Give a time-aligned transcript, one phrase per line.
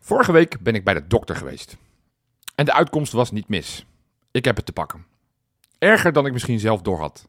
[0.00, 1.76] Vorige week ben ik bij de dokter geweest.
[2.54, 3.86] En de uitkomst was niet mis.
[4.30, 5.06] Ik heb het te pakken.
[5.78, 7.28] Erger dan ik misschien zelf doorhad.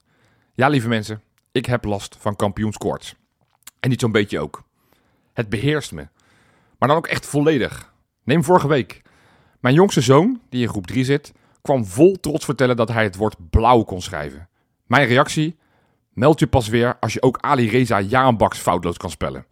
[0.53, 1.21] Ja, lieve mensen,
[1.51, 3.15] ik heb last van kampioenskoorts.
[3.79, 4.63] En niet zo'n beetje ook.
[5.33, 6.07] Het beheerst me.
[6.77, 7.93] Maar dan ook echt volledig.
[8.23, 9.01] Neem vorige week.
[9.59, 13.15] Mijn jongste zoon, die in groep 3 zit, kwam vol trots vertellen dat hij het
[13.15, 14.49] woord blauw kon schrijven.
[14.85, 15.57] Mijn reactie?
[16.13, 19.45] Meld je pas weer als je ook Ali Reza Jaanbaks foutloos kan spellen.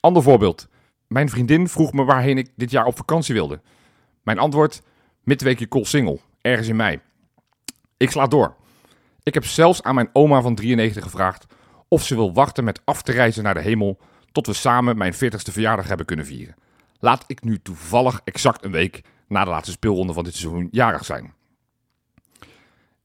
[0.00, 0.70] Ander voorbeeld.
[1.12, 3.60] Mijn vriendin vroeg me waarheen ik dit jaar op vakantie wilde.
[4.22, 4.82] Mijn antwoord:
[5.22, 7.00] midweekje Koolsingel, ergens in mei.
[7.96, 8.56] Ik sla door.
[9.22, 11.46] Ik heb zelfs aan mijn oma van 93 gevraagd
[11.88, 13.98] of ze wil wachten met af te reizen naar de hemel
[14.32, 16.54] tot we samen mijn 40ste verjaardag hebben kunnen vieren.
[16.98, 21.04] Laat ik nu toevallig exact een week na de laatste speelronde van dit seizoen jarig
[21.04, 21.34] zijn.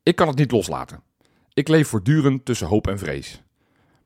[0.03, 1.01] Ik kan het niet loslaten.
[1.53, 3.41] Ik leef voortdurend tussen hoop en vrees.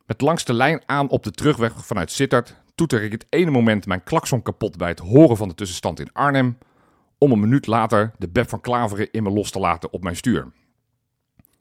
[0.05, 3.85] Met langs de lijn aan op de terugweg vanuit Sittard toeter ik het ene moment
[3.85, 6.57] mijn klakson kapot bij het horen van de tussenstand in Arnhem,
[7.17, 10.15] om een minuut later de Beb van Klaveren in me los te laten op mijn
[10.15, 10.51] stuur.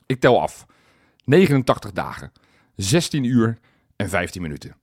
[0.06, 0.66] Ik tel af.
[1.24, 2.32] 89 dagen,
[2.76, 3.58] 16 uur
[3.96, 4.76] en 15 minuten.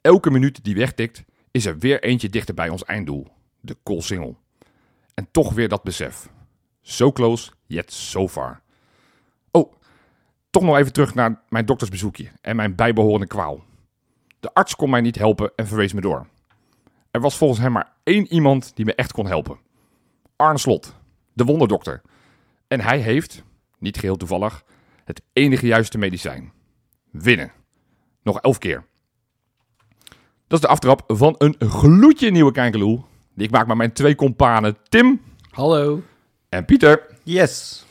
[0.00, 3.26] Elke minuut die wegtikt, is er weer eentje dichter bij ons einddoel,
[3.60, 4.38] de Koolsingel.
[5.14, 6.28] En toch weer dat besef.
[6.82, 8.60] So close, yet so far.
[9.50, 9.72] Oh,
[10.50, 13.66] toch nog even terug naar mijn doktersbezoekje en mijn bijbehorende kwaal.
[14.40, 16.26] De arts kon mij niet helpen en verwees me door.
[17.10, 19.58] Er was volgens hem maar één iemand die me echt kon helpen.
[20.36, 20.94] Arne Slot,
[21.32, 22.02] de wonderdokter.
[22.68, 23.42] En hij heeft,
[23.78, 24.64] niet geheel toevallig,
[25.04, 26.52] het enige juiste medicijn.
[27.10, 27.52] Winnen.
[28.22, 28.84] Nog elf keer.
[30.46, 33.04] Dat is de aftrap van een gloedje nieuwe Kijkeloel.
[33.34, 36.02] Die ik maak met mijn twee companen Tim Hallo.
[36.48, 37.06] en Pieter.
[37.22, 37.86] Yes.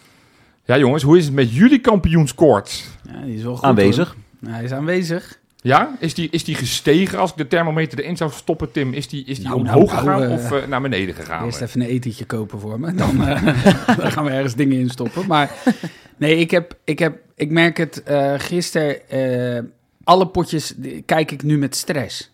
[0.64, 2.90] Ja jongens, hoe is het met jullie kampioenskoorts?
[3.04, 4.16] Ja, die is wel goed, Aanwezig.
[4.46, 5.40] hij is aanwezig.
[5.62, 8.94] Ja, is die, is die gestegen als ik de thermometer erin zou stoppen, Tim?
[8.94, 11.46] Is die, is die Nou, omhoog nou, gegaan nou, of eh, naar beneden gegaan?
[11.46, 12.94] Eerst even een etentje kopen voor me.
[12.94, 13.44] Dan, eh,
[13.98, 15.28] dan gaan we ergens dingen in stoppen.
[15.28, 15.52] Maar
[16.18, 18.04] nee, ik, heb, ik, heb, ik merk het
[18.38, 19.10] gisteren.
[19.10, 19.64] eh,
[20.04, 20.74] alle potjes
[21.06, 22.32] kijk ik nu met stress.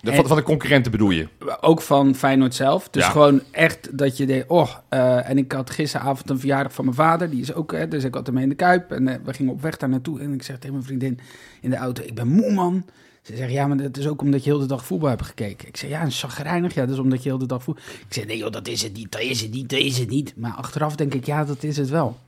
[0.00, 1.28] De, van, van de concurrenten bedoel je?
[1.60, 2.88] Ook van Feyenoord zelf.
[2.90, 3.10] Dus Ja.
[3.10, 6.96] gewoon echt dat je denkt, oh, eh, en ik had gisteravond een verjaardag van mijn
[6.96, 7.30] vader.
[7.30, 8.90] Die is ook, hè, dus ik had hem in de Kuip.
[8.92, 10.20] En eh, we gingen op weg daar naartoe.
[10.20, 11.18] En ik zeg tegen mijn vriendin
[11.60, 12.84] in de auto, ik ben moe man.
[13.22, 15.68] Ze zegt, ja, maar dat is ook omdat je heel de dag voetbal hebt gekeken.
[15.68, 16.74] Ik zeg, ja, een chagrijnig.
[16.74, 17.84] Ja, dat is omdat je heel de dag voetbal...
[17.86, 20.08] Ik zeg, nee joh, dat is het niet, dat is het niet, dat is het
[20.08, 20.32] niet.
[20.36, 22.18] Maar achteraf denk ik, ja, dat is het wel.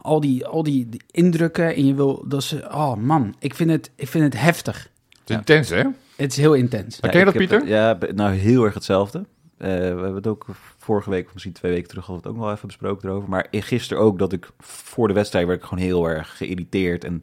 [0.00, 3.70] Al die, al die, die indrukken en je wil, dat ze, oh man, ik vind
[3.70, 4.88] het, ik vind het heftig.
[5.20, 5.84] Het is intens, hè?
[6.18, 6.98] Het is heel intens.
[7.00, 7.58] Herken je dat, Pieter?
[7.58, 9.18] het- ja, nou heel erg hetzelfde.
[9.18, 10.46] Eh, we hebben het ook
[10.78, 13.28] vorige week, of misschien twee weken terug, hadden we het ook nog even besproken erover.
[13.28, 17.22] Maar gisteren ook dat ik voor de wedstrijd werd ik gewoon heel erg geïrriteerd en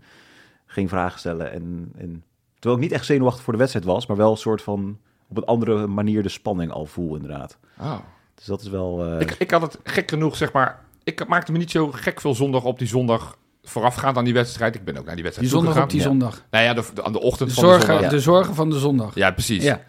[0.66, 1.52] ging vragen stellen.
[1.52, 2.24] En, en,
[2.54, 4.98] terwijl ik niet echt zenuwachtig voor de wedstrijd was, maar wel een soort van
[5.28, 7.58] op een andere manier de spanning al voel inderdaad.
[7.80, 7.98] Oh.
[8.36, 9.06] Dus dat is wel...
[9.06, 10.84] eh, Ik, ik had het gek genoeg, zeg maar...
[11.04, 14.76] Ik maakte me niet zo gek veel zondag op die zondag voorafgaand aan die wedstrijd.
[14.76, 16.06] Ik ben ook naar die Die wedstrijd zondag op die Ja.
[16.06, 16.44] zondag.
[16.52, 18.10] Nou ja, de, de- aan de ochtend De van de zorgen, zondag.
[18.12, 19.16] de zorgen van de zondag.
[19.16, 19.64] Ja, precies.
[19.64, 19.82] Ja.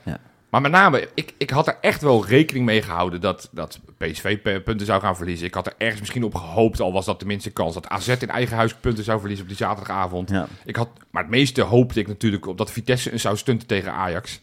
[0.50, 4.38] Maar met name, ik, ik had er echt wel rekening mee gehouden dat, dat PSV
[4.64, 5.46] punten zou gaan verliezen.
[5.46, 8.08] Ik had er ergens misschien op gehoopt, al was dat de minste kans, dat AZ
[8.08, 10.30] in eigen huis punten zou verliezen op die zaterdagavond.
[10.30, 10.46] ja.
[10.64, 13.92] Ik had, maar het meeste hoopte ik natuurlijk op dat Vitesse een zou stunten tegen
[13.92, 14.40] Ajax.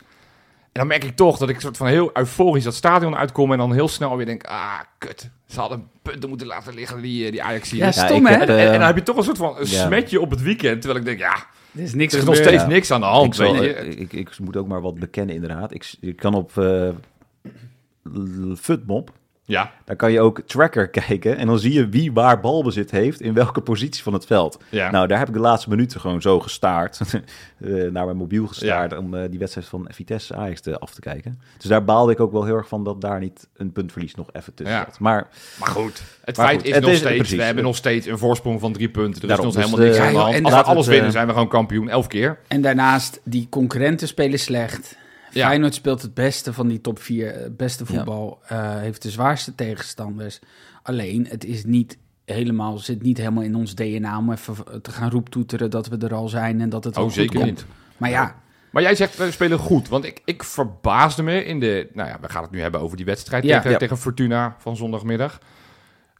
[0.74, 3.58] En dan merk ik toch dat ik soort van heel euforisch dat stadion uitkom en
[3.58, 5.30] dan heel snel weer denk, ah, kut.
[5.46, 8.40] Ze hadden punten moeten laten liggen, die, eh, die ajax Ja, Ja, stom ik hè?
[8.40, 9.86] heb, en, eh, en, dan heb je toch een soort van een ja.
[9.86, 11.36] smetje op het weekend, terwijl ik denk, ja,
[11.76, 12.68] Er is niks er is nog steeds Ja.
[12.68, 13.36] niks aan de Ik, hand.
[13.36, 13.74] zal- weet je.
[13.74, 15.74] eh, ik, ik moet ook maar wat bekennen inderdaad.
[15.74, 16.90] Ik, ik kan op eh
[18.58, 19.12] Futmob,
[19.46, 23.22] Ja, daar kan je ook tracker kijken en dan zie je wie waar balbezit heeft
[23.22, 24.60] in welke positie van het veld.
[24.70, 24.92] ja.
[24.92, 27.22] Nou, daar heb ik de laatste minuten gewoon zo gestaard, eh,
[27.92, 31.40] naar mijn mobiel gestaard, om eh, die wedstrijd van Vitesse Ajax te, af te kijken.
[31.58, 34.28] Dus daar baalde ik ook wel heel erg van dat daar niet een puntverlies nog
[34.32, 34.84] even tussen Ja.
[34.86, 35.00] zat.
[35.00, 35.28] Maar
[35.60, 37.38] Maar goed, het Maar feit goed, is het nog is- steeds, precies.
[37.38, 39.22] we hebben nog steeds een voorsprong van drie punten.
[39.22, 40.32] Er Daarom, is ons dus helemaal niks de- aan de hand.
[40.32, 42.40] Ja, en Als we alles het, winnen, eh, zijn we gewoon kampioen, elf keer.
[42.48, 44.96] En daarnaast, die concurrenten spelen slecht.
[45.34, 45.48] Ja.
[45.48, 48.40] Feyenoord speelt het beste van die top 4, beste voetbal.
[48.48, 50.40] eh, heeft de zwaarste tegenstanders.
[50.84, 55.10] Alleen, het is niet helemaal, zit niet helemaal in ons DNA om even te gaan
[55.10, 57.46] roeptoeteren dat we er al zijn en dat het Oh, zeker komt.
[57.46, 57.66] niet.
[57.98, 58.36] Maar ja,
[58.72, 59.88] Maar jij zegt, we spelen goed.
[59.90, 61.90] Want ik, ik verbaasde me in de...
[61.94, 63.60] Nou ja, we gaan het nu hebben over die wedstrijd Ja.
[63.62, 65.40] tegen, tegen Fortuna van zondagmiddag.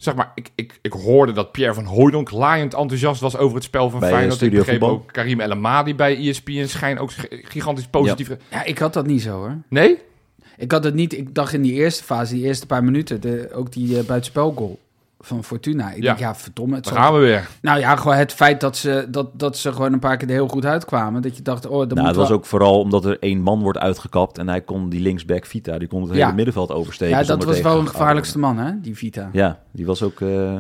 [0.04, 3.64] Zeg maar, ik, ik, ik hoorde dat Pierre van Hooydonk laaiend enthousiast was over het
[3.64, 4.42] spel van Bij, eh, Feyenoord.
[4.42, 4.98] Ik Studio begreep Voetbal.
[4.98, 8.30] ook Karim El Amadi bij ESPN schijn ook gigantisch positief.
[8.52, 9.58] ja, ik had dat niet zo hoor.
[9.68, 9.98] Nee?
[10.58, 13.50] Ik had het niet, ik dacht in die eerste fase, die eerste paar minuten, de,
[13.54, 14.80] ook die eh, buitenspelgoal
[15.26, 15.90] van Fortuna.
[15.92, 16.02] Ik Ja.
[16.02, 16.76] denk, ja, verdomme.
[16.76, 17.48] Het Daar zal- gaan we weer.
[17.62, 20.34] Nou ja, gewoon het feit dat ze, dat, dat ze gewoon een paar keer er
[20.34, 21.22] heel goed uitkwamen.
[21.22, 23.42] Dat je dacht, oh, dat Nou, moet het was wel- ook vooral omdat er één
[23.42, 26.24] man wordt uitgekapt en hij kon die linksback Vita, die kon het Ja.
[26.24, 27.18] hele middenveld oversteken.
[27.18, 29.30] Ja, dat was wel een gevaarlijkste man, hè, die Vita.
[29.32, 30.22] Ja, die was ook...
[30.22, 30.60] eh,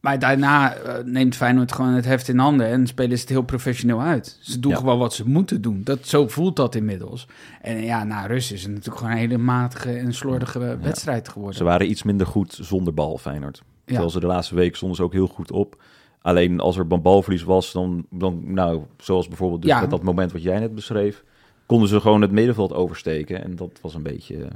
[0.00, 3.42] Maar daarna eh, neemt Feyenoord gewoon het heft in handen en spelen ze het heel
[3.42, 4.38] professioneel uit.
[4.40, 4.76] Ze doen Ja.
[4.78, 5.80] gewoon wat ze moeten doen.
[5.84, 7.26] Dat, zo voelt dat inmiddels.
[7.62, 11.56] En ja, na rust is het natuurlijk gewoon een hele matige en slordige wedstrijd geworden.
[11.56, 13.62] Ze waren iets minder goed zonder bal, Feyenoord.
[13.90, 13.96] Ja.
[13.96, 15.82] Terwijl ze de laatste week stonden ze ook heel goed op.
[16.22, 19.80] Alleen als er balverlies was, dan, dan nou, zoals bijvoorbeeld dus Ja.
[19.80, 21.24] met dat moment wat jij net beschreef,
[21.66, 23.42] konden ze gewoon het middenveld oversteken.
[23.44, 24.50] En dat was een beetje, eh,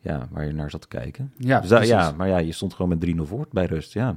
[0.00, 1.32] ja, waar je naar zat te kijken.
[1.36, 4.16] Ja, Dus daar- ja, maar ja, je stond gewoon met 3-0 voor bij rust, ja.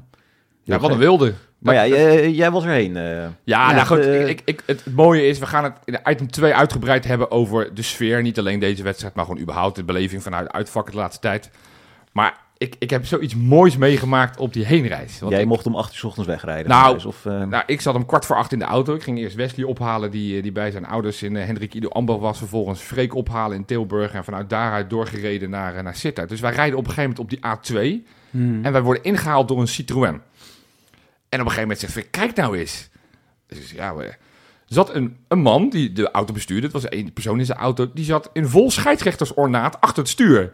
[0.64, 1.34] Ja, wat een wilde.
[1.57, 2.96] Maar ja, jij, jij was erheen.
[2.98, 3.04] eh.
[3.04, 6.00] Ja, Ja, nou goed, eh, ik, ik, het, het mooie is, we gaan het in
[6.10, 8.22] item 2 uitgebreid hebben over de sfeer.
[8.22, 11.50] Niet alleen deze wedstrijd, maar gewoon überhaupt de beleving vanuit de uitvakken de laatste tijd.
[12.12, 15.19] Maar ik, ik heb zoiets moois meegemaakt op die heenreis.
[15.19, 16.72] Want jij ik, mocht om 8 uur 's ochtends wegrijden.
[16.72, 18.96] Nou, of, eh, nou, ik zat om kwart voor acht in de auto.
[18.96, 21.90] Ik ging eerst Wesley ophalen, die, eh, die bij zijn ouders in uh, Hendrik Ido
[21.90, 22.38] Ambo was.
[22.38, 26.30] Vervolgens Freek ophalen in Tilburg en vanuit daaruit doorgereden naar, eh, naar Sittard.
[26.30, 28.06] Dus wij rijden op een gegeven moment op die A2.
[28.30, 28.66] Hmm.
[28.66, 30.07] En wij worden ingehaald door een Citroën.
[30.10, 30.19] En op
[31.30, 32.90] een gegeven moment zegt Freek, kijk nou eens.
[33.48, 34.18] Dus ja, we- er
[34.78, 36.64] zat een, een man die de auto bestuurde.
[36.64, 37.92] Het was één persoon in zijn auto.
[37.94, 40.54] Die zat in vol scheidsrechtersornaat achter het stuur.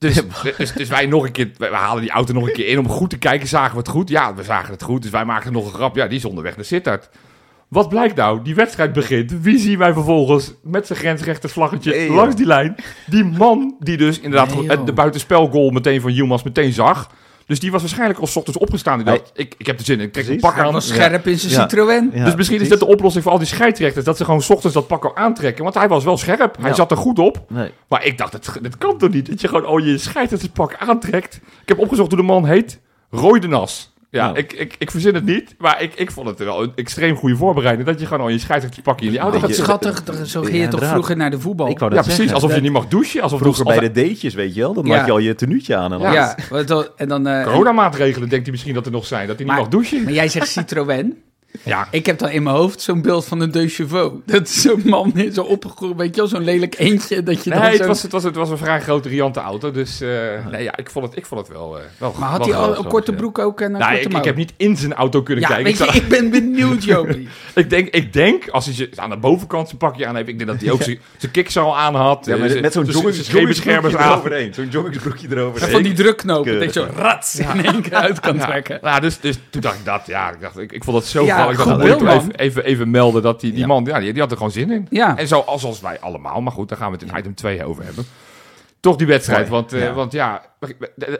[0.00, 0.22] Dus,
[0.56, 2.88] dus, dus wij nog een keer, we halen die auto nog een keer in om
[2.88, 3.48] goed te kijken.
[3.48, 4.08] Zagen we het goed?
[4.08, 5.02] Ja, we zagen het goed.
[5.02, 5.96] Dus wij maakten nog een grap.
[5.96, 7.08] Ja, die is onderweg naar Sittard.
[7.68, 8.42] Wat blijkt nou?
[8.42, 9.40] Die wedstrijd begint.
[9.40, 12.74] Wie zien wij vervolgens met zijn grensrechtersvlaggetje Nee, langs die lijn?
[13.06, 17.10] Die man die dus inderdaad Nee, de buitenspelgoal meteen van Yilmaz meteen zag.
[17.50, 18.96] Dus die was waarschijnlijk al 's ochtends opgestaan.
[18.96, 20.06] Die dacht, ik, ik heb de zin in.
[20.06, 20.42] Ik trek Precies.
[20.42, 20.72] pak aan.
[20.72, 21.60] was scherp in zijn Ja.
[21.60, 22.10] Citroën.
[22.14, 24.04] ja, dus misschien is dit de oplossing voor al die scheidsrechters.
[24.04, 25.62] Dat ze gewoon 's ochtends dat pak al aantrekken.
[25.62, 26.56] Want hij was wel scherp.
[26.60, 26.74] Hij Ja.
[26.74, 27.44] zat er goed op.
[27.48, 27.70] Nee.
[27.88, 29.26] Maar ik dacht, dat, dat kan toch niet?
[29.28, 31.34] Dat je gewoon oh, je scheidsrechterspak aantrekt.
[31.62, 32.80] Ik heb opgezocht hoe de man heet.
[33.10, 33.92] Roy de Nas.
[34.10, 34.38] Ja, Nou.
[34.38, 35.54] ik, ik, ik verzin het niet.
[35.58, 37.86] Maar ik, ik vond het wel een extreem goede voorbereiding.
[37.88, 39.66] Dat je gewoon al je scheidsrechterspakje in die auto Oh, gaat zitten.
[39.92, 40.26] schattig.
[40.28, 41.68] Zo Ja, ging je toch vroeger naar de voetbal?
[41.68, 42.16] Ik wou Ja, precies.
[42.18, 42.34] zeggen.
[42.34, 43.22] Alsof je niet mag douchen.
[43.22, 44.96] Alsof Vroeger bij de datejes, weet je wel, dan Ja.
[44.96, 45.92] maak je al je tenuutje aan.
[45.92, 46.36] En dan ja,
[46.96, 47.26] en dan...
[47.26, 49.26] eh, Coronamaatregelen denkt hij misschien dat er nog zijn.
[49.26, 50.02] Dat hij niet Maar- mag douchen.
[50.04, 51.16] maar jij zegt Citroën.
[51.62, 54.14] Ja, Ik heb dan in mijn hoofd zo'n beeld van een De Chevaux.
[54.26, 57.22] Dat is zo'n man, zo opgegroeid, weet je wel, zo'n lelijk eentje.
[57.22, 59.40] Dat je dan nee, het zo- was, het, was, het was een vrij grote riante
[59.40, 59.70] auto.
[59.70, 60.08] Dus eh,
[60.50, 62.56] nee, ja, ik, vond het, ik vond het wel, eh, wel Maar had wel hij
[62.66, 63.16] al een korte ja.
[63.16, 65.48] broek ook en een Nou, korte ik, ik heb niet in zijn auto kunnen Ja,
[65.54, 65.64] kijken.
[65.64, 67.28] weet je, Ik ik ben benieuwd, Jopie.
[67.54, 70.38] Ik denk, ik denk, als hij ze aan de bovenkant zijn pakje aan heeft, ik
[70.38, 72.26] denk dat hij ook zijn zijn kicks al aan had.
[72.26, 74.10] Ja, eh, met, zijn- met zo'n joggingsbroekje aan.
[74.12, 74.54] eroverheen.
[74.54, 75.68] Zo'n joggingsbroekje eroverheen.
[75.68, 78.78] En van die drukknopen, dat je zo rats in één keer uit kan trekken.
[78.82, 81.24] Ja, dus, dus toen dacht ik dat, ja, ik, dacht, ik, ik vond het zo
[81.44, 81.50] Ja.
[81.50, 81.82] Ik dacht, dat
[82.14, 83.66] even, even, even melden dat die, die Ja.
[83.66, 84.86] man, ja, die, die had er gewoon zin in.
[84.90, 85.16] Ja.
[85.16, 87.64] En zo als, als wij allemaal, maar goed, daar gaan we het in item 2
[87.64, 88.04] over hebben.
[88.80, 89.92] Toch die wedstrijd, want, eh, ja.
[89.92, 90.42] want ja,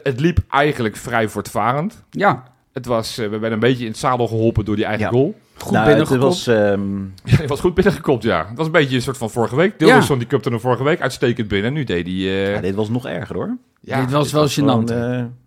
[0.03, 2.03] het liep eigenlijk vrij voortvarend.
[2.09, 5.03] Ja, Het was, eh, we werden een beetje in het zadel geholpen door die eigen
[5.05, 5.11] Ja.
[5.11, 5.35] goal.
[5.57, 6.27] goed nou, het binnengekomen.
[6.27, 6.99] was, ehm,
[7.31, 8.45] Ja, hij was goed binnengekomen, ja.
[8.47, 9.79] Het was een beetje een soort van vorige week.
[9.79, 11.73] Dilderson, die cupte er vorige week uitstekend binnen.
[11.73, 12.15] Nu deed hij...
[12.15, 13.57] eh, ja, dit was nog erger hoor.
[13.81, 14.93] ja, Dit was wel Gewoon, gênant.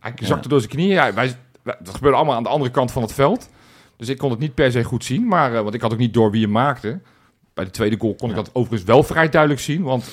[0.00, 0.92] Hij zakte door zijn knieën.
[0.92, 3.48] Ja, wij, wij- dat gebeurde allemaal aan de andere kant van het veld.
[3.96, 5.26] Dus ik kon het niet per se goed zien.
[5.26, 7.00] Maar, eh, want ik had ook niet door wie hem maakte.
[7.54, 9.82] Bij de tweede goal kon ik dat overigens wel vrij duidelijk zien.
[9.82, 10.10] Want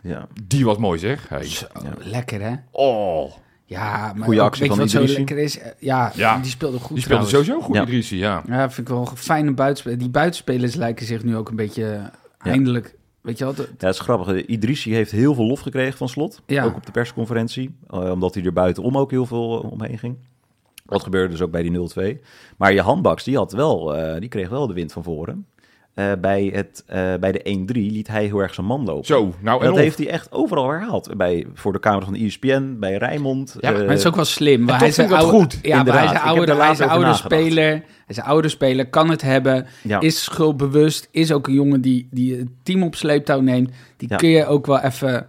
[0.00, 0.26] ja.
[0.46, 1.28] die was mooi zeg.
[1.28, 1.44] Hey.
[1.44, 1.92] Zo, Ja.
[1.98, 2.54] lekker hè?
[2.70, 3.32] Oh,
[3.68, 5.58] Ja, maar Goeie actie weet je van wat zo lekker is?
[5.58, 6.38] Eh, Ja, Ja.
[6.38, 7.30] die speelde goed die speelde trouwens.
[7.48, 7.82] sowieso goed, Ja.
[7.82, 8.16] Idrissi.
[8.18, 8.42] Ja.
[8.48, 10.02] Ja, vind ik wel een fijne buitenspelers.
[10.02, 11.84] Die buitenspelers lijken zich nu ook een beetje
[12.38, 12.94] eh, eindelijk...
[13.20, 13.56] Weet je wat?
[13.56, 14.44] Ja, het is grappig.
[14.46, 16.42] Idrissi heeft heel veel lof gekregen van Slot.
[16.46, 16.64] Ja.
[16.64, 17.76] Ook op de persconferentie.
[17.88, 20.16] omdat hij er buitenom ook heel veel omheen ging.
[20.86, 21.70] Wat gebeurde dus ook bij die
[22.18, 22.20] 0-2.
[22.56, 25.46] Maar je handbaks, die, had wel, eh, die kreeg wel de wind van voren.
[25.94, 29.04] Eh, bij, het, eh, bij de 1-3 liet hij heel erg zijn man lopen.
[29.04, 29.80] Zo, nou En dat of.
[29.80, 31.16] heeft hij echt overal herhaald.
[31.16, 33.56] Bij, voor de camera van de ESPN, bij Rijnmond.
[33.60, 34.60] Ja, maar Maar het is ook wel slim.
[34.64, 36.78] maar hij is een dat oude, goed, Ja, maar hij is een oude, hij is
[36.78, 37.64] een oude speler.
[37.70, 39.66] Hij is een oude speler, kan het hebben.
[39.82, 40.00] ja.
[40.00, 41.08] Is schuldbewust.
[41.10, 43.70] Is ook een jongen die, die het team op sleeptouw neemt.
[43.96, 44.16] Die Ja.
[44.16, 45.26] kun je ook wel even,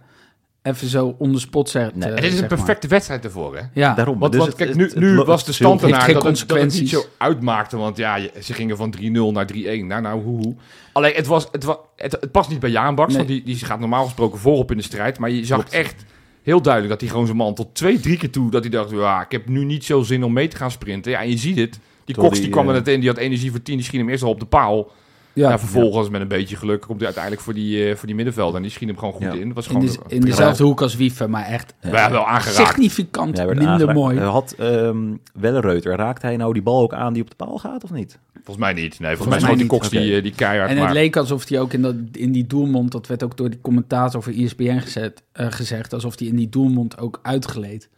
[0.68, 1.98] even zo onder spot zetten.
[1.98, 2.48] Nee, eh, dit is een maar.
[2.48, 3.62] perfecte wedstrijd ervoor, hè?
[3.72, 4.18] Ja, Daarom.
[4.18, 6.22] Want, Dus want het- kijk, het- nu, het nu was de het stand ernaar dat,
[6.24, 7.76] het- dat het niet zo uitmaakte.
[7.76, 9.86] Want ja, ze gingen van 3-0 naar 3-1.
[9.86, 10.54] Nou, nou, hoe, hoe.
[10.92, 13.08] Alleen, het, was, het, was, het, het past niet bij Jaan Baks.
[13.08, 13.16] Nee.
[13.16, 15.18] Want die, die gaat normaal gesproken voorop in de strijd.
[15.18, 15.72] Maar je zag Klopt.
[15.74, 16.04] echt
[16.42, 18.50] heel duidelijk dat hij gewoon zijn man tot twee, drie keer toe...
[18.50, 21.12] dat hij dacht, ja, ik heb nu niet zo zin om mee te gaan sprinten.
[21.12, 21.78] Ja, en je ziet het.
[22.04, 23.76] Die Cox die die, kwam er eh, net in, die had energie voor 10.
[23.76, 24.90] Die schiet hem eerst al op de paal.
[25.38, 25.48] Ja.
[25.50, 28.56] Ja, vervolgens met een beetje geluk komt hij uiteindelijk voor die, eh, voor die middenvelder.
[28.56, 29.32] En die schiet hem gewoon goed Ja.
[29.32, 29.46] in.
[29.46, 32.26] Dat was in, gewoon de, in dezelfde hoek als Wiefer, maar echt We hebben wel
[32.28, 32.68] aangeraakt.
[32.68, 33.98] significant minder aangeraakt.
[33.98, 34.18] mooi.
[34.20, 37.84] Had ehm Wellereuter, raakt hij nou die bal ook aan die op de paal gaat
[37.84, 38.18] of niet?
[38.34, 39.00] Volgens mij niet.
[39.00, 39.72] Nee, volgens, Volgens mij schoot die niet.
[39.80, 40.70] Cox die, eh, die keihard.
[40.70, 43.36] En het maar- leek alsof hij ook in, dat, in die doelmond, dat werd ook
[43.36, 47.18] door die commentator voor E ESPN gezet, eh, gezegd, alsof hij in die doelmond ook
[47.22, 47.88] uitgleed.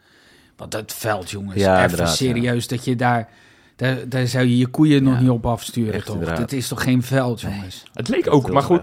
[0.56, 1.54] Want het veld, jongens.
[1.60, 3.28] Ja, even serieus dat je daar...
[3.80, 6.14] Daar, daar zou je je koeien nog niet op afsturen, echt toch?
[6.14, 6.38] inderdaad.
[6.38, 7.82] Dit is toch geen veld, jongens?
[7.94, 8.82] Het leek ook, maar goed,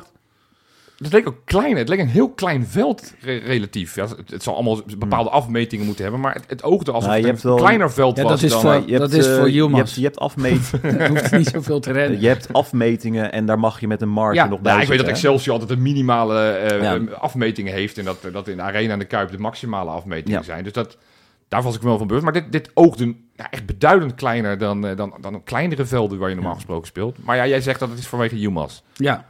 [0.97, 1.77] het leek ook klein.
[1.77, 3.95] Het leek een heel klein veld re- relatief.
[3.95, 7.21] Ja, het, het zal allemaal bepaalde afmetingen moeten hebben, maar het, het oogde alsof Nou,
[7.21, 8.61] je het hebt een wel- kleiner veld Ja, was dat is dan...
[8.61, 9.79] voor- je dat hebt, is eh, voor je Yilmaz.
[9.79, 12.19] hebt, je hebt afmeet, Dan hoeft niet zoveel te rennen.
[12.21, 14.47] je hebt afmetingen en daar mag je met een marge Ja.
[14.47, 15.29] nog bij Ja, ik weet dat zitten, hè?
[15.31, 16.95] Excelsior altijd een minimale eh, Ja.
[16.95, 20.39] eh, afmetingen heeft en dat, dat in de Arena en de Kuip de maximale afmetingen
[20.39, 20.45] Ja.
[20.45, 20.63] zijn.
[20.63, 20.97] Dus dat,
[21.47, 22.23] daar was ik wel van bewust.
[22.25, 26.29] Maar dit, dit oogde ja, echt beduidend kleiner dan, eh, dan, dan kleinere velden waar
[26.29, 26.57] je normaal Ja.
[26.59, 27.17] gesproken speelt.
[27.23, 28.83] Maar ja, jij zegt dat het is vanwege Jumas.
[28.93, 29.25] Ja.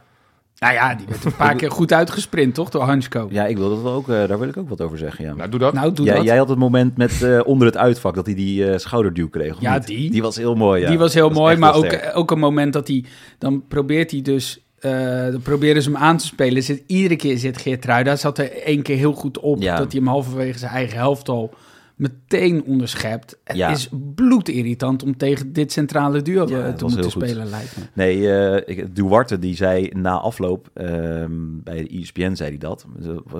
[0.58, 2.70] Nou ja, die werd een paar keer goed uitgesprint, toch?
[2.70, 3.26] Door Hansko.
[3.30, 5.34] Ja, ik wil dat wel ook, eh, daar wil ik ook wat over zeggen, ja.
[5.34, 5.72] Nou, doe dat.
[5.72, 6.24] Nou, doe Jij- dat.
[6.24, 9.60] Jij had het moment met eh, onder het uitvak dat hij die eh, schouderduw kreeg.
[9.60, 9.86] Ja, niet?
[9.86, 10.10] die.
[10.10, 10.88] Die was heel mooi, ja.
[10.88, 12.16] Die was heel Dat mooi, maar ook, sterk.
[12.16, 13.04] ook een moment dat hij...
[13.38, 14.64] Dan probeert hij dus...
[14.78, 14.92] eh,
[15.30, 16.62] dan proberen ze hem aan te spelen.
[16.62, 18.16] Zit, iedere keer zit Geertruida.
[18.16, 19.62] Zat er één keer heel goed op.
[19.62, 19.76] Ja.
[19.76, 21.54] Dat hij hem halverwege zijn eigen helft al
[21.98, 23.38] meteen onderschept.
[23.44, 23.68] Het Ja.
[23.68, 27.22] is bloedirritant om tegen dit centrale duo Ja, eh, te moeten goed.
[27.22, 27.82] spelen, lijkt me.
[27.92, 31.30] Nee, eh, Duarte die zei na afloop, ehm,
[31.64, 32.86] bij de ESPN zei hij dat.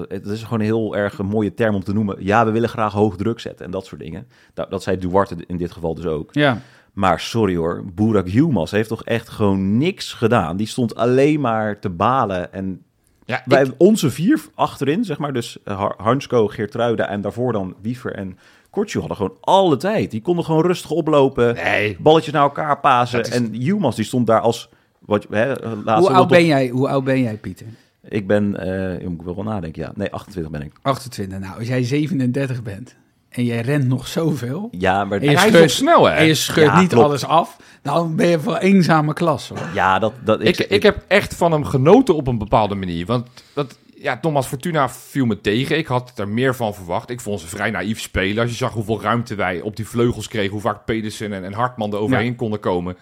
[0.09, 2.17] Het is gewoon een heel erg een mooie term om te noemen.
[2.21, 4.27] Ja, we willen graag hoog druk zetten en dat soort dingen.
[4.55, 6.35] Dat, dat zei Duarte in dit geval dus ook.
[6.35, 6.61] Ja.
[6.93, 10.57] Maar sorry hoor, Burak Yilmaz heeft toch echt gewoon niks gedaan.
[10.57, 12.83] Die stond alleen maar te balen en
[13.29, 17.75] Ja, wij, ik- onze vier achterin, zeg maar, dus eh, Hansko, Geertruida en daarvoor dan
[17.83, 18.39] Wiever en
[18.71, 20.11] Kortje hadden gewoon alle tijd.
[20.11, 23.21] Die konden gewoon rustig oplopen, nee, balletjes naar elkaar pasen.
[23.21, 24.69] Is- En Yilmaz die stond daar als...
[24.99, 25.47] Wat, hè,
[25.85, 27.67] laatst Hoe oud, ben jij, hoe oud ben jij, Pieter?
[28.09, 29.93] Ik ben, eh, je moet wel nadenken, ja.
[29.95, 30.73] Nee, 28 ben ik.
[30.83, 31.39] 28.
[31.39, 32.97] Nou, als jij 37 bent
[33.31, 34.69] en jij rent nog zoveel...
[34.71, 36.15] Ja, maar En je hij is scheurt- snel, hè?
[36.15, 37.05] en je scheurt Ja, niet klopt.
[37.07, 37.57] alles af...
[37.83, 39.59] dan ben je van eenzame klas, hoor.
[39.75, 40.13] ja, dat...
[40.25, 43.07] dat Ik, ik heb echt van hem genoten op een bepaalde manier.
[43.07, 45.79] Want dat, ja, Thomas Fortuna viel me tegen.
[45.79, 47.11] Ik had er meer van verwacht.
[47.11, 48.43] Ik vond ze vrij naïef spelen.
[48.43, 51.53] Als je zag hoeveel ruimte wij op die vleugels kregen, hoe vaak Pedersen en, en
[51.53, 52.35] Hartman er overheen Ja.
[52.37, 52.97] konden komen.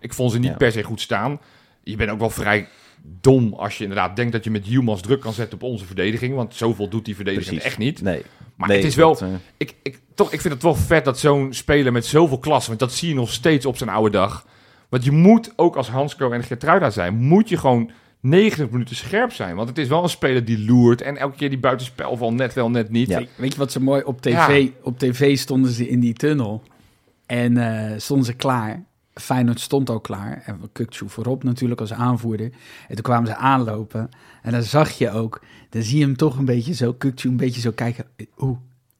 [0.00, 0.56] Ik vond ze niet Ja.
[0.56, 1.40] per se goed staan.
[1.82, 2.68] Je bent ook wel vrij
[3.04, 6.34] dom als je inderdaad denkt dat je met Humans druk kan zetten op onze verdediging.
[6.34, 7.66] Want zoveel doet die verdediging Precies.
[7.66, 8.02] echt niet.
[8.02, 8.22] Nee.
[8.56, 11.04] Maar Nee, het is wel, dat, eh, ik, ik, toch, ik vind het wel vet
[11.04, 14.10] dat zo'n speler met zoveel klasse, want dat zie je nog steeds op zijn oude
[14.10, 14.46] dag.
[14.88, 17.90] Want je moet ook als Hansco en Gertruida zijn, moet je gewoon
[18.20, 19.56] 90 minuten scherp zijn.
[19.56, 22.70] Want het is wel een speler die loert en elke keer die buitenspelval net wel,
[22.70, 23.08] net niet.
[23.08, 23.18] Ja.
[23.18, 24.02] Weet- Weet je wat zo mooi?
[24.02, 26.62] Op tv, op tv stonden ze in die tunnel.
[27.26, 28.84] En eh, stonden ze klaar.
[29.14, 30.42] Feyenoord stond ook klaar.
[30.46, 32.46] En Kukcu voorop natuurlijk als aanvoerder.
[32.88, 34.08] En toen kwamen ze aanlopen.
[34.42, 35.40] En dan zag je ook...
[35.70, 36.92] Dan zie je hem toch een beetje zo...
[36.92, 38.04] Kukcu een beetje zo kijken.
[38.38, 38.58] Oeh,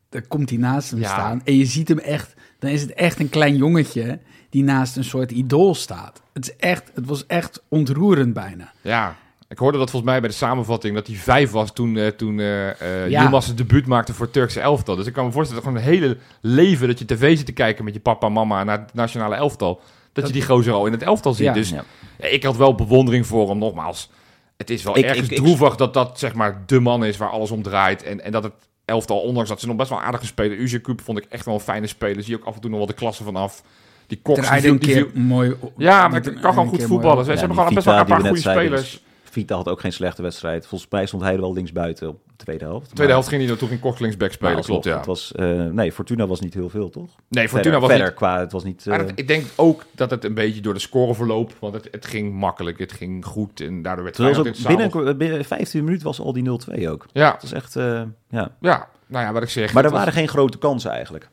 [0.09, 1.09] daar komt hij naast hem Ja.
[1.09, 1.41] staan.
[1.45, 2.35] En je ziet hem echt...
[2.59, 4.19] Dan is het echt een klein jongetje...
[4.51, 6.23] die naast een soort idool staat.
[6.33, 8.73] Het, is echt, het was echt ontroerend bijna.
[8.81, 9.17] Ja,
[9.49, 12.39] ik hoorde dat volgens mij bij de samenvatting dat hij vijf was toen, eh toen
[12.39, 13.07] Ja.
[13.09, 14.97] Yilmaz het debuut maakte voor het Turkse elftal.
[14.97, 17.53] Dus ik kan me voorstellen, dat gewoon een hele leven dat je tv zit te
[17.53, 19.81] kijken met je papa en mama naar het nationale elftal.
[20.13, 21.47] Dat, je die gozer al in het elftal ziet.
[21.47, 21.53] Ja.
[21.53, 21.85] Dus ja.
[22.19, 24.11] Ik had wel bewondering voor hem, nogmaals.
[24.57, 27.17] Het is wel Ik- ergens ik- ik- droevig dat dat zeg maar de man is
[27.17, 28.03] waar alles om draait.
[28.03, 28.53] En, en dat het
[28.85, 30.61] elftal, ondanks dat ze nog best wel aardige spelen.
[30.61, 32.23] Uze Kuip vond ik echt wel een fijne speler.
[32.23, 33.63] Zie je ook af en toe nog wel de klasse vanaf.
[34.07, 35.57] Die Cox, die een die keer viel- mooi...
[35.61, 37.25] op- Ja, maar ik kan gewoon goed voetballen.
[37.25, 39.03] Ze hebben gewoon best wel een paar goede spelers.
[39.25, 40.67] Vita had ook geen slechte wedstrijd.
[40.67, 42.85] Volgens mij stond hij er wel linksbuiten op de tweede helft.
[42.85, 44.97] Tweede Maar- helft ging hij naartoe in kort linksback maar spelen, alsnog, klopt ja.
[44.97, 47.11] Het was, eh, nee, Fortuna was niet heel veel, toch?
[47.29, 48.17] Nee, Fortuna verder, was verder niet...
[48.17, 48.87] qua, het was niet...
[48.87, 51.89] Maar eh, het- ik denk ook dat het een beetje door de scoreverloop, want het,
[51.91, 56.21] het ging makkelijk, het ging goed en daardoor werd het binnen, binnen 15 minuten was
[56.21, 57.07] al die 0-2 ook.
[57.13, 58.51] Ja, Het was echt, eh, ja.
[58.61, 59.73] ja, nou ja, wat ik zeg.
[59.73, 61.29] Maar er waren geen grote kansen eigenlijk.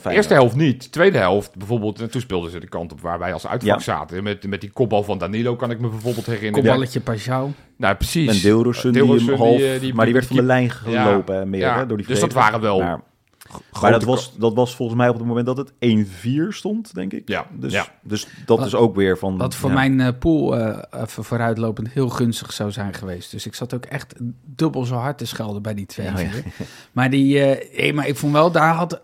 [0.00, 0.92] Van De eerste helft niet.
[0.92, 2.00] Tweede helft bijvoorbeeld.
[2.00, 3.84] En toen speelden ze de kant op waar wij als uitvak Ja.
[3.84, 4.22] zaten.
[4.22, 6.62] Met, met die kopbal van Danilo kan ik me bijvoorbeeld herinneren.
[6.64, 7.50] Kopballetje Pajau.
[7.76, 8.36] Nou, precies.
[8.36, 9.02] En Deelrussen, die
[9.36, 9.56] half...
[9.56, 11.78] die, eh, die- maar die werd van de lijn gelopen meer, Ja.
[11.78, 13.00] hè, door die Dus dat waren wel
[13.80, 17.12] Maar, dat, was, dat was volgens mij op het moment dat het 1-4 stond, denk
[17.12, 17.28] ik.
[17.28, 17.86] Ja, Dus, ja.
[18.02, 19.36] dus dat Wat- is ook weer van...
[19.36, 19.74] Wat voor ja.
[19.74, 23.30] mijn eh, pool eh, even vooruitlopend heel gunstig zou zijn geweest.
[23.30, 26.06] Dus ik zat ook echt dubbel zo hard te schelden bij die twee.
[26.06, 26.30] Ja, ja.
[26.92, 29.02] Maar, die, eh, hey, maar ik vond wel, daar, had,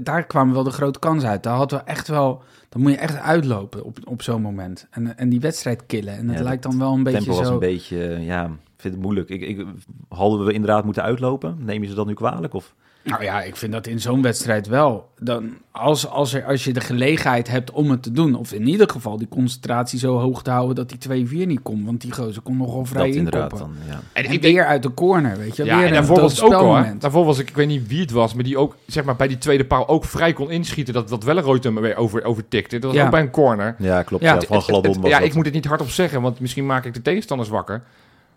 [0.00, 1.42] daar kwamen wel de grote kansen uit.
[1.42, 4.86] Daar had wel echt wel, dan moet je echt uitlopen op, op zo'n moment.
[4.90, 6.16] En, en die wedstrijd killen.
[6.16, 7.52] En het Ja, lijkt dat dan wel een beetje tempo was zo...
[7.52, 9.28] een beetje, ja, ik vind het moeilijk.
[9.28, 9.66] Ik, ik,
[10.08, 11.56] hadden we inderdaad moeten uitlopen?
[11.58, 12.54] Neem je ze dat nu kwalijk?
[12.54, 12.74] Of?
[13.04, 15.08] Nou ja, ik vind dat in zo'n wedstrijd wel.
[15.18, 18.66] Dan, als, als, er, als je de gelegenheid hebt om het te doen, of in
[18.68, 21.84] ieder geval die concentratie zo hoog te houden dat die 2-4 niet komt.
[21.84, 23.76] Want die gozer kon nogal vrij dat inderdaad inkoppen.
[23.86, 24.00] dan, ja.
[24.12, 25.64] En En ik denk, weer uit de corner, weet je.
[25.64, 26.84] ja, weer en daarvoor was het ook al.
[26.98, 29.28] Daarvoor was ik, ik weet niet wie het was, maar die ook zeg maar, bij
[29.28, 30.94] die tweede paal ook vrij kon inschieten.
[30.94, 32.78] Dat, dat Welleroyd hem weer over, overtikte.
[32.78, 33.04] Dat was Ja.
[33.04, 33.74] ook bij een corner.
[33.78, 34.22] Ja, klopt.
[34.22, 35.28] Ja, Ja, van Het- het- Gladon het- was ja, dat.
[35.28, 37.82] ik moet het niet hardop zeggen, want misschien maak ik de tegenstanders wakker.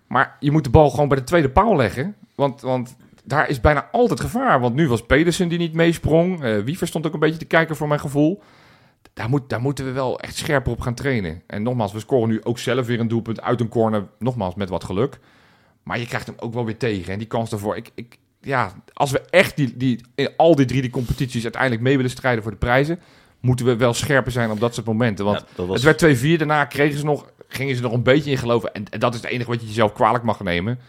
[0.08, 2.15] Maar je moet de bal gewoon bij de tweede paal leggen.
[2.36, 4.60] Want, want daar is bijna altijd gevaar.
[4.60, 6.44] Want nu was Pedersen die niet meesprong.
[6.44, 8.42] Eh Wiever stond ook een beetje te kijken voor mijn gevoel.
[9.13, 11.42] Daar, moet, daar moeten we wel echt scherper op gaan trainen.
[11.48, 14.08] En nogmaals, we scoren nu ook zelf weer een doelpunt uit een corner.
[14.20, 15.20] Nogmaals, met wat geluk.
[15.84, 17.13] Maar je krijgt hem ook wel weer tegen.
[17.13, 17.75] En die kans daarvoor.
[17.75, 21.82] Ik, ik, ja, als we echt die, die, in al die drie die competities uiteindelijk
[21.82, 23.00] mee willen strijden voor de prijzen.
[23.39, 25.25] Moeten we wel scherper zijn op dat soort momenten.
[25.25, 26.38] Want Ja, dat was, het werd 2-4.
[26.38, 28.74] Daarna kregen ze nog, gingen ze nog een beetje in geloven.
[28.74, 30.80] En, en dat is het enige wat je jezelf kwalijk mag nemen.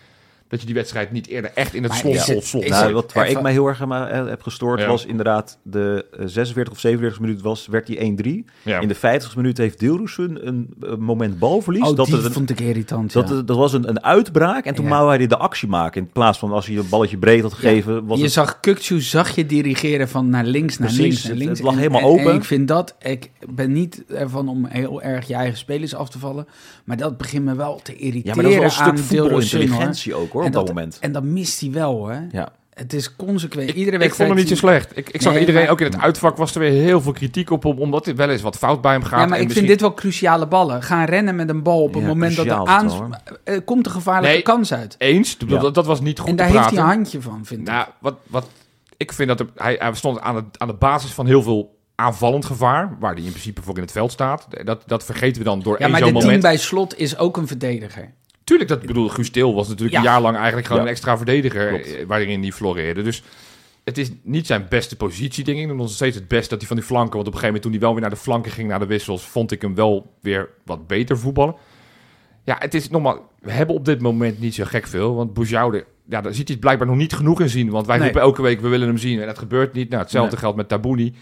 [0.54, 2.64] Dat je die wedstrijd niet eerder echt in het Maar slot, is slot, het- slot.
[2.64, 4.86] is nou, wat, waar even- ik mij heel erg aan eh, heb gestoord Ja.
[4.86, 8.44] was inderdaad de eh, 46 of 47 minuut was, werd die 1-3.
[8.62, 8.80] Ja.
[8.80, 11.88] In de 50 minuut heeft Dilrosun een, een moment balverlies.
[11.88, 13.34] Oh, dat die het vond ik irritant, dat, ja.
[13.34, 14.90] het- dat was een, een uitbraak en toen Ja.
[14.90, 16.00] wou hij de actie maken.
[16.02, 18.32] In plaats van als hij een balletje breed had gegeven, was je het...
[18.32, 21.58] zag Kukcu zag je dirigeren van naar links, naar Precies, links, naar het- links.
[21.58, 22.30] het lag En- helemaal en- open.
[22.30, 26.08] En ik vind dat, ik ben niet ervan om heel erg je eigen spelers af
[26.08, 26.46] te vallen,
[26.84, 29.18] maar dat begint me wel te irriteren Ja, maar dat was wel een aan stuk
[29.18, 29.28] hoor.
[29.28, 30.98] voetbalintelligentie ook hoor, En op dat, dat- moment.
[31.00, 32.20] En dat mist hij wel, hè.
[32.30, 32.48] Ja.
[32.74, 33.68] Het is consequent.
[33.68, 34.96] Ik, Iedere ik vond hem niet zo slecht.
[34.96, 37.12] Ik, ik zag Nee, iedereen, maar- ook in het uitvak was er weer heel veel
[37.12, 37.78] kritiek op hem.
[37.78, 39.10] Omdat er wel eens wat fout bij hem gaat.
[39.20, 40.82] Ja, maar En ik misschien- vind dit wel cruciale ballen.
[40.82, 42.84] Gaan rennen met een bal op het Ja, moment dat er aan...
[42.84, 43.10] het wel,
[43.44, 44.42] eh, komt een gevaarlijke Nee.
[44.42, 44.94] kans uit.
[44.98, 45.58] Eens, Ja.
[45.58, 47.66] dat, dat was niet goed En te daar heeft hij een handje van, vind ik.
[47.66, 48.46] Nou, wat, wat
[48.96, 51.76] ik vind dat er, hij, hij stond aan, het, aan de basis van heel veel
[51.94, 54.46] aanvallend gevaar, waar hij in principe voor in het veld staat.
[54.64, 56.42] Dat, dat vergeten we dan door ja, één maar zo'n de team moment.
[56.42, 58.12] bij slot is ook een verdediger.
[58.44, 59.98] Tuurlijk, dat ik bedoel, Guus Til was natuurlijk Ja.
[59.98, 60.88] een jaar lang eigenlijk gewoon Ja.
[60.88, 61.96] een extra verdediger, Klopt.
[61.96, 63.02] eh, waarin hij floreerde.
[63.02, 63.22] Dus
[63.84, 65.62] het is niet zijn beste positie, denk ik.
[65.64, 67.54] Het is nog steeds het best dat hij van die flanken, want op een gegeven
[67.54, 69.74] moment toen hij wel weer naar de flanken ging, naar de wissels, vond ik hem
[69.74, 71.54] wel weer wat beter voetballen.
[72.44, 75.84] Ja, het is nogmaals, we hebben op dit moment niet zo gek veel, want Boujoude,
[76.08, 78.04] ja, daar ziet hij het blijkbaar nog niet genoeg in zien, want wij Nee.
[78.04, 79.88] roepen elke week, we willen hem zien en dat gebeurt niet.
[79.88, 80.40] Nou, hetzelfde Nee.
[80.40, 81.14] geldt met Tabouni.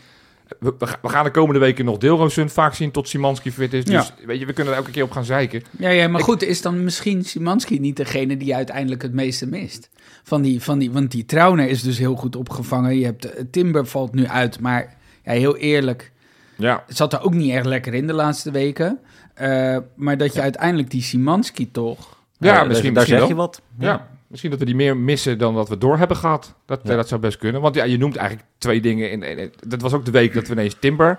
[0.60, 3.72] We, we ga- we gaan de komende weken nog Deelroosun vaak zien tot Simanski fit
[3.72, 3.84] is.
[3.84, 5.62] Dus weet je, we kunnen er elke keer op gaan zeiken.
[5.78, 9.46] Ja, ja maar Ik- goed, is dan misschien Simanski niet degene die uiteindelijk het meeste
[9.46, 9.90] mist?
[10.22, 12.98] Van die, van die, want die Trauner is dus heel goed opgevangen.
[12.98, 14.94] Je hebt, eh, Timber valt nu uit, maar
[15.24, 16.12] ja, heel eerlijk,
[16.56, 18.98] Ja, het zat er ook niet erg lekker in de laatste weken.
[19.34, 22.16] Eh, maar dat je uiteindelijk die Simanski toch...
[22.38, 23.28] ja Eh, misschien, daar misschien zeg wel.
[23.28, 23.62] je wat.
[23.78, 24.08] Ja.
[24.32, 26.54] Misschien dat we die meer missen dan dat we door hebben gehad.
[26.66, 26.96] Dat, Ja.
[26.96, 27.60] dat zou best kunnen.
[27.60, 29.10] Want ja, je noemt eigenlijk twee dingen.
[29.10, 31.18] In, in- in- dat was ook de week dat we ineens Timber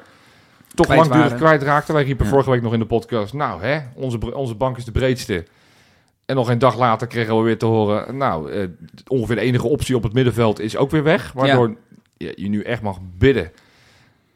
[0.76, 1.94] toch Kwijt langdurig kwijtraakten.
[1.94, 2.32] Wij riepen Ja.
[2.32, 3.34] vorige week nog in de podcast...
[3.34, 5.46] Nou, hè, onze, onze bank is de breedste.
[6.26, 8.18] En nog een dag later kregen we weer te horen...
[8.18, 8.68] Nou, eh,
[9.08, 11.32] ongeveer de enige optie op het middenveld is ook weer weg.
[11.32, 11.76] Waardoor
[12.18, 13.52] je, je nu echt mag bidden...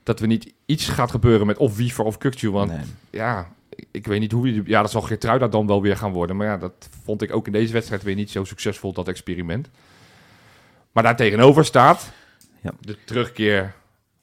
[0.03, 2.51] dat er niet iets gaat gebeuren met of Wiever of Kukcu.
[2.51, 2.81] Want Nee.
[3.09, 3.47] ja,
[3.91, 4.53] ik, weet niet hoe...
[4.53, 6.35] je- Ja, dat zal Geertruida dan wel weer gaan worden.
[6.35, 9.69] Maar ja, dat vond ik ook in deze wedstrijd weer niet zo succesvol, dat experiment.
[10.91, 12.11] Maar daar tegenover staat
[12.61, 12.71] Ja.
[12.79, 13.73] de terugkeer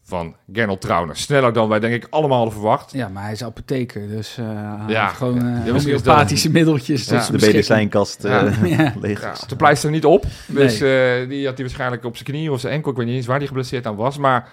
[0.07, 1.17] van Gernot Trauner.
[1.17, 2.93] Sneller dan wij denk ik allemaal hadden verwacht.
[2.93, 5.09] Ja, maar hij is apotheker, dus eh hij Ja.
[5.09, 7.05] gewoon Ja, eh homeopathische middeltjes.
[7.09, 8.93] Ja, tot de medicijnkast eh, Ja.
[9.01, 9.21] leeg.
[9.21, 10.25] Ja, de pleister niet op.
[10.47, 12.91] Dus eh, die had hij waarschijnlijk op zijn knie of zijn enkel.
[12.91, 14.19] Ik weet niet eens waar hij geblesseerd aan was.
[14.19, 14.49] Maar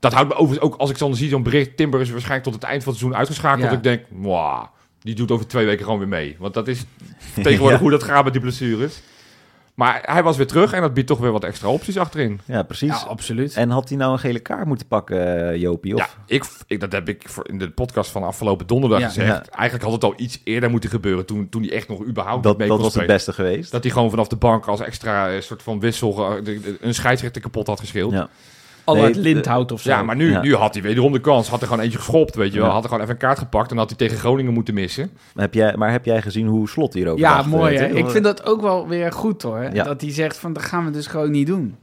[0.00, 1.76] dat houdt me overigens ook, als ik dan zie zo'n bericht...
[1.76, 3.62] Timber is waarschijnlijk tot het eind van het seizoen uitgeschakeld.
[3.62, 3.68] Ja.
[3.68, 4.64] Dat ik denk, wow,
[5.00, 6.36] die doet over twee weken gewoon weer mee.
[6.38, 6.84] Want dat is
[7.34, 7.82] tegenwoordig Ja.
[7.82, 9.00] hoe dat gaat met die blessures.
[9.74, 12.40] Maar hij was weer terug en dat biedt toch weer wat extra opties achterin.
[12.44, 12.88] Ja, precies.
[12.88, 13.54] Ja, absoluut.
[13.54, 15.94] En had hij nou een gele kaart moeten pakken, eh, Jopie?
[15.94, 16.00] Of?
[16.00, 19.06] Ja, ik, ik, dat heb ik voor in de podcast van afgelopen donderdag Ja.
[19.06, 19.28] gezegd.
[19.28, 19.44] Ja.
[19.50, 22.52] Eigenlijk had het al iets eerder moeten gebeuren toen, toen hij echt nog überhaupt dat
[22.52, 23.70] niet mee dat kon was het beste geweest.
[23.70, 27.42] Dat hij gewoon vanaf de bank als extra eh, soort van wissel de- een scheidsrechter
[27.42, 28.12] kapot had geschild.
[28.12, 28.28] Ja,
[28.86, 28.92] Ja.
[28.92, 30.04] Al Nee, Lindhout of zo.
[30.04, 30.40] maar nu, Ja.
[30.40, 31.48] nu had hij wederom de kans.
[31.48, 32.66] Had er gewoon eentje geschopt, weet je wel.
[32.68, 32.72] Ja.
[32.74, 35.10] Had er gewoon even een kaart gepakt en had hij tegen Groningen moeten missen.
[35.34, 37.86] Heb jij, maar heb jij gezien hoe Slot hierover Ja, dacht, mooi eh, hè.
[37.96, 39.68] Ik vind dat ook wel weer goed hoor.
[39.72, 39.84] Ja.
[39.84, 41.76] Dat hij zegt van, dat gaan we dus gewoon niet doen.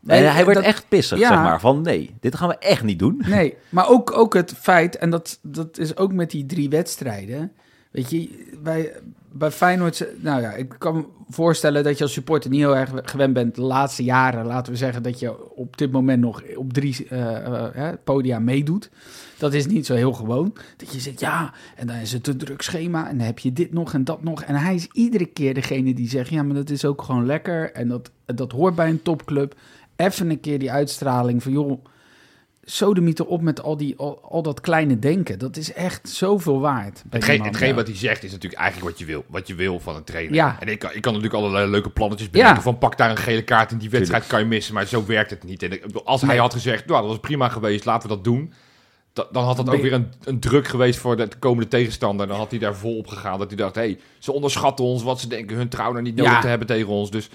[0.00, 1.28] Nee, hij werd dat- echt pissig, Ja.
[1.28, 1.60] zeg maar.
[1.60, 3.22] Van nee, dit gaan we echt niet doen.
[3.26, 7.52] Nee, maar ook, ook het feit, en dat, dat is ook met die drie wedstrijden.
[7.90, 8.28] Weet je,
[8.62, 8.92] bij,
[9.38, 12.76] bij Feyenoord, ze- nou ja, ik kan me voorstellen dat je als supporter niet heel
[12.76, 14.46] erg gewend bent de laatste jaren.
[14.46, 18.38] Laten we zeggen dat je op dit moment nog op drie eh, eh, hè, podia
[18.38, 18.90] meedoet.
[19.38, 20.54] Dat is niet zo heel gewoon.
[20.76, 23.52] Dat je zegt, ja, en dan is het een druk schema en dan heb je
[23.52, 24.42] dit nog en dat nog.
[24.42, 27.72] En hij is iedere keer degene die zegt, ja, maar dat is ook gewoon lekker.
[27.72, 29.54] En dat, dat hoort bij een topclub.
[29.96, 31.84] Even een keer die uitstraling van, joh,
[32.68, 35.38] sodemieter op met al, die, al, al dat kleine denken.
[35.38, 37.02] Dat is echt zoveel waard.
[37.10, 39.24] Hetgeen, hetgeen wat hij zegt is natuurlijk eigenlijk wat je wil.
[39.28, 40.34] Wat je wil van een trainer.
[40.34, 40.56] Ja.
[40.60, 42.54] En ik kan, ik kan natuurlijk allerlei leuke plannetjes bedenken.
[42.56, 42.62] Ja.
[42.62, 44.74] Van pak daar een gele kaart in die wedstrijd kan je missen.
[44.74, 45.62] Maar zo werkt het niet.
[45.62, 48.52] En als hij had gezegd, nou dat was prima geweest, laten we dat doen.
[49.12, 52.26] da- dan had dat ook weer een, een druk geweest voor de komende tegenstander.
[52.26, 53.38] Dan had hij daar vol op gegaan.
[53.38, 55.02] Dat hij dacht, hé, hey, ze onderschatten ons.
[55.02, 56.40] Wat ze denken hun trouw niet nodig Ja.
[56.40, 57.10] te hebben tegen ons.
[57.10, 57.28] Dus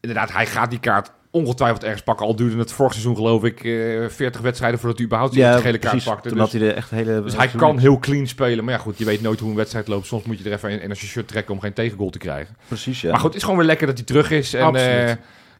[0.00, 2.26] inderdaad, hij gaat die kaart ongetwijfeld ergens pakken.
[2.26, 5.60] Al duurde het vorig seizoen geloof ik eh 40 wedstrijden voordat hij überhaupt Ja, de
[5.60, 6.08] gele kaart precies.
[6.08, 6.28] pakte.
[6.28, 7.22] Toen Dus, had hij de echt hele...
[7.22, 8.64] dus hij kan heel clean spelen.
[8.64, 10.06] Maar ja goed, je weet nooit hoe een wedstrijd loopt.
[10.06, 12.18] Soms moet je er even in, in als je shirt trekken om geen tegengoal te
[12.18, 12.56] krijgen.
[12.68, 13.10] Precies, ja.
[13.10, 14.54] Maar goed, het is gewoon weer lekker dat hij terug is.
[14.54, 15.12] En eh,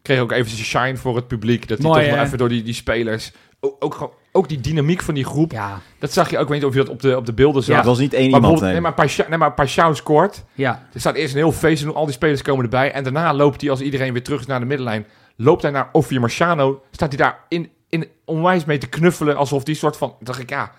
[0.03, 1.69] Kreeg ook even zijn shine voor het publiek.
[1.69, 3.33] Dat hij toch nog even door die, die spelers...
[3.61, 5.53] Ook, ook, gewoon- ook die dynamiek van die groep.
[5.53, 7.33] Ja, Dat zag je ook, ik weet niet of je dat op de, op de
[7.33, 7.77] beelden zag.
[7.77, 8.73] Het was niet één maar iemand, nee.
[8.73, 10.45] nee, maar Paixão- nee, maar scoort.
[10.55, 10.87] ja.
[10.93, 12.93] Er staat eerst een heel feest en al die spelers komen erbij.
[12.93, 15.07] En daarna loopt hij, als iedereen weer terug is naar de middenlijn...
[15.37, 16.83] loopt hij naar Offier Marciano.
[16.91, 19.37] Staat hij daar in, in onwijs mee te knuffelen.
[19.37, 20.15] Alsof die soort van...
[20.21, 20.73] dacht ik, ja,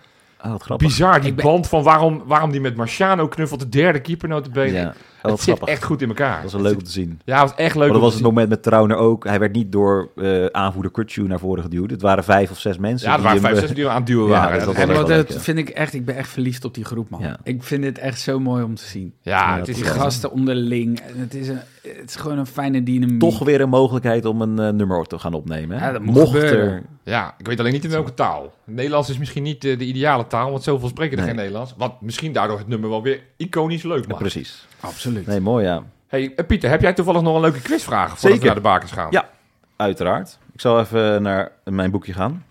[0.44, 0.88] Oh, wat grappig.
[0.88, 1.20] bizar.
[1.22, 3.60] Die Ik ben- band van waarom, waarom die met Marciano knuffelt.
[3.60, 4.72] De derde keeper notabene.
[4.78, 4.94] Ja,
[5.32, 6.34] het zit echt goed in elkaar.
[6.34, 7.20] Dat was wel leuk om te zien.
[7.26, 9.24] Ja, het was echt leuk Maar dat om was het moment met Trauner ook.
[9.24, 11.90] Hij werd niet door eh, aanvoerder Kutsu naar voren geduwd.
[11.90, 13.10] Het waren vijf of zes mensen.
[13.10, 14.58] Ja, er waren vijf, eh, zes die aan het duwen Ja, waren.
[14.58, 15.40] dat Dat en- leuk, dat ja.
[15.40, 17.22] vind ik echt, ik ben echt verliefd op die groep, man.
[17.22, 17.38] Ja.
[17.44, 19.14] Ik vind het echt zo mooi om te zien.
[19.22, 21.00] ja, Ja, het dat is Die gasten onderling.
[21.00, 23.20] En het, is een, het is gewoon een fijne dynamiek.
[23.20, 25.78] toch weer een mogelijkheid om een eh, nummer te gaan opnemen.
[25.80, 25.86] hè?
[25.86, 26.68] Ja, dat moet Mocht gebeuren.
[26.74, 26.84] er...
[27.04, 28.54] Ja, ik weet alleen niet in welke taal.
[28.64, 31.28] Nederlands is misschien niet de ideale taal, want zoveel spreken er Nee.
[31.28, 31.74] geen Nederlands.
[31.78, 34.20] Wat misschien daardoor het nummer wel weer iconisch leuk maakt.
[34.20, 34.68] precies.
[34.80, 35.14] Absoluut.
[35.25, 35.84] Nee, mooi ja.
[36.08, 38.39] Hey, eh, Pieter, heb jij toevallig nog een leuke quizvraag voordat Zeker.
[38.39, 39.08] we naar de bakens gaan?
[39.10, 39.30] Ja.
[39.75, 40.38] Uiteraard.
[40.54, 42.45] Ik zal even naar mijn boekje gaan.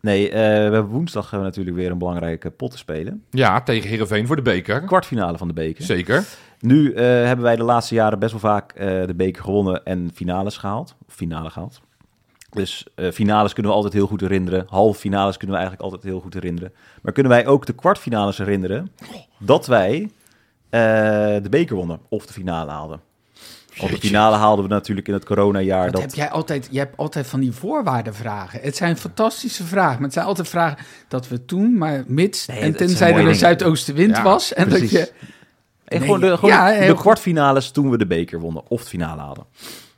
[0.00, 3.24] Nee, eh, we hebben woensdag hebben we natuurlijk weer een belangrijke pot te spelen.
[3.30, 4.80] Ja, tegen Heerenveen voor de beker.
[4.80, 5.84] Kwartfinale van de beker.
[5.84, 6.24] Zeker.
[6.60, 10.10] Nu eh, hebben wij de laatste jaren best wel vaak eh, de beker gewonnen en
[10.14, 10.94] finales gehaald.
[11.08, 11.80] Of finale gehaald.
[12.50, 14.66] Dus eh, finales kunnen we altijd heel goed herinneren.
[14.68, 16.72] Halve finales kunnen we eigenlijk altijd heel goed herinneren.
[17.02, 18.90] Maar kunnen wij ook de kwartfinales herinneren
[19.38, 20.10] dat wij
[20.70, 23.00] de beker wonnen of de finale haalden?
[23.78, 25.84] Want de finale haalden we natuurlijk in het coronajaar.
[25.84, 26.68] Dat Dat, heb jij altijd.
[26.70, 28.60] Je hebt altijd van die voorwaardenvragen.
[28.62, 29.94] Het zijn fantastische vragen.
[29.94, 30.78] Maar het zijn altijd vragen
[31.08, 34.52] dat we toen, maar mits Nee, en tenzij er een zuidoostenwind Ja, was.
[34.52, 35.12] En dat je.
[35.84, 38.88] en Nee, gewoon de, gewoon ja, de kwartfinales toen we de beker wonnen of de
[38.88, 39.44] finale haalden.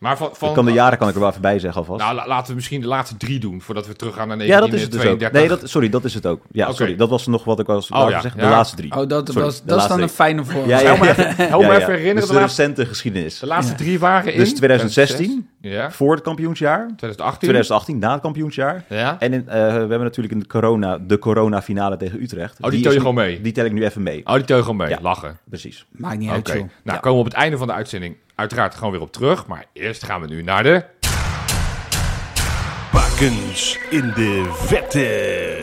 [0.00, 2.00] Maar van, van, Ik kan de jaren kan ik er wel even bij zeggen alvast.
[2.02, 4.60] Nou, la- laten we misschien de laatste drie doen, voordat we terug gaan naar ja,
[4.60, 5.18] dat is het dus ook.
[5.18, 5.40] 1932.
[5.40, 6.42] Nee, dat, sorry, dat is het ook.
[6.52, 8.40] Ja, sorry, dat was nog wat ik was Oh, ja, zeggen.
[8.40, 8.46] ja.
[8.48, 8.92] De laatste drie.
[8.96, 10.66] Oh, dat, Sorry, was, dat is dan een fijne voor.
[10.66, 11.00] Ja, ja, ja.
[11.10, 11.78] even, help me Ja, ja.
[11.80, 12.14] even herinneren.
[12.14, 13.38] Dus de, de laatste, recente geschiedenis.
[13.38, 13.78] de laatste Ja.
[13.78, 14.38] drie waren in...
[14.38, 15.90] Dus 2016, Ja.
[15.90, 16.78] voor het kampioensjaar.
[16.96, 17.38] 2018.
[17.48, 18.84] 2018, na het kampioensjaar.
[18.88, 19.16] Ja.
[19.18, 22.56] En in, eh, we hebben natuurlijk in de corona, de corona-finale tegen Utrecht.
[22.60, 23.40] Oh, die tel je gewoon mee?
[23.40, 24.20] Die tel ik nu even mee.
[24.26, 24.88] Oh, die teugel mee.
[24.88, 24.98] Ja.
[25.02, 25.38] Lachen.
[25.48, 25.86] Precies.
[25.90, 26.64] Maakt niet uit.
[26.82, 29.46] Nou, komen we op het einde van de uitzending uiteraard gewoon weer op terug.
[29.46, 30.84] Maar eerst gaan we nu naar de...
[32.92, 35.58] Bakens in de vette.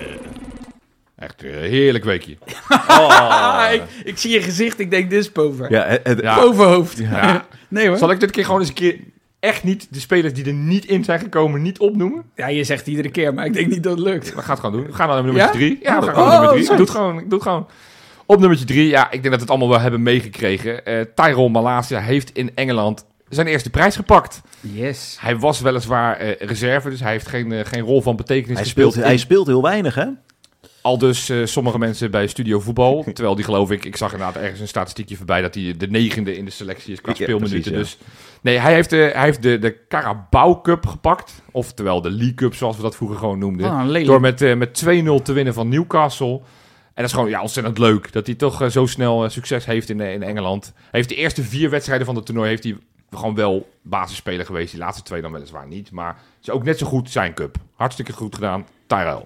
[1.15, 2.37] Echt een heerlijk weekje.
[2.67, 5.71] Ah, ik, ik zie je gezicht, ik denk, dit is Pover.
[5.71, 7.45] Ja, het- het- Ja.
[7.69, 7.97] Nee hoor.
[7.97, 8.99] Zal ik dit keer gewoon eens een keer
[9.39, 12.23] echt niet de spelers die er niet in zijn gekomen niet opnoemen?
[12.35, 14.33] Ja, je zegt iedere keer, maar ik denk niet dat het lukt.
[14.33, 14.85] We gaan het gewoon doen.
[14.85, 15.49] We gaan naar nummer Ja?
[15.49, 15.79] drie.
[15.81, 16.63] Ja, we gaan Oh, gewoon naar nummer oh, drie.
[16.63, 16.77] sorry.
[16.77, 17.15] Doe het gewoon.
[17.17, 17.67] Doe het gewoon.
[18.27, 20.85] Op nummertje drie, ja, ik denk dat we het allemaal wel hebben meegekregen.
[20.85, 24.41] Eh Tyrone Malasia heeft in Engeland zijn eerste prijs gepakt.
[24.61, 25.17] Yes.
[25.19, 28.63] Hij was weliswaar eh, reserve, dus hij heeft geen, eh, geen rol van betekenis hij,
[28.63, 28.91] gespeeld.
[28.91, 30.05] speelt, hij speelt heel weinig, hè?
[30.81, 33.03] Al dus eh, sommige mensen bij Studio Voetbal.
[33.13, 36.37] Terwijl die geloof ik, ik zag inderdaad ergens een statistiekje voorbij dat hij de negende
[36.37, 37.71] in de selectie is qua Ik- ja, speelminuten.
[37.71, 38.07] precies, Dus
[38.41, 41.41] nee, hij heeft, de, hij heeft de, de Carabao Cup gepakt.
[41.51, 43.69] Oftewel de League Cup, zoals we dat vroeger gewoon noemden.
[43.71, 44.05] Ah.
[44.05, 46.41] Door met, eh, met 2-0 te winnen van Newcastle.
[46.97, 48.11] En dat is gewoon ja, ontzettend leuk.
[48.11, 50.73] Dat hij toch eh, zo snel eh, succes heeft in, eh, in Engeland.
[50.75, 52.77] Hij heeft de eerste vier wedstrijden van het toernooi heeft hij
[53.11, 54.71] gewoon wel basisspeler geweest.
[54.71, 55.91] Die laatste twee dan weliswaar niet.
[55.91, 57.57] Maar is ook net zo goed zijn cup.
[57.75, 59.25] Hartstikke goed gedaan, Tyrell.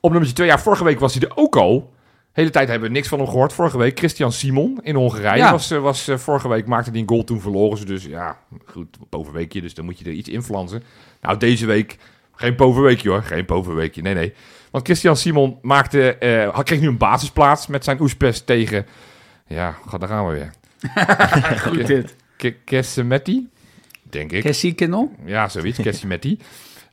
[0.00, 1.92] Op nummer 2, ja, vorige week was hij er ook al.
[2.32, 3.52] De hele tijd hebben we niks van hem gehoord.
[3.52, 5.50] Vorige week Christian Simon in Hongarije Ja.
[5.50, 7.84] was, was vorige week maakte hij een goal toen verloren ze.
[7.84, 10.82] Dus ja, goed, bovenweekje, dus dan moet je er iets in flansen.
[11.20, 11.98] Nou, deze week
[12.34, 14.34] geen bovenweekje hoor, geen bovenweekje, nee nee.
[14.70, 18.86] Want Christian Simon maakte, eh, had- kreeg nu een basisplaats met zijn Oespes tegen,
[19.46, 20.52] ja, ga- daar gaan we weer.
[21.66, 22.16] Goed dit.
[22.64, 23.48] Kessemetti,
[24.02, 24.42] denk ik.
[24.42, 25.12] Cassie Kinnel?
[25.24, 25.78] Ja, zoiets.
[25.78, 26.08] Kessie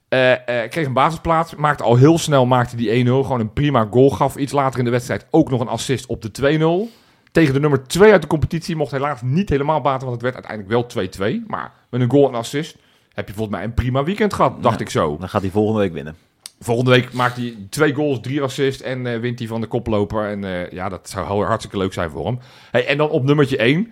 [0.10, 0.32] Eh
[0.64, 1.56] eh, kreeg een basisplaats.
[1.56, 3.24] Maakte al heel snel maakte die 1-0.
[3.24, 4.10] Gewoon een prima goal.
[4.10, 6.92] Gaf iets later in de wedstrijd ook nog een assist op de 2-0.
[7.32, 8.76] Tegen de nummer 2 uit de competitie.
[8.76, 10.08] Mocht helaas niet helemaal baten.
[10.08, 11.08] Want het werd uiteindelijk wel
[11.42, 11.44] 2-2.
[11.48, 12.78] Maar met een goal en assist
[13.14, 14.64] heb je volgens mij een prima weekend gehad.
[14.64, 14.86] Dacht Ja.
[14.86, 15.18] ik zo.
[15.20, 16.16] Dan gaat hij volgende week winnen.
[16.60, 20.30] Volgende week maakt hij twee goals, drie assists en eh, wint hij van de koploper.
[20.30, 22.40] En eh, ja, dat zou hartstikke leuk zijn voor hem.
[22.72, 23.92] Hey, en dan op nummertje 1.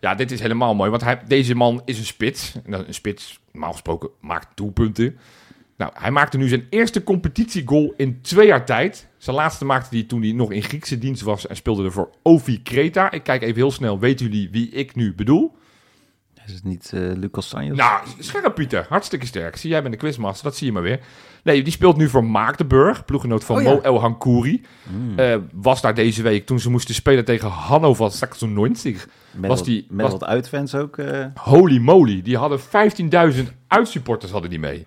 [0.00, 2.54] Ja, dit is helemaal mooi, want hij, deze man is een spits.
[2.64, 5.18] En een spits, normaal gesproken, maakt doelpunten.
[5.76, 9.08] Nou, hij maakte nu zijn eerste competitiegoal in twee jaar tijd.
[9.18, 12.10] Zijn laatste maakte hij toen hij nog in Griekse dienst was en speelde er voor
[12.22, 13.10] Ovi Kreta.
[13.10, 15.56] Ik kijk even heel snel, weten jullie wie ik nu bedoel?
[16.46, 17.76] Is het niet eh, Lucas Sanjes?
[17.76, 18.86] Nou, scherp Pieter.
[18.88, 19.56] Hartstikke sterk.
[19.56, 21.00] Zie jij bent de quizmaster, dat zie je maar weer.
[21.42, 23.68] Nee, die speelt nu voor Maagdenburg, ploeggenoot van Oh ja.
[23.70, 24.62] Mo El Hankouri.
[24.82, 25.18] Mm.
[25.18, 29.06] Eh, was daar deze week toen ze moesten spelen tegen Hannover 96.
[29.32, 30.98] met was wat, die- met was- wat uitfans ook.
[30.98, 34.86] eh, Holy moly, die hadden 15.000 uitsupporters hadden die mee.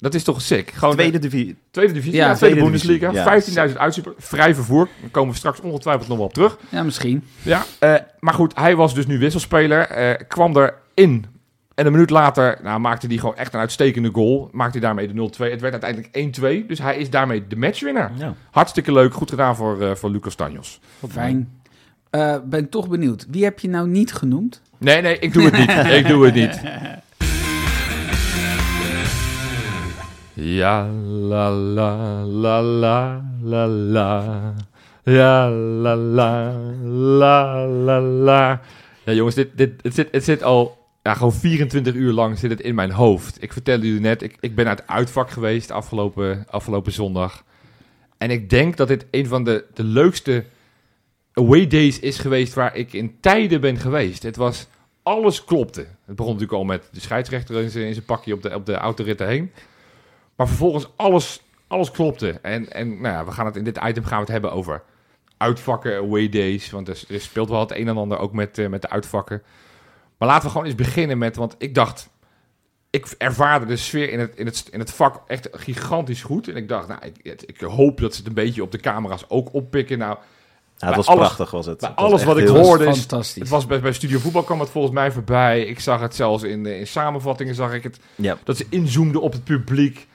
[0.00, 0.70] Dat is toch sick?
[0.70, 1.56] Gewoon tweede de divisie.
[1.70, 3.06] tweede divisie, Ja, ja, tweede, tweede Bundesliga.
[3.06, 3.68] divisie, ja.
[3.70, 4.88] 15.000 uitsupporters, vrij vervoer.
[5.00, 6.58] Daar komen we straks ongetwijfeld nog wel op terug.
[6.68, 7.24] Ja, misschien.
[7.42, 9.80] Ja, eh, maar goed, hij was dus nu wisselspeler.
[9.80, 10.52] eh, kwam
[10.98, 11.26] erin
[11.74, 14.48] En een minuut later nou, maakte hij gewoon echt een uitstekende goal.
[14.52, 15.50] Maakte hij daarmee de 0-2.
[15.50, 16.66] Het werd uiteindelijk 1-2.
[16.66, 18.12] Dus hij is daarmee de matchwinnaar.
[18.14, 18.34] Ja.
[18.50, 19.14] Hartstikke leuk.
[19.14, 20.80] Goed gedaan voor, eh, voor Lucas Tanjos.
[21.08, 21.60] Fijn.
[22.10, 23.26] Eh, ben toch benieuwd.
[23.30, 24.62] Wie heb je nou niet genoemd?
[24.78, 25.70] Nee, nee, ik doe het niet.
[26.00, 26.60] ik doe het niet.
[30.34, 30.86] Ja,
[31.28, 34.54] la, la, la, la, la, la.
[35.04, 38.60] Ja, la, la, la, la, la.
[39.04, 40.77] Ja, jongens, dit, dit, het, zit, het zit al
[41.08, 43.42] ja, gewoon 24 uur lang zit het in mijn hoofd.
[43.42, 47.44] Ik vertelde jullie net, ik, ik ben uit uitvak geweest afgelopen, afgelopen zondag.
[48.18, 50.44] En ik denk dat dit een van de, de leukste
[51.32, 54.22] away days is geweest waar ik in tijden ben geweest.
[54.22, 54.66] Het was,
[55.02, 55.80] alles klopte.
[55.80, 59.26] Het begon natuurlijk al met de scheidsrechter in zijn, pakje op de, op de autoritten
[59.26, 59.52] heen.
[60.36, 62.30] Maar vervolgens alles, alles klopte.
[62.42, 64.82] En, en nou ja, we gaan het in dit item gaan we het hebben over
[65.36, 66.70] uitvakken, away days.
[66.70, 69.42] Want er, er speelt wel het een en ander ook met, eh, met de uitvakken.
[70.18, 72.08] Maar laten we gewoon eens beginnen met, want ik dacht,
[72.90, 76.48] ik ervaarde de sfeer in het, in het, in het vak echt gigantisch goed.
[76.48, 79.24] En ik dacht, nou, ik, ik hoop dat ze het een beetje op de camera's
[79.28, 79.98] ook oppikken.
[79.98, 80.16] Nou,
[80.76, 81.78] Ja, het was alles- prachtig, was het.
[81.80, 83.40] bij Het was alles wat ik hoorde is- fantastisch.
[83.42, 85.64] het was bij, bij Studio Voetbal kwam het volgens mij voorbij.
[85.64, 87.98] Ik zag het zelfs in, de- in samenvattingen, zag ik het.
[88.14, 88.38] Ja.
[88.44, 90.06] Dat ze inzoomden op het publiek.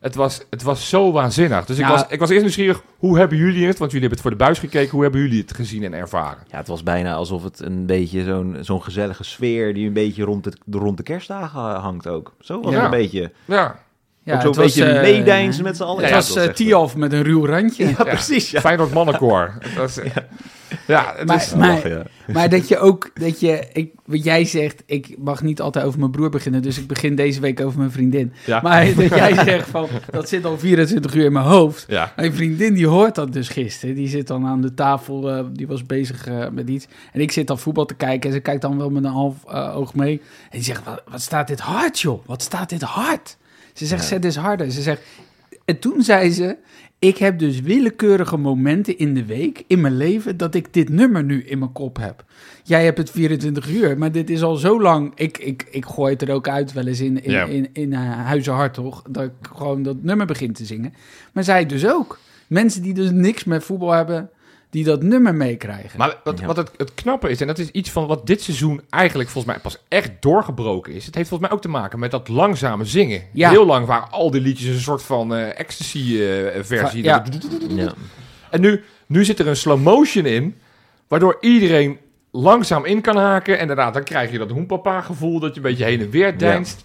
[0.00, 1.64] Het was, het was zo waanzinnig.
[1.64, 3.78] Dus ik, was, ik was eerst nieuwsgierig, hoe hebben jullie het?
[3.78, 4.90] Want jullie hebben het voor de buis gekeken.
[4.90, 6.38] Hoe hebben jullie het gezien en ervaren?
[6.50, 10.24] Ja, het was bijna alsof het een beetje zo'n zo'n gezellige sfeer die een beetje
[10.24, 12.32] rond, het, rond de kerstdagen hangt ook.
[12.40, 12.76] Zo was Ja.
[12.76, 13.32] het een beetje.
[13.44, 13.78] Ja,
[14.22, 16.00] Ja, ook zo'n het was, beetje eh, meedijnsen met z'n allen.
[16.00, 17.86] Het Ja, was dat eh, Tialf met een ruw randje.
[17.88, 18.50] Ja, precies.
[18.50, 18.60] Ja.
[18.60, 19.58] Feyenoord mannenkoor.
[19.76, 19.94] Was,
[20.86, 21.14] ja.
[21.16, 22.02] het Maar- is, maar- ja.
[22.32, 25.98] Maar dat je ook, dat je, ik, wat jij zegt, ik mag niet altijd over
[25.98, 28.32] mijn broer beginnen, dus ik begin deze week over mijn vriendin.
[28.46, 28.60] ja.
[28.60, 31.84] Maar dat jij zegt van, dat zit al 24 uur in mijn hoofd.
[31.88, 32.12] ja.
[32.16, 33.94] Mijn vriendin die hoort dat dus gisteren.
[33.94, 36.86] Die zit dan aan de tafel, eh, die was bezig eh, met iets.
[37.12, 39.34] En ik zit dan voetbal te kijken en ze kijkt dan wel met een half
[39.48, 40.20] eh, oog mee.
[40.42, 43.36] En die zegt, wat, wat staat dit hard joh, wat staat dit hard?
[43.72, 44.70] Ze zegt, zet eens harder.
[44.70, 45.02] Ze zegt,
[45.64, 46.56] en toen zei ze,
[46.98, 51.24] ik heb dus willekeurige momenten in de week, in mijn leven, dat ik dit nummer
[51.24, 52.24] nu in mijn kop heb.
[52.64, 55.12] Jij hebt het 24 uur, maar dit is al zo lang.
[55.14, 57.44] Ik, ik, ik gooi het er ook uit wel eens in, in, Ja.
[57.44, 60.94] in, in, eh, Huizen Hartog, dat ik gewoon dat nummer begin te zingen.
[61.32, 62.18] Maar zij dus ook.
[62.46, 64.30] Mensen die dus niks met voetbal hebben,
[64.70, 65.98] die dat nummer meekrijgen.
[65.98, 68.80] Maar wat, wat het, het knappe is, en dat is iets van wat dit seizoen
[68.90, 71.06] eigenlijk volgens mij pas echt doorgebroken is.
[71.06, 73.22] Het heeft volgens mij ook te maken met dat langzame zingen.
[73.32, 73.50] Ja.
[73.50, 77.02] Heel lang waren al die liedjes een soort van eh, ecstasy-versie.
[77.02, 77.24] Ja.
[77.68, 77.92] Ja.
[78.50, 80.56] En nu, nu zit er een slow motion in,
[81.08, 81.98] waardoor iedereen
[82.30, 83.54] langzaam in kan haken.
[83.54, 86.38] En inderdaad, dan krijg je dat hoenpapa gevoel dat je een beetje heen en weer
[86.38, 86.84] deinst.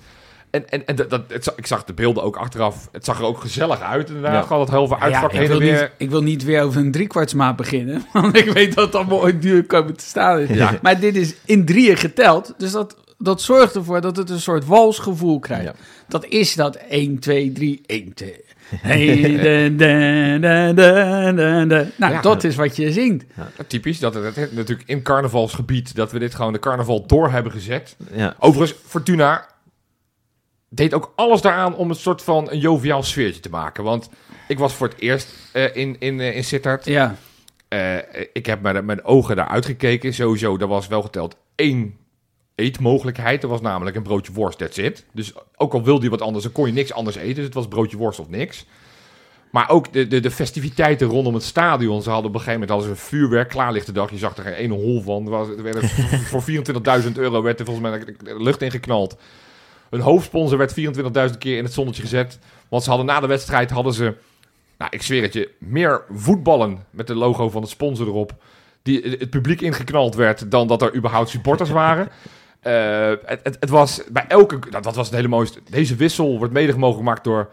[0.55, 2.89] En, en, en dat, dat, het, ik zag de beelden ook achteraf.
[2.91, 4.33] Het zag er ook gezellig uit inderdaad.
[4.33, 4.41] Ja.
[4.41, 5.71] Gewoon dat heel veel Nou Ja, uitvak ik, wil weer.
[5.81, 8.05] niet, ik wil niet weer over een driekwartsmaat beginnen.
[8.13, 10.49] Want ik weet dat allemaal ooit duur komen te staan is.
[10.57, 10.79] Ja.
[10.81, 12.53] Maar dit is in drieën geteld.
[12.57, 15.63] Dus dat, dat zorgt ervoor dat het een soort walsgevoel krijgt.
[15.63, 15.73] Ja.
[16.07, 18.43] Dat is dat 1, 2, 3, 1, 2.
[18.81, 21.85] Hey, da, da, da, da, da, da.
[21.97, 22.21] Nou, Ja.
[22.21, 23.25] dat is wat je zingt.
[23.35, 27.29] Ja, typisch, dat het, het- natuurlijk in carnavalsgebied, dat we dit gewoon de carnaval door
[27.31, 27.95] hebben gezet.
[28.13, 28.35] Ja.
[28.39, 29.45] Overigens, Fortuna
[30.75, 33.83] deed ook alles daaraan om een soort van een joviaal sfeertje te maken.
[33.83, 34.09] Want
[34.47, 36.85] ik was voor het eerst eh, in, in, eh, in Sittard.
[36.85, 37.15] Ja,
[37.67, 37.97] Eh,
[38.33, 40.13] ik heb met mijn ogen daar uitgekeken.
[40.13, 41.97] Sowieso, er was wel geteld één
[42.55, 43.43] eetmogelijkheid.
[43.43, 45.05] Er was namelijk een broodje worst, that's it.
[45.11, 47.35] Dus ook al wilde je wat anders, dan kon je niks anders eten.
[47.35, 48.65] Dus het was broodje worst of niks.
[49.51, 52.01] Maar ook de, de, de festiviteiten rondom het stadion.
[52.01, 54.09] Ze hadden op een gegeven moment hadden ze een vuurwerk, klaarlichte dag.
[54.11, 55.23] Je zag er geen ene hol van.
[55.23, 55.89] Er, was, er
[56.31, 56.43] voor
[57.03, 59.17] 24.000 euro werd er volgens mij de lucht ingeknald.
[59.95, 60.75] Hun hoofdsponsor werd
[61.31, 62.39] 24.000 keer in het zonnetje gezet.
[62.67, 64.13] Want ze hadden na de wedstrijd hadden ze,
[64.77, 68.33] nou ik zweer het je, meer voetballen met de logo van de sponsor erop.
[68.81, 72.09] Die het publiek ingeknald werd dan dat er überhaupt supporters waren.
[72.59, 75.59] Eh, het, het, het was bij elke, nou, dat was het hele mooiste.
[75.69, 77.49] Deze wissel wordt mede mogelijk gemaakt door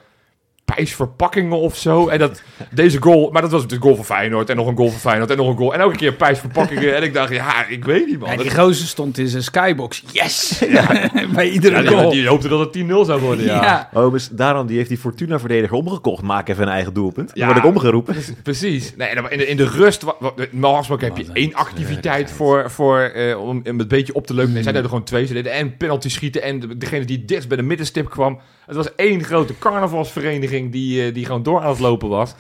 [0.65, 2.09] pijsverpakkingen of zo.
[2.09, 4.89] En dat, deze goal, maar dat was de goal van Feyenoord en nog een goal
[4.91, 5.75] van Feyenoord en nog een goal.
[5.75, 6.95] En elke keer pijsverpakkingen.
[6.97, 8.31] en ik dacht, ja, ik weet niet man.
[8.31, 10.03] Ja, die gozer stond in zijn skybox.
[10.13, 10.63] Yes!
[11.35, 12.11] Bij iedere ja, die, goal.
[12.11, 13.63] die hoopte dat het 10-0 zou worden, ja.
[13.63, 13.89] ja.
[13.93, 16.23] Oh, dus daarom die heeft die Fortuna-verdediger omgekocht.
[16.23, 17.29] Maak even een eigen doelpunt.
[17.29, 17.47] Dan Ja.
[17.47, 18.17] word ik omgeroepen.
[18.43, 18.97] Precies.
[18.97, 20.05] Nee, en in, de, in de rust,
[20.51, 24.27] normaal gesproken heb je Wat één activiteit voor, voor, eh, om hem een beetje op
[24.27, 24.53] te leuken.
[24.55, 25.27] Nee, zij deden er gewoon twee.
[25.27, 28.41] Ze deden en penalty schieten en de- degene die dichtst bij de middenstip kwam.
[28.67, 32.35] Het was één grote carnavalsvereniging die, eh, die gewoon door aan het lopen was.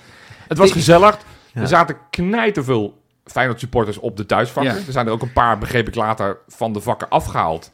[0.49, 1.19] Het was gezellig.
[1.55, 1.61] Ja.
[1.61, 4.75] Er zaten knijterveel Feyenoord supporters op de thuisvakken.
[4.75, 4.87] Ja.
[4.87, 7.71] Er zijn er ook een paar, begreep ik later, van de vakken afgehaald.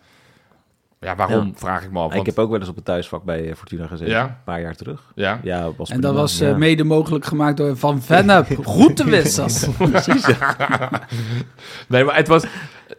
[1.01, 1.53] Ja, waarom, Ja.
[1.55, 2.15] vraag ik me af.
[2.15, 4.13] Ik heb ook wel eens op het thuisvak bij eh, Fortuna gezeten.
[4.15, 4.23] Ja?
[4.25, 5.13] Een paar jaar terug.
[5.15, 5.41] ja.
[5.43, 6.57] Ja, was En dat was eh, Ja.
[6.57, 8.47] mede mogelijk gemaakt door Van Vennep.
[8.65, 9.05] Goed te.
[11.89, 12.45] Nee, maar het was...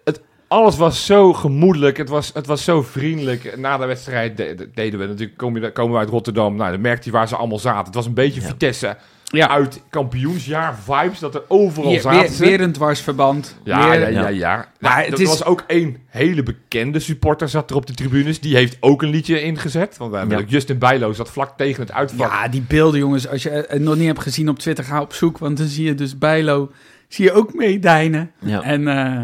[0.03, 1.97] Het, Alles was zo gemoedelijk.
[1.97, 3.53] Het was, het was zo vriendelijk.
[3.57, 6.55] Na de wedstrijd de- de- deden we natuurlijk, komen we, komen we uit Rotterdam.
[6.55, 7.85] Nou, dan merkte je waar ze allemaal zaten.
[7.85, 8.47] Het was een beetje Ja.
[8.47, 9.49] Vitesse Ja.
[9.49, 11.19] uit kampioensjaar vibes.
[11.19, 13.55] Dat er overal zaten weer, weer een dwarsverband.
[13.63, 14.27] Ja, Weer- ja, ja, Ja.
[14.27, 14.55] ja.
[14.79, 17.93] Maar Nou, het er is- was ook één hele bekende supporter zat er op de
[17.93, 18.39] tribunes.
[18.39, 19.97] Die heeft ook een liedje ingezet.
[19.97, 20.43] Want we hebben Ja.
[20.43, 22.31] ook Justin Bijlo zat vlak tegen het uitvak.
[22.31, 23.27] Ja, die beelden, jongens.
[23.27, 25.37] Als je het nog niet hebt gezien op Twitter, ga op zoek.
[25.37, 26.71] Want dan zie je dus Bijlo,
[27.07, 28.31] zie je ook meedijnen.
[28.39, 28.61] Ja.
[28.61, 29.23] En eh,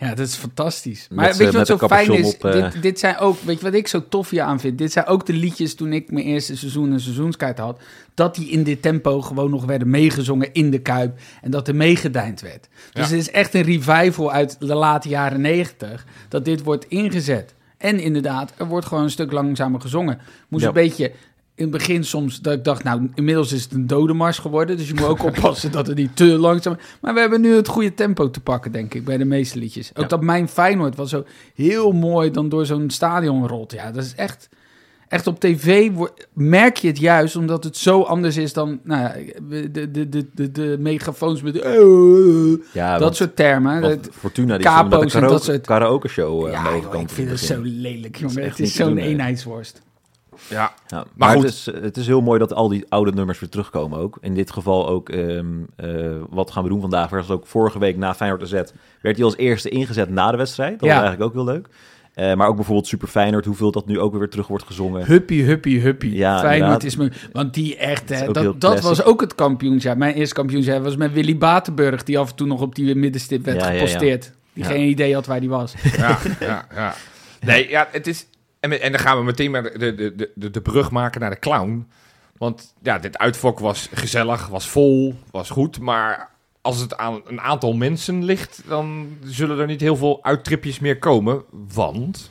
[0.00, 1.06] ja, dat is fantastisch.
[1.08, 2.34] Met, Maar weet je eh, wat zo fijn is?
[2.34, 2.52] op, eh.
[2.72, 4.78] Dit, dit zijn ook, weet je wat ik zo tof hier aan vind?
[4.78, 7.80] Dit zijn ook de liedjes toen ik mijn eerste seizoen een seizoenskaart had.
[8.14, 11.18] Dat die in dit tempo gewoon nog werden meegezongen in de Kuip.
[11.42, 12.68] En dat er meegedijnd werd.
[12.70, 13.00] Dus Ja.
[13.02, 16.04] het is echt een revival uit de late jaren negentig.
[16.28, 17.54] Dat dit wordt ingezet.
[17.78, 20.18] En inderdaad, er wordt gewoon een stuk langzamer gezongen.
[20.48, 20.68] Moest Ja.
[20.68, 21.12] een beetje
[21.60, 24.76] in het begin soms dat ik dacht, nou, inmiddels is het een dodemars geworden.
[24.76, 27.68] Dus je moet ook oppassen dat het niet te langzaam Maar we hebben nu het
[27.68, 29.90] goede tempo te pakken, denk ik, bij de meeste liedjes.
[29.90, 30.08] Ook Ja.
[30.08, 33.72] dat Mijn Feyenoord was zo heel mooi dan door zo'n stadion rolt.
[33.72, 34.48] Ja, dat is echt...
[35.08, 35.90] Echt op tv
[36.32, 39.14] merk je het juist, omdat het zo anders is dan nou ja,
[39.48, 41.54] de, de, de, de, de megafoons met...
[42.72, 43.80] Ja, dat want- soort termen.
[43.82, 47.08] Dat- Fortuna die en dat karaoke, soort- karaoke show uh, ja, aan de joh, ik
[47.08, 48.42] vind in het zo lelijk, jongen.
[48.44, 49.82] Het is zo'n eenheidsworst.
[50.48, 50.72] Ja.
[50.86, 51.42] Ja, maar Maar goed.
[51.42, 54.18] Het, is, het is heel mooi dat al die oude nummers weer terugkomen ook.
[54.20, 55.88] In dit geval ook, ehm, eh,
[56.30, 57.10] wat gaan we doen vandaag?
[57.10, 58.52] Was ook vorige week na Feyenoord AZ,
[59.02, 60.78] werd hij als eerste ingezet na de wedstrijd.
[60.80, 60.94] Dat Ja.
[60.94, 61.68] was eigenlijk ook heel leuk.
[62.14, 65.04] Eh, maar ook bijvoorbeeld Super Feyenoord, hoeveel dat nu ook weer terug wordt gezongen.
[65.06, 66.14] Huppie, huppie, huppie.
[66.16, 67.10] Ja, Feyenoord is me...
[67.32, 69.96] Want die echt, hè, dat, dat was ook het kampioensjaar.
[69.96, 72.02] Mijn eerste kampioensjaar was met Willy Batenburg...
[72.04, 73.78] die af en toe nog op die middenstip werd Ja, ja, ja.
[73.78, 74.32] geposteerd.
[74.52, 74.70] Die Ja.
[74.70, 75.74] geen idee had waar die was.
[75.96, 76.94] Ja, ja, ja.
[77.40, 78.26] Nee, ja, het is...
[78.60, 81.30] En, en dan gaan we meteen maar de, de, de, de, de brug maken naar
[81.30, 81.88] de clown.
[82.38, 85.80] Want ja, dit uitvok was gezellig, was vol, was goed.
[85.80, 88.62] Maar als het aan een aantal mensen ligt...
[88.66, 91.44] dan zullen er niet heel veel uittripjes meer komen.
[91.72, 92.30] Want...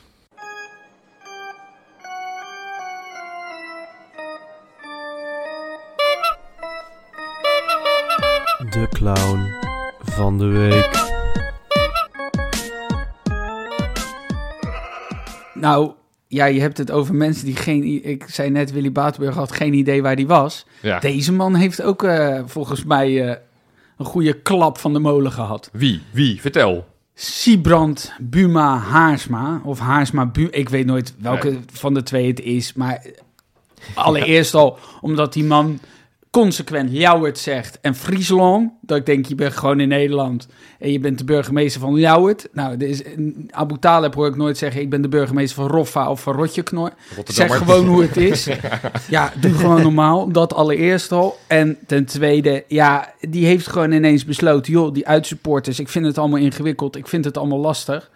[8.70, 9.54] De clown
[9.98, 11.08] van de week.
[15.54, 15.92] Nou,
[16.32, 18.04] ja, je hebt het over mensen die geen...
[18.04, 20.66] Ik zei net, Willy Batenburg had geen idee waar die was.
[20.82, 23.36] Ja, Deze man heeft ook eh, volgens mij eh,
[23.96, 25.70] een goede klap van de molen gehad.
[25.72, 26.00] wie?
[26.10, 26.40] Wie?
[26.40, 26.86] Vertel.
[27.14, 29.60] Siebrand Buma Haarsma.
[29.64, 30.48] Of Haarsma Buma.
[30.50, 32.72] Ik weet nooit welke van de twee het is.
[32.72, 33.06] Maar
[33.94, 35.78] allereerst al omdat die man
[36.30, 38.72] consequent Ljouwert zegt en Friesland.
[38.80, 42.48] Dat ik denk, je bent gewoon in Nederland en je bent de burgemeester van Ljouwert.
[42.52, 43.02] Nou, er is,
[43.50, 46.90] Abu Taleb hoor ik nooit zeggen, ik ben de burgemeester van Roffa of van Rotjeknor.
[47.24, 48.48] Zeg gewoon hoe het is.
[49.08, 50.32] Ja, doe gewoon normaal.
[50.32, 51.38] Dat allereerst al.
[51.46, 54.72] En ten tweede, ja, die heeft gewoon ineens besloten...
[54.72, 56.96] joh, die uitsupporters, ik vind het allemaal ingewikkeld.
[56.96, 58.10] Ik vind het allemaal lastig.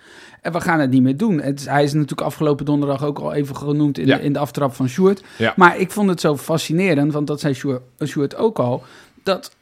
[0.45, 1.41] En we gaan het niet meer doen.
[1.41, 3.99] Het, is- hij is natuurlijk afgelopen donderdag ook al even genoemd...
[3.99, 4.17] in, Ja.
[4.17, 5.23] de, in de aftrap van Sjoerd.
[5.39, 5.53] Ja.
[5.57, 8.83] Maar ik vond het zo fascinerend, want dat zei Sjoerd, Sjoerd ook al...
[9.23, 9.55] dat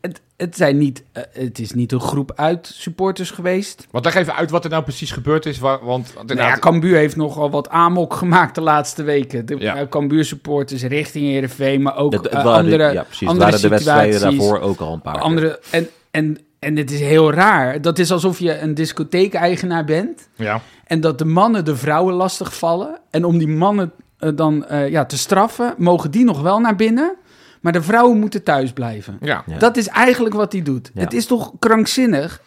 [0.00, 3.86] het, het, zijn niet, eh, het is niet een groep uit supporters geweest...
[3.90, 5.58] Want leg even uit wat er nou precies gebeurd is.
[5.58, 9.46] wa- Want, want Nou ja, Cambuur heeft nogal wat amok gemaakt de laatste weken.
[9.46, 9.76] De Ja.
[9.76, 13.68] eh, Cambuur supporters richting Heerenveen, maar ook eh, waren, andere, ja, precies, andere waren de
[13.68, 14.38] wedstrijden situaties.
[14.40, 15.12] daarvoor ook al een paar.
[15.14, 15.22] keer.
[15.22, 17.80] andere en, en, en het is heel raar.
[17.80, 20.60] Dat is alsof je een discotheekeigenaar bent ja.
[20.86, 22.98] en dat de mannen de vrouwen lastig vallen.
[23.10, 26.76] En om die mannen eh, dan eh, ja, te straffen, mogen die nog wel naar
[26.76, 27.16] binnen,
[27.60, 29.18] maar de vrouwen moeten thuis blijven.
[29.20, 29.42] Ja.
[29.46, 29.58] Ja.
[29.58, 30.90] Dat is eigenlijk wat hij doet.
[30.94, 31.00] Ja.
[31.00, 32.42] Het is toch krankzinnig?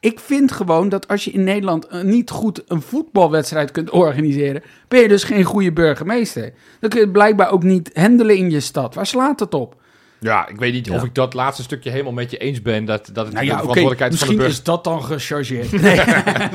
[0.00, 4.62] Ik vind gewoon dat als je in Nederland eh, niet goed een voetbalwedstrijd kunt organiseren,
[4.88, 6.52] ben je dus geen goede burgemeester.
[6.80, 8.94] Dan kun je het blijkbaar ook niet handelen in je stad.
[8.94, 9.76] Waar slaat het op?
[10.20, 10.94] Ja, ik weet niet Ja.
[10.94, 12.84] of ik dat laatste stukje helemaal met je eens ben.
[12.84, 14.54] Dat, dat het Nou de ja, verantwoordelijkheid van de misschien burger...
[14.54, 15.72] is dat dan gechargeerd.
[15.82, 15.96] Nee,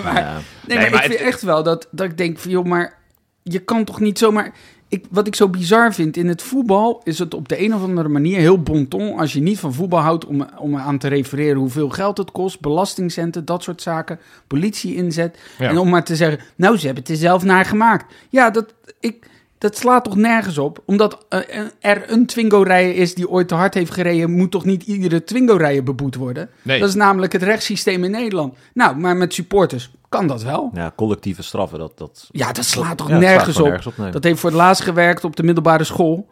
[0.03, 0.37] maar, Ja.
[0.67, 2.97] nee, maar, maar ik het- vind echt wel dat, dat ik denk van, joh, maar
[3.43, 4.53] je kan toch niet zomaar...
[4.87, 7.81] Ik, wat ik zo bizar vind, in het voetbal is het op de een of
[7.83, 9.19] andere manier heel bon ton...
[9.19, 12.59] als je niet van voetbal houdt om, om aan te refereren hoeveel geld het kost...
[12.61, 15.37] belastingcenten, dat soort zaken, politie inzet...
[15.59, 15.69] Ja.
[15.69, 18.13] en om maar te zeggen, nou, ze hebben het er zelf naar gemaakt.
[18.29, 19.25] Ja, dat, ik,
[19.63, 20.81] dat slaat toch nergens op?
[20.85, 21.39] Omdat eh,
[21.79, 24.31] er een Twingo-rijder is die ooit te hard heeft gereden...
[24.31, 26.49] moet toch niet iedere Twingo-rijder beboet worden?
[26.61, 26.79] Nee.
[26.79, 28.55] Dat is namelijk het rechtssysteem in Nederland.
[28.73, 30.69] Nou, maar met supporters kan dat wel.
[30.73, 31.97] Ja, collectieve straffen, dat...
[31.97, 33.65] dat Ja, dat slaat toch ja, het slaat nergens, op.
[33.65, 33.97] nergens op.
[33.97, 34.11] nee.
[34.11, 36.27] Dat heeft voor het laatst gewerkt op de middelbare school.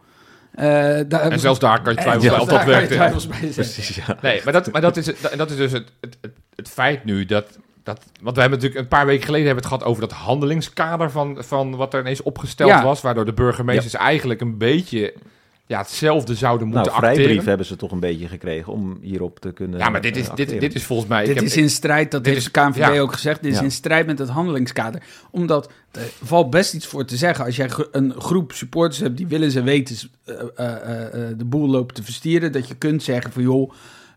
[0.51, 0.63] Eh,
[1.07, 2.91] daar En zelfs daar kan je twijfelen zelfs of dat werkt.
[2.91, 3.39] twijfels bij.
[3.55, 4.17] Precies, ja.
[4.21, 6.69] Nee, maar dat, maar dat, is, het- en dat is dus het, het, het, het
[6.69, 7.45] feit nu dat,
[7.83, 8.01] dat...
[8.21, 11.37] Want we hebben natuurlijk een paar weken geleden hebben het gehad over dat handelingskader van,
[11.39, 12.83] van wat er ineens opgesteld Ja.
[12.83, 13.01] was.
[13.01, 15.13] Waardoor de burgemeesters eigenlijk een beetje
[15.65, 17.47] ja, hetzelfde zouden Nou, moeten vrijbrief acteren.
[17.47, 20.59] hebben ze toch een beetje gekregen om hierop te kunnen Ja, maar dit is, dit,
[20.59, 21.21] dit is volgens mij...
[21.21, 22.99] ik Dit heb- is in strijd, dat dit heeft is- de KNVB ja.
[22.99, 23.63] ook gezegd, dit is Ja.
[23.63, 25.01] in strijd met het handelingskader.
[25.31, 29.27] Omdat, er valt best iets voor te zeggen, als jij een groep supporters hebt die
[29.27, 33.03] willen ze weten eh, eh, eh, eh, de boel lopen te verstieren, dat je kunt
[33.03, 33.71] zeggen van joh,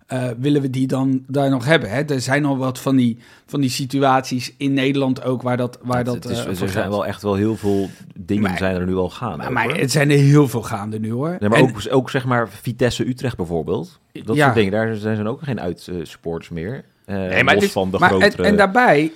[0.07, 1.91] eh, willen we die dan daar nog hebben?
[1.91, 2.03] Hè?
[2.03, 6.05] Er zijn al wat van die, van die situaties in Nederland ook waar dat, waar
[6.05, 7.89] dat het is, eh, er zijn wel echt wel heel veel
[8.19, 9.37] dingen Maar- zijn er nu al gaande.
[9.37, 11.37] Maar, maar het zijn er heel veel gaande nu hoor.
[11.41, 14.01] Nee, maar En- ook, ook zeg maar Vitesse Utrecht bijvoorbeeld.
[14.13, 14.43] Dat Ja.
[14.45, 16.85] soort dingen, daar zijn ook geen uitsupporters meer.
[17.05, 18.43] Eh Nee, maar los is- van de maar grotere...
[18.43, 19.13] en, en daarbij,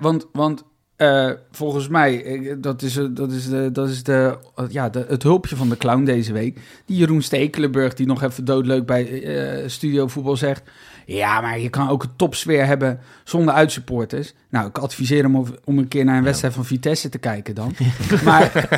[0.00, 0.64] want, want
[0.98, 2.24] eh, volgens mij,
[2.60, 5.76] dat is, eh, dat is, de, dat is de, eh, ja, het hulpje van de
[5.76, 6.58] clown deze week.
[6.86, 9.22] Die Jeroen Stekelenburg, die nog even doodleuk bij
[9.66, 10.62] Studio Voetbal zegt...
[11.16, 14.32] Ja, maar je kan ook een topsfeer hebben zonder uitsupporters.
[14.50, 17.54] Nou, ik adviseer hem om, om een keer naar een wedstrijd van Vitesse te kijken
[17.54, 17.74] dan.
[18.24, 18.68] maar,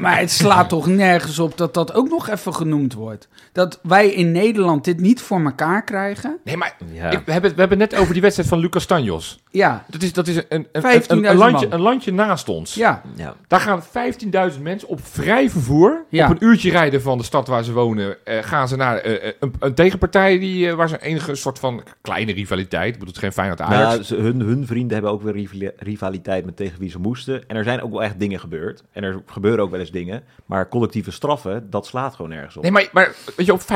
[0.00, 3.28] maar het slaat toch nergens op dat dat ook nog even genoemd wordt.
[3.52, 6.38] Dat wij in Nederland dit niet voor elkaar krijgen.
[6.44, 7.10] Nee, maar Ja.
[7.10, 9.42] ik, we, hebben, we hebben het net over die wedstrijd van Lucas Tanjos.
[9.50, 11.78] Ja, Dat is, dat is een, een, een, 15.000 een, een landje, man.
[11.78, 12.74] een landje naast ons.
[12.74, 13.02] ja.
[13.16, 13.34] ja.
[13.46, 13.82] Daar gaan
[14.52, 16.04] 15.000 mensen op vrij vervoer.
[16.08, 16.24] Ja.
[16.24, 18.16] Op een uurtje rijden van de stad waar ze wonen.
[18.24, 21.82] eh, gaan ze naar eh, een, een tegenpartij die, eh, waar ze enige soort van
[22.00, 22.86] kleine rivaliteit.
[22.86, 23.92] Ik bedoel, het geen Feyenoord Ajax.
[23.92, 27.48] Nou, ze, hun, hun vrienden hebben ook weer rivali- rivaliteit met tegen wie ze moesten.
[27.48, 28.82] En er zijn ook wel echt dingen gebeurd.
[28.92, 30.22] En er gebeuren ook wel eens dingen.
[30.46, 32.62] Maar collectieve straffen, dat slaat gewoon nergens op.
[32.62, 33.66] Nee, maar, maar weet je, op 15.000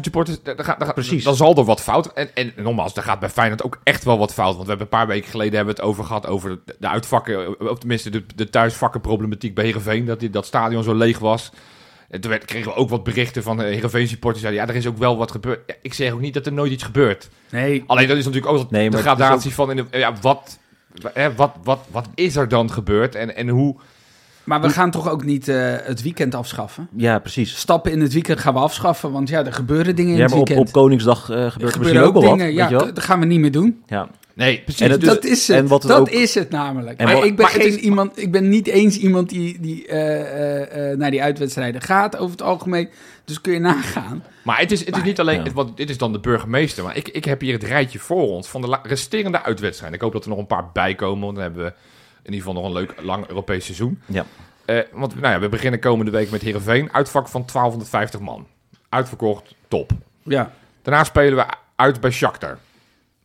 [0.00, 1.24] supporters, daar, daar, gaat- daar, gaat- Precies.
[1.24, 2.12] dan zal er wat fout.
[2.12, 4.52] En, en nogmaals, er gaat bij Feyenoord ook echt wel wat fout.
[4.54, 6.88] Want we hebben een paar weken geleden hebben we het over gehad over de, de
[6.88, 10.04] uitvakken, of tenminste de, de thuisvakkenproblematiek bij Heerenveen.
[10.04, 11.52] Dat die, dat stadion zo leeg was.
[12.10, 14.52] En toen werd, kregen we ook wat berichten van de Heerenveen supporters.
[14.54, 15.60] Ja, er is ook wel wat gebeurd.
[15.66, 17.28] Ja, ik zeg ook niet dat er nooit iets gebeurt.
[17.50, 19.70] Nee, Alleen dat is natuurlijk ook Nee, de gradatie van...
[19.70, 20.58] In de, ja, wat,
[21.12, 23.14] hè, wat, wat, wat is er dan gebeurd?
[23.14, 23.76] En, en hoe...
[24.44, 26.88] maar we gaan toch ook niet eh, het weekend afschaffen?
[26.96, 27.56] Ja, precies.
[27.58, 30.30] Stappen in het weekend gaan we afschaffen, want ja, er gebeuren dingen in Ja, het
[30.32, 30.68] maar op, weekend.
[30.68, 32.52] op Koningsdag eh, er gebeurt er misschien ook wel wat.
[32.52, 33.82] ja, dat gaan we niet meer doen.
[33.86, 34.08] Ja.
[34.46, 34.80] Nee, precies.
[34.80, 35.56] En het- Dus- dat is het.
[35.56, 36.98] en wat het dat ook- is het namelijk.
[36.98, 39.86] En maar wat- ik ben geen is- iemand, ik ben niet eens iemand die, die
[39.86, 42.88] eh, eh, eh, naar die uitwedstrijden gaat over het algemeen.
[43.24, 44.24] Dus kun je nagaan.
[44.44, 45.42] Maar het is, het is niet alleen, ja.
[45.42, 48.28] het- want dit is dan de burgemeester, maar ik, ik heb hier het rijtje voor
[48.28, 49.96] ons van de resterende uitwedstrijden.
[49.98, 51.72] Ik hoop dat er nog een paar bij komen, want dan hebben we
[52.22, 54.00] in ieder geval nog een leuk lang Europees seizoen.
[54.06, 54.24] Ja.
[54.64, 58.46] Eh, want nou ja, we beginnen komende week met Heerenveen, uitvak van 1250 man.
[58.88, 59.90] Uitverkocht, top.
[60.22, 61.44] Ja, Daarna spelen we
[61.76, 62.58] uit bij Shakhtar.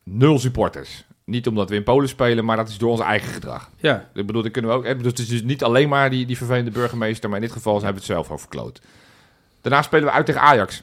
[0.02, 1.04] Nul supporters.
[1.26, 3.70] Niet omdat we in Polen spelen, maar dat is door ons eigen gedrag.
[3.76, 4.08] ja.
[4.14, 4.84] Ik bedoel, dat kunnen we ook.
[4.84, 7.72] Dus het is dus niet alleen maar die, die vervelende burgemeester, maar in dit geval
[7.74, 8.80] hebben we het zelf al verkloot.
[9.60, 10.82] Daarna spelen we uit tegen Ajax.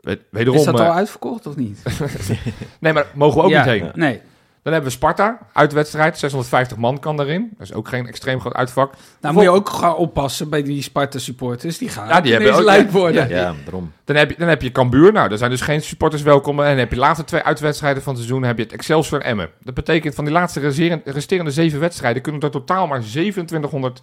[0.00, 0.58] We- Wederom.
[0.58, 1.82] Is dat eh, al uitverkocht of niet?
[2.80, 3.90] nee, maar mogen we ook Ja, niet heen.
[3.94, 4.20] Nee.
[4.62, 6.18] Dan hebben we Sparta, uitwedstrijd.
[6.18, 7.50] 650 man kan daarin.
[7.58, 8.94] Dat is ook geen extreem groot uitvak.
[9.20, 11.78] Nou moet je ook gaan oppassen bij die Sparta supporters.
[11.78, 13.28] Die gaan Ja, die hebben ook- lijp worden.
[13.28, 13.36] ja.
[13.36, 13.92] ja, daarom.
[14.04, 15.12] Dan heb je, dan heb je Cambuur.
[15.12, 16.60] Nou, daar zijn dus geen supporters welkom.
[16.60, 18.42] En dan heb je de laatste twee uitwedstrijden van het seizoen.
[18.46, 19.50] heb je het Excelsior en Emmen.
[19.62, 20.60] Dat betekent van die laatste
[21.04, 22.22] resterende zeven wedstrijden...
[22.22, 24.00] kunnen er totaal maar 2700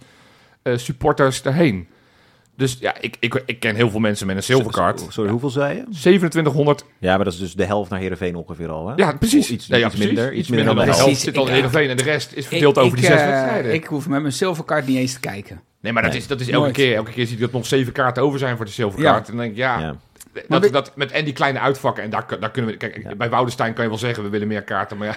[0.62, 1.88] eh, supporters erheen.
[2.58, 5.06] Dus ja, ik, ik, ik ken heel veel mensen met een silvercard.
[5.08, 5.82] Sorry, hoeveel zei je?
[5.82, 6.84] 2700.
[6.98, 8.94] Ja, maar dat is dus de helft naar Heerenveen ongeveer al, hè?
[8.96, 9.50] Ja, precies.
[9.50, 10.06] Iets, ja, iets precies.
[10.06, 10.32] minder.
[10.32, 11.20] Iets, minder dan de helft.
[11.20, 11.88] zit al in Heerenveen.
[11.90, 13.74] En de rest is verdeeld over die ik, zes eh, wedstrijden.
[13.74, 15.60] Ik hoef met mijn silvercard niet eens te kijken.
[15.80, 16.20] nee, maar dat Nee.
[16.20, 16.74] is, dat is elke Nooit.
[16.74, 16.94] keer.
[16.96, 19.28] Elke keer zie je dat nog zeven kaarten over zijn voor de silvercard.
[19.28, 19.96] En dan denk ik, ja...
[20.48, 22.02] Dat, dat, met en die kleine uitvakken.
[22.02, 22.76] En daar, daar kunnen we.
[22.76, 24.96] Kijk, bij Woudenstein kan je wel zeggen: we willen meer kaarten.
[24.96, 25.16] Maar ja,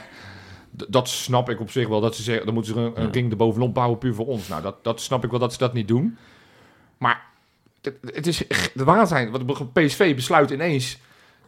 [0.89, 2.01] dat snap ik op zich wel.
[2.01, 3.09] Dat ze zeggen: dan moeten ze een, een Ja.
[3.11, 4.47] ring erbovenop bouwen, puur voor ons.
[4.47, 6.17] Nou, dat, dat snap ik wel dat ze dat niet doen.
[6.97, 7.21] Maar
[7.81, 9.31] het, het is de waanzin.
[9.31, 10.97] Want PSV besluit ineens.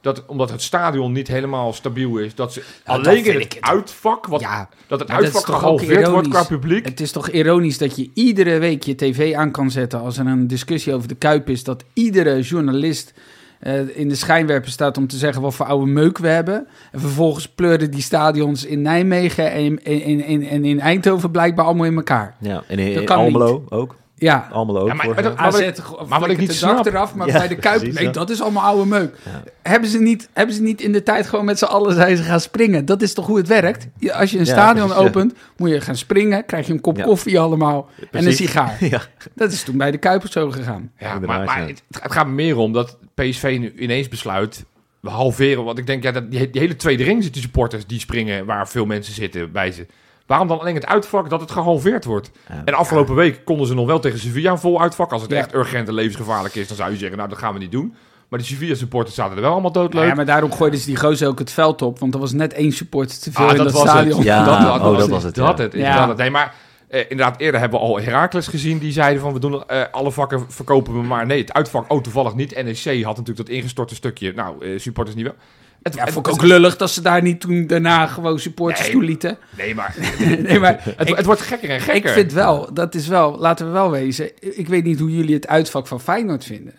[0.02, 3.62] Dat, omdat het stadion niet helemaal stabiel is, dat ze dat alleen in vind het
[3.62, 6.86] uitvak, wat, ja, dat het dat uitvak gehalveerd wordt qua publiek.
[6.86, 10.26] het is toch ironisch dat je iedere week je tv aan kan zetten als er
[10.26, 11.64] een discussie over de Kuip is.
[11.64, 13.14] Dat iedere journalist
[13.60, 16.68] eh, in de schijnwerper staat om te zeggen wat voor oude meuk we hebben.
[16.92, 21.66] En vervolgens pleuren die stadions in Nijmegen en in, in, in, en in Eindhoven blijkbaar
[21.66, 22.36] allemaal in elkaar.
[22.40, 23.96] Ja, en in, Dat Almelo ook.
[24.16, 24.88] Ja, Almelo ook.
[24.88, 25.24] Ja, maar- maar jaar.
[25.24, 27.56] dat- AZ wat ik- maar maar wat ik niet snap- eraf, maar Ja, bij de
[27.56, 29.16] Kuip, precies, nee, dat is allemaal oude meuk.
[29.26, 29.44] Ja.
[29.62, 32.24] Hebben, ze niet, hebben ze niet in de tijd gewoon met z'n allen zijn ze
[32.24, 32.86] gaan springen?
[32.86, 33.88] Dat is toch hoe het werkt?
[33.98, 35.10] Je- Als je een Ja, stadion precies, ja.
[35.10, 37.04] opent, moet je gaan springen, krijg je een kop Ja.
[37.04, 38.78] koffie allemaal en een sigaar.
[38.86, 39.02] ja.
[39.36, 40.92] Dat is toen bij de Kuip zo gegaan.
[40.98, 44.66] Ja, maar, maar het, het gaat me meer om dat PSV nu ineens besluit...
[45.00, 48.00] we halveren, want ik denk, ja, dat, die, die hele tweede ring zitten supporters die
[48.00, 48.46] springen...
[48.46, 49.86] waar veel mensen zitten bij ze.
[50.26, 52.32] Waarom dan alleen het uitvak dat het gehalveerd wordt?
[52.66, 55.12] En afgelopen week konden ze nog wel tegen Sevilla een vol uitvak.
[55.12, 55.38] Als het Ja.
[55.38, 57.18] echt urgent en levensgevaarlijk is, dan zou je zeggen...
[57.18, 57.96] nou, dat gaan we niet doen.
[58.30, 60.08] Maar die Sevilla-supporters zaten er wel allemaal doodleuk.
[60.08, 62.54] Ja, maar daarom gooiden ze die gozer ook het veld op, want er was net
[62.54, 64.16] één supporter te veel Ah, in dat dat was stadion.
[64.18, 64.26] het.
[64.28, 65.64] Ja, dat, oh, dat was het, Dat ja.
[65.64, 66.00] het, is Ja.
[66.00, 66.18] dat het.
[66.18, 66.54] Nee, maar
[66.94, 68.78] Eh, inderdaad, eerder hebben we al Heracles gezien.
[68.78, 71.26] Die zeiden van, we doen eh, alle vakken verkopen we maar.
[71.26, 72.64] Nee, het uitvak, oh toevallig niet.
[72.64, 74.34] NEC had natuurlijk dat ingestorte stukje.
[74.34, 75.36] Nou, eh, supporters niet wel.
[75.84, 78.40] Het, Ja, het- vond ik ook het- lullig dat ze daar niet toen daarna gewoon
[78.40, 78.92] supporters Nee.
[78.92, 79.38] toelieten.
[79.58, 79.96] Nee, maar
[80.44, 82.10] nee, maar het, ik, het wordt gekker en gekker.
[82.10, 84.58] ik vind wel, dat is wel, laten we wel wezen.
[84.58, 86.74] Ik weet niet hoe jullie het uitvak van Feyenoord vinden.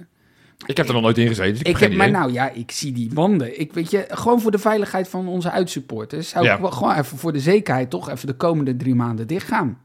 [0.66, 2.70] Ik heb er nog nooit in gezeten, dus ik, Ik heb maar nou ja, ik
[2.70, 3.60] zie die wanden.
[3.60, 6.28] Ik weet je, gewoon voor de veiligheid van onze uitsupporters.
[6.28, 6.54] Zou Ja.
[6.54, 9.78] ik wel gewoon even voor de zekerheid toch even de komende drie maanden dicht gaan.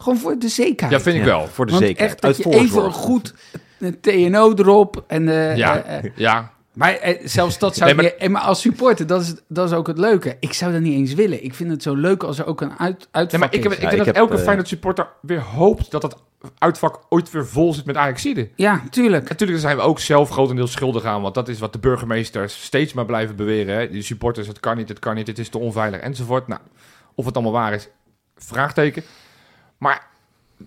[0.00, 0.90] Gewoon voor de zekerheid.
[1.04, 1.46] Ja, vind ik Ja, wel.
[1.46, 2.12] Voor de Want zekerheid.
[2.12, 3.34] echt dat Uit je even goed
[3.78, 6.52] een TNO erop en eh, Ja, eh, eh, ja.
[6.72, 9.86] maar zelfs dat zou Nee, maar- je, maar als supporter, dat is, dat is ook
[9.86, 10.36] het leuke.
[10.40, 11.44] Ik zou dat niet eens willen.
[11.44, 13.72] Ik vind het zo leuk als er ook een uit, uitvak Nee, maar ik, heb,
[13.72, 13.78] is.
[13.78, 16.14] ik Ja, denk ik dat heb, elke eh, Feyenoord supporter weer hoopt dat het
[16.58, 18.50] uitvak ooit weer vol zit met Ajaxiden.
[18.54, 19.28] Ja, tuurlijk.
[19.28, 22.92] Natuurlijk zijn we ook zelf grotendeels schuldig aan, want dat is wat de burgemeesters steeds
[22.92, 23.76] maar blijven beweren.
[23.78, 23.90] Hè.
[23.90, 26.48] Die supporters, het kan niet, het kan niet, het is te onveilig enzovoort.
[26.48, 26.60] Nou,
[27.14, 27.88] of het allemaal waar is,
[28.36, 29.02] vraagteken.
[29.80, 30.06] Maar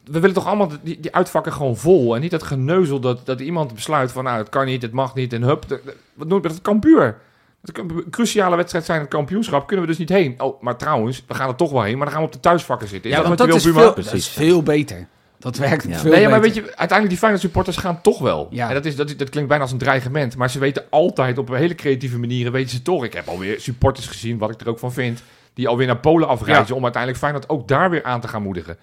[0.03, 3.39] we willen toch allemaal die, die uitvakken gewoon vol en niet dat geneuzel dat, dat
[3.39, 5.67] iemand besluit van nou, het kan niet, het mag niet en hup.
[5.67, 6.51] de- de- wat noemt dat?
[6.51, 7.17] Het kampuur.
[7.61, 10.35] Het kan een cruciale wedstrijd zijn, het kampioenschap, kunnen we dus niet heen.
[10.41, 12.39] Oh, maar trouwens, we gaan er toch wel heen, maar dan gaan we op de
[12.39, 13.09] thuisvakken zitten.
[13.11, 15.07] Is Ja, dat want wat dat is, veel, dat is veel beter.
[15.39, 15.97] Dat werkt Ja.
[15.99, 16.55] veel Nee, ja, maar beter.
[16.55, 18.47] weet je, uiteindelijk die Feyenoord supporters gaan toch wel.
[18.49, 18.67] Ja.
[18.67, 20.37] En dat, is, dat, is- dat klinkt bijna als een dreigement.
[20.37, 23.03] Maar ze weten altijd op een hele creatieve manieren, weten ze toch.
[23.03, 26.27] Ik heb alweer supporters gezien, wat ik er ook van vind, die alweer naar Polen
[26.27, 28.77] afreizen om uiteindelijk Feyenoord ook daar weer aan te gaan moedigen.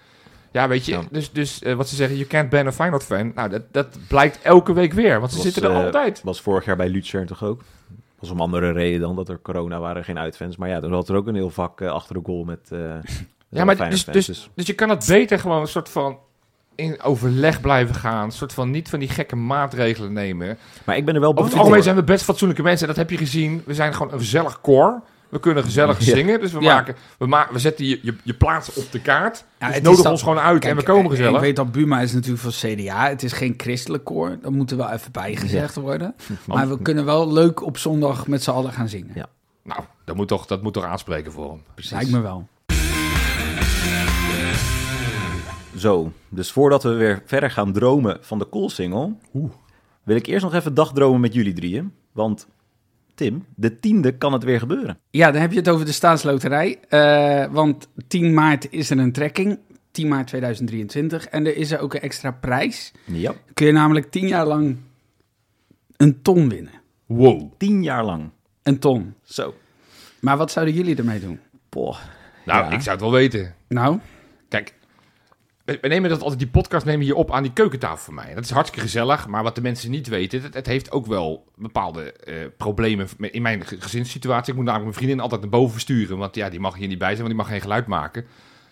[0.51, 1.01] Ja, weet je, Ja.
[1.11, 3.31] dus, dus eh, wat ze zeggen, you can't ban a Feyenoord fan.
[3.35, 6.21] Nou, dat, dat blijkt elke week weer, want ze Was, zitten er eh, altijd.
[6.23, 7.61] was vorig jaar bij Lutzer toch ook?
[8.19, 10.57] was om andere reden dan dat er corona waren, geen uitfans.
[10.57, 12.59] Maar ja, dan had er ook een heel vak eh, achter de goal met
[13.49, 14.25] Ja, maar dus, fans.
[14.27, 16.17] dus, dus je kan het beter gewoon een soort van
[16.75, 18.23] in overleg blijven gaan.
[18.23, 20.57] Een soort van niet van die gekke maatregelen nemen.
[20.85, 21.59] Maar ik ben er wel Over bang het voor.
[21.59, 22.87] algemeen zijn we best fatsoenlijke mensen.
[22.87, 23.63] En dat heb je gezien.
[23.65, 25.01] We zijn gewoon een gezellig koor.
[25.31, 26.15] We kunnen gezellig Ja.
[26.15, 26.39] zingen.
[26.39, 26.73] Dus we, Ja.
[26.75, 29.45] maken, we, ma we zetten je, je, je plaats op de kaart.
[29.59, 31.33] Ja, dus het nodig is dan- ons gewoon uit en we komen gezellig.
[31.35, 33.07] Ik weet dat Buma is natuurlijk van CDA.
[33.09, 34.37] Het is geen christelijk koor.
[34.41, 36.15] Dat moet er wel even bijgezegd worden.
[36.47, 39.11] Maar we kunnen wel leuk op zondag met z'n allen gaan zingen.
[39.15, 39.25] Ja.
[39.63, 41.61] Nou, dat moet, toch, dat moet toch aanspreken voor hem.
[41.73, 41.91] Precies.
[41.91, 42.47] Lijkt me wel.
[45.77, 49.13] Zo, dus voordat we weer verder gaan dromen van de Cool-single...
[50.03, 51.93] wil ik eerst nog even dagdromen met jullie drieën.
[52.11, 52.47] Want
[53.15, 54.97] Tim, de tiende kan het weer gebeuren.
[55.09, 56.79] Ja, dan heb je het over de staatsloterij.
[56.89, 59.59] Eh, want 10 maart is er een trekking.
[59.91, 61.25] 10 maart 2023.
[61.27, 62.91] En er is er ook een extra prijs.
[63.05, 64.77] Ja, Kun je namelijk 10 jaar lang
[65.97, 66.71] een ton winnen.
[67.05, 67.51] Wow.
[67.57, 68.29] tien jaar lang.
[68.63, 69.13] Een ton.
[69.23, 69.53] Zo.
[70.19, 71.39] Maar wat zouden jullie ermee doen?
[71.69, 71.97] Poh.
[72.45, 72.71] Nou, Ja.
[72.71, 73.55] ik zou het wel weten.
[73.67, 73.99] Nou,
[74.49, 74.73] Kijk,
[75.65, 78.33] we nemen dat altijd, die podcast nemen hier op aan die keukentafel voor mij.
[78.33, 81.45] Dat is hartstikke gezellig, maar wat de mensen niet weten, het, het heeft ook wel
[81.55, 84.49] bepaalde eh, problemen in mijn ge- gezinssituatie.
[84.51, 86.97] Ik moet namelijk mijn vriendin altijd naar boven versturen, want ja, die mag hier niet
[86.97, 88.25] bij zijn, want die mag geen geluid maken.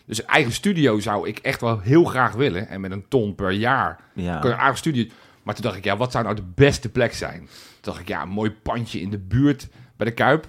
[0.06, 2.68] Dus een eigen studio zou ik echt wel heel graag willen.
[2.68, 4.38] En met een ton per jaar Ja.
[4.38, 5.04] kun je een eigen studio.
[5.42, 7.38] Maar toen dacht ik, ja, wat zou nou de beste plek zijn?
[7.38, 7.48] Toen
[7.80, 10.46] dacht ik, ja, een mooi pandje in de buurt bij de Kuip.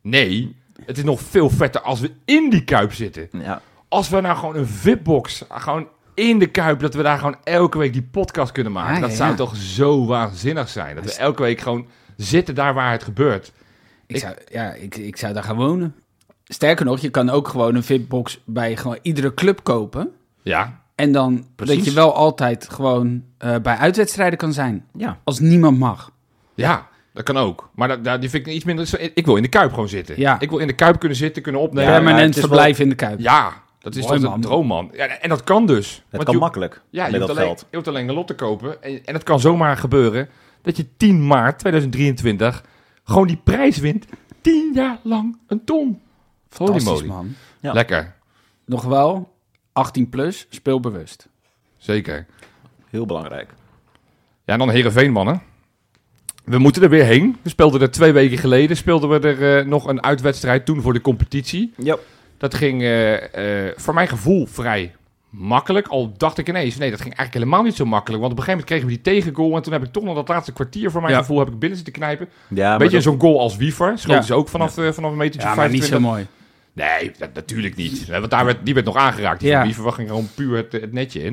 [0.00, 3.62] Nee, het is nog veel vetter als we in die Kuip zitten ja.
[3.94, 7.78] Als we nou gewoon een VIP-box, gewoon in de Kuip, dat we daar gewoon elke
[7.78, 8.94] week die podcast kunnen maken.
[8.94, 9.36] Ja, dat ja, zou ja.
[9.36, 10.94] toch zo waanzinnig zijn.
[10.94, 11.86] Dat we elke week gewoon
[12.16, 13.52] zitten daar waar het gebeurt.
[14.06, 15.94] ik, Ik- zou, ja, ik, ik zou daar gaan wonen.
[16.44, 20.10] Sterker nog, je kan ook gewoon een VIP-box bij gewoon iedere club kopen.
[20.42, 21.76] Ja, En dan Precies.
[21.76, 24.84] dat je wel altijd gewoon eh, bij uitwedstrijden kan zijn.
[24.96, 25.18] ja.
[25.24, 26.10] Als niemand mag.
[26.54, 27.70] ja, dat kan ook.
[27.74, 29.10] Maar dat, dat- die vind ik iets minder...
[29.14, 30.14] Ik wil in de Kuip gewoon zitten.
[30.18, 30.40] Ja.
[30.40, 31.90] Ik wil in de Kuip kunnen zitten, kunnen opnemen.
[31.92, 33.20] Ja, Ja, Permanent verblijf in de Kuip.
[33.84, 34.90] Dat is Mooi, toch een droom, man.
[34.92, 35.94] Ja, en dat kan dus.
[35.94, 37.66] Het Want kan je- makkelijk Ja, je met dat alleen, geld.
[37.70, 38.82] je hoeft alleen een lot te kopen.
[38.82, 40.28] En, en het kan zomaar gebeuren
[40.62, 42.64] dat je 10 maart 2023
[43.04, 44.06] gewoon die prijs wint.
[44.40, 46.00] 10 jaar lang een ton.
[46.48, 47.34] Fantastisch, man.
[47.60, 47.72] Ja.
[47.72, 48.14] Lekker.
[48.66, 49.32] Nog wel
[49.72, 51.28] 18 plus, speelbewust.
[51.76, 52.26] Zeker.
[52.90, 53.54] Heel belangrijk.
[54.44, 55.42] Ja, en dan Heerenveen, mannen.
[56.44, 57.36] We moeten er weer heen.
[57.42, 58.76] We speelden er twee weken geleden.
[58.76, 61.72] Speelden we er eh, nog een uitwedstrijd toen voor de competitie.
[61.76, 61.96] Ja.
[62.38, 64.94] Dat ging eh, eh, voor mijn gevoel vrij
[65.30, 65.86] makkelijk.
[65.88, 68.20] Al dacht ik ineens, nee, dat ging eigenlijk helemaal niet zo makkelijk.
[68.22, 69.56] Want op een gegeven moment kregen we die tegengoal.
[69.56, 71.18] En toen heb ik toch nog dat laatste kwartier voor mijn Ja.
[71.20, 72.28] gevoel heb ik binnen zitten knijpen.
[72.48, 73.98] Ja, Beetje dat- zo'n goal als Wiever.
[73.98, 74.22] Schoot Ja.
[74.22, 76.10] ze ook vanaf, eh, vanaf een metertje Ja, maar niet 25.
[76.10, 76.26] zo mooi.
[76.72, 78.06] Nee, dat, natuurlijk niet.
[78.08, 79.40] Want daar werd, die werd nog aangeraakt.
[79.40, 79.58] Die Ja.
[79.58, 81.32] van Wiever ging gewoon puur het, het netje in.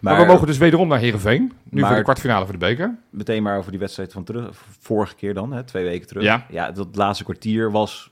[0.00, 1.52] Maar, maar we mogen dus wederom naar Heerenveen.
[1.70, 2.94] Nu Maar- voor de kwartfinale voor de beker.
[3.10, 6.22] meteen maar over die wedstrijd van terug, vorige keer dan, hè, twee weken terug.
[6.22, 6.46] Ja.
[6.50, 8.10] ja, dat laatste kwartier was,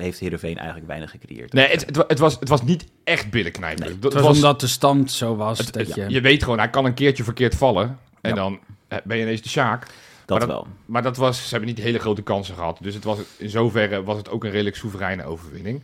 [0.00, 1.52] heeft Heerenveen eigenlijk weinig gecreëerd.
[1.52, 3.84] Nee, het, het, wa- het, was, het was niet echt binnenknijpen.
[3.84, 5.58] Nee, Dat Het was omdat de stand zo was.
[5.58, 6.04] het- dat het- je...
[6.08, 7.98] je weet gewoon, hij kan een keertje verkeerd vallen.
[8.20, 8.36] En Ja.
[8.36, 9.86] dan eh, ben je ineens de Sjaak.
[10.26, 10.66] Dat, maar wel.
[10.86, 12.78] Maar dat was, ze hebben niet hele grote kansen gehad.
[12.80, 15.82] Dus het was, in zoverre was het ook een redelijk soevereine overwinning.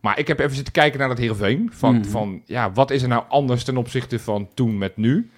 [0.00, 1.70] Maar ik heb even zitten kijken naar dat Heerenveen.
[1.74, 2.08] Van, Mhm.
[2.08, 5.30] van ja, wat is er nou anders ten opzichte van toen met nu?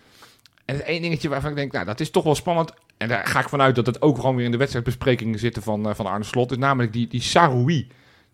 [0.65, 2.73] En het één dingetje waarvan ik denk, nou, dat is toch wel spannend.
[3.03, 5.89] En daar ga ik vanuit dat het ook gewoon weer in de wedstrijdbesprekingen zitten van,
[5.89, 6.51] eh, van Arne Slot.
[6.51, 7.87] Is namelijk die, die Saroui.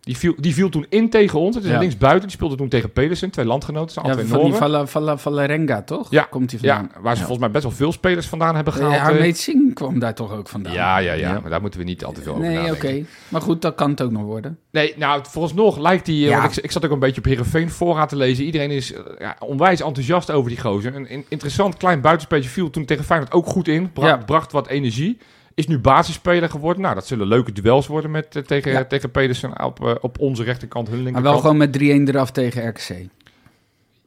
[0.09, 1.54] Die viel, die viel toen in tegen ons.
[1.54, 1.74] Het is Ja.
[1.76, 2.22] een linksbuiten.
[2.22, 3.30] Die speelde toen tegen Pedersen.
[3.30, 3.90] Twee landgenoten.
[3.92, 4.54] zijn Ja, van twee die.
[4.54, 6.11] Vala, Vala, Valarenga, toch?
[6.11, 7.02] Ja, Komt hij Ja, vandaan?
[7.02, 7.26] waar ze Ja.
[7.26, 8.94] volgens mij best wel veel spelers vandaan hebben Ja, gehaald.
[8.96, 9.02] eh.
[9.02, 10.72] Harmeet Singh kwam daar toch ook vandaan?
[10.72, 11.40] ja, ja, ja, Ja.
[11.40, 13.04] Maar daar moeten we niet al te veel over Nee, oké.
[13.28, 14.59] Maar goed, dat kan het ook nog worden.
[14.70, 16.16] Nee, nou, vooralsnog lijkt hij...
[16.16, 16.40] eh, Ja.
[16.40, 18.44] want Ik, ik zat ook een beetje op Heerenveen voorraad te lezen.
[18.44, 20.94] Iedereen is eh, ja, onwijs enthousiast over die gozer.
[20.94, 23.92] Een, een interessant klein buitenspeeltje viel toen tegen Feyenoord ook goed in.
[23.92, 24.16] Bra- Ja.
[24.16, 25.18] Bracht wat energie.
[25.59, 26.82] Is nu basisspeler geworden.
[26.82, 28.84] Nou, dat zullen leuke duels worden met, eh, tegen, Ja.
[28.84, 31.34] tegen Pedersen op, eh, op onze rechterkant, hun Maar linkerkant.
[31.34, 32.78] wel gewoon met 3-1 eraf tegen RKC.
[32.80, 33.11] 4-1,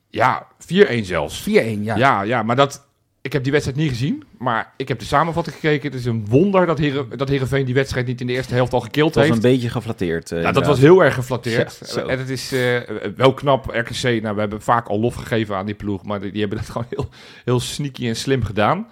[0.09, 1.45] Ja, 4-1 zelfs.
[1.45, 1.95] ja.
[1.95, 2.21] Ja.
[2.21, 2.89] ja, maar dat...
[3.21, 5.89] Ik heb die wedstrijd niet gezien, maar ik heb de samenvatting gekeken.
[5.91, 8.73] Het is een wonder dat, Heren, dat Heerenveen die wedstrijd niet in de eerste helft
[8.73, 9.35] al gekild was heeft.
[9.35, 10.31] een beetje geflatteerd.
[10.31, 11.93] Nou, dat was heel erg geflatteerd.
[11.95, 12.77] Ja, en het is eh,
[13.15, 14.21] wel knap, RKC.
[14.21, 16.69] Nou, we hebben vaak al lof gegeven aan die ploeg, maar die, die hebben dat
[16.69, 17.09] gewoon heel,
[17.45, 18.87] heel sneaky en slim gedaan.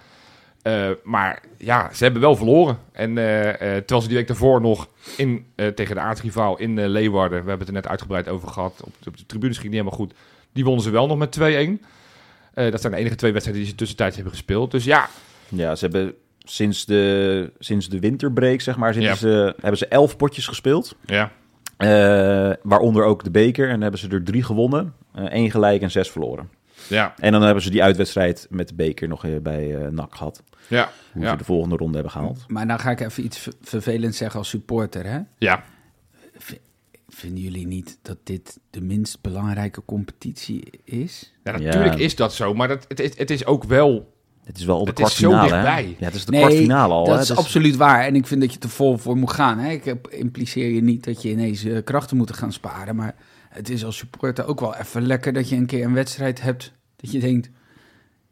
[0.62, 2.78] Eh, maar ja, ze hebben wel verloren.
[2.92, 7.42] En eh, eh, terwijl ze die week daarvoor nog in, tegen de aardsrivaal in Leeuwarden,
[7.42, 9.98] we hebben het er net uitgebreid over gehad, op, op de tribunes ging niet helemaal
[9.98, 10.14] goed,
[10.52, 11.42] die wonnen ze wel nog met 2-1.
[12.54, 14.70] Eh, dat zijn de enige twee wedstrijden die ze tussentijds hebben gespeeld.
[14.70, 15.08] Dus ja,
[15.48, 19.14] Ja, ze hebben sinds de, sinds de winterbreak, zeg maar, Ja.
[19.14, 20.96] ze, hebben ze elf potjes gespeeld.
[21.06, 21.30] ja.
[22.62, 23.68] Waaronder ook de beker.
[23.68, 24.94] En hebben ze er drie gewonnen.
[25.28, 26.50] één gelijk en zes verloren.
[26.88, 30.14] Ja, En dan hebben ze die uitwedstrijd met de beker nog eh, bij eh NAC
[30.14, 30.42] gehad.
[30.68, 32.44] ja, Hoe ja, ze de volgende ronde hebben gehaald.
[32.48, 35.06] Maar dan ga ik even iets ver- vervelends zeggen als supporter.
[35.06, 35.18] Hè?
[35.38, 35.62] ja.
[37.08, 41.32] Vinden jullie niet dat dit de minst belangrijke competitie is?
[41.44, 41.58] Ja, Ja.
[41.58, 44.14] natuurlijk is dat zo, maar dat, het, is, het is ook wel
[44.44, 45.88] Het is wel de Het is zo kwartfinale.
[45.98, 47.04] Ja, het is de Nee, kwartfinale al.
[47.04, 47.20] dat hè?
[47.20, 48.04] is Dus- absoluut waar.
[48.04, 49.58] En ik vind dat je er vol voor moet gaan.
[49.58, 49.70] Hè?
[49.70, 52.96] Ik heb, impliceer je niet dat je ineens eh, krachten moet gaan sparen.
[52.96, 53.14] Maar
[53.50, 56.72] het is als supporter ook wel even lekker dat je een keer een wedstrijd hebt.
[56.96, 57.50] Dat je denkt,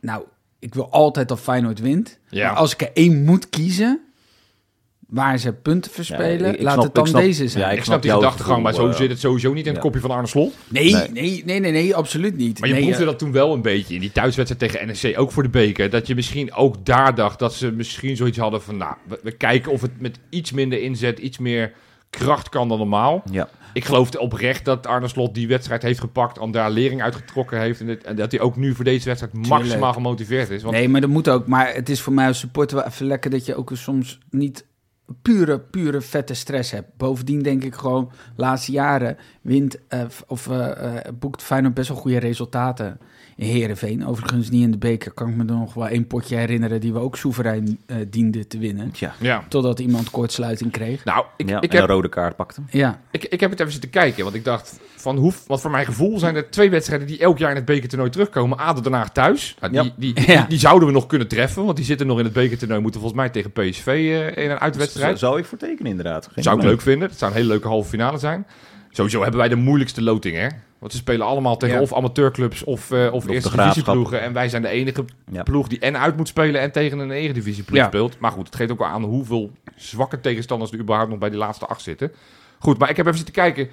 [0.01, 0.23] nou,
[0.59, 2.19] ik wil altijd dat Feyenoord wint.
[2.29, 2.47] Ja.
[2.49, 4.01] Maar als ik er één moet kiezen,
[5.09, 7.63] waar ze punten verspelen, Ja, ik- ik laat snap- het dan snap- deze zijn.
[7.65, 9.73] ja, Ik, ik snap snap die gedachtegang, maar zo eh, zit het sowieso niet in
[9.73, 9.83] het ja.
[9.83, 10.55] kopje van Arne Slot.
[10.69, 11.09] Nee, Nee.
[11.11, 12.59] nee, nee, nee, nee, absoluut niet.
[12.61, 15.19] Maar je nee, proefde eh, dat toen wel een beetje in die thuiswedstrijd tegen NEC,
[15.19, 15.91] ook voor de beker.
[15.91, 19.31] Dat je misschien ook daar dacht dat ze misschien zoiets hadden van, nou, we, we
[19.33, 21.73] kijken of het met iets minder inzet, iets meer
[22.11, 23.23] kracht kan dan normaal.
[23.31, 23.49] Ja.
[23.73, 27.81] Ik geloofde oprecht dat Arne Slot die wedstrijd heeft gepakt, en daar lering uitgetrokken heeft.
[27.81, 30.63] En, dit- en dat hij ook nu voor deze wedstrijd maximaal gemotiveerd is.
[30.63, 31.47] Want Nee, maar dat moet ook.
[31.47, 34.67] Maar het is voor mij als supporter wel even lekker dat je ook soms niet
[35.23, 36.97] pure, pure vette stress hebt.
[36.97, 41.97] Bovendien denk ik gewoon, laatste jaren wint eh, of eh, eh, boekt Feyenoord best wel
[41.99, 42.99] goede resultaten
[43.39, 44.07] in Heerenveen.
[44.07, 46.99] Overigens niet in de beker, kan ik me nog wel één potje herinneren die we
[46.99, 48.91] ook soeverein eh dienden te winnen.
[48.91, 49.15] Tja.
[49.21, 51.05] ja, Totdat iemand kortsluiting kreeg.
[51.05, 52.61] nou, ik, ja, ik, en heb, een rode kaart pakte.
[52.71, 55.71] Ja, ik, ik heb het even zitten kijken, want ik dacht van hoe, want voor
[55.71, 58.59] mijn gevoel zijn er twee wedstrijden die elk jaar in het bekertoernooi terugkomen.
[58.59, 59.57] Haag thuis.
[59.61, 59.91] Nou, die, Ja.
[59.97, 60.47] die, die, Ja.
[60.49, 62.81] die zouden we nog kunnen treffen, want die zitten nog in het bekertoernooi.
[62.81, 65.19] Moeten volgens mij tegen PSV eh, in een uitwedstrijd.
[65.19, 66.29] Zo- Zou ik voor tekenen, inderdaad.
[66.33, 67.09] Geen Zou ik leuk vinden.
[67.09, 68.47] Het zou een hele leuke halve finale zijn.
[68.91, 70.47] Sowieso hebben wij de moeilijkste loting, hè?
[70.79, 71.83] Want ze spelen allemaal tegen Ja.
[71.83, 74.21] of amateurclubs of, eh, of eerste divisieploegen.
[74.21, 75.43] En wij zijn de enige Ja.
[75.43, 77.87] ploeg die en uit moet spelen en tegen een eredivisieploeg Ja.
[77.87, 78.19] speelt.
[78.19, 81.39] Maar goed, het geeft ook wel aan hoeveel zwakke tegenstanders er überhaupt nog bij die
[81.39, 82.13] laatste acht zitten.
[82.59, 83.69] Goed, maar ik heb even zitten kijken.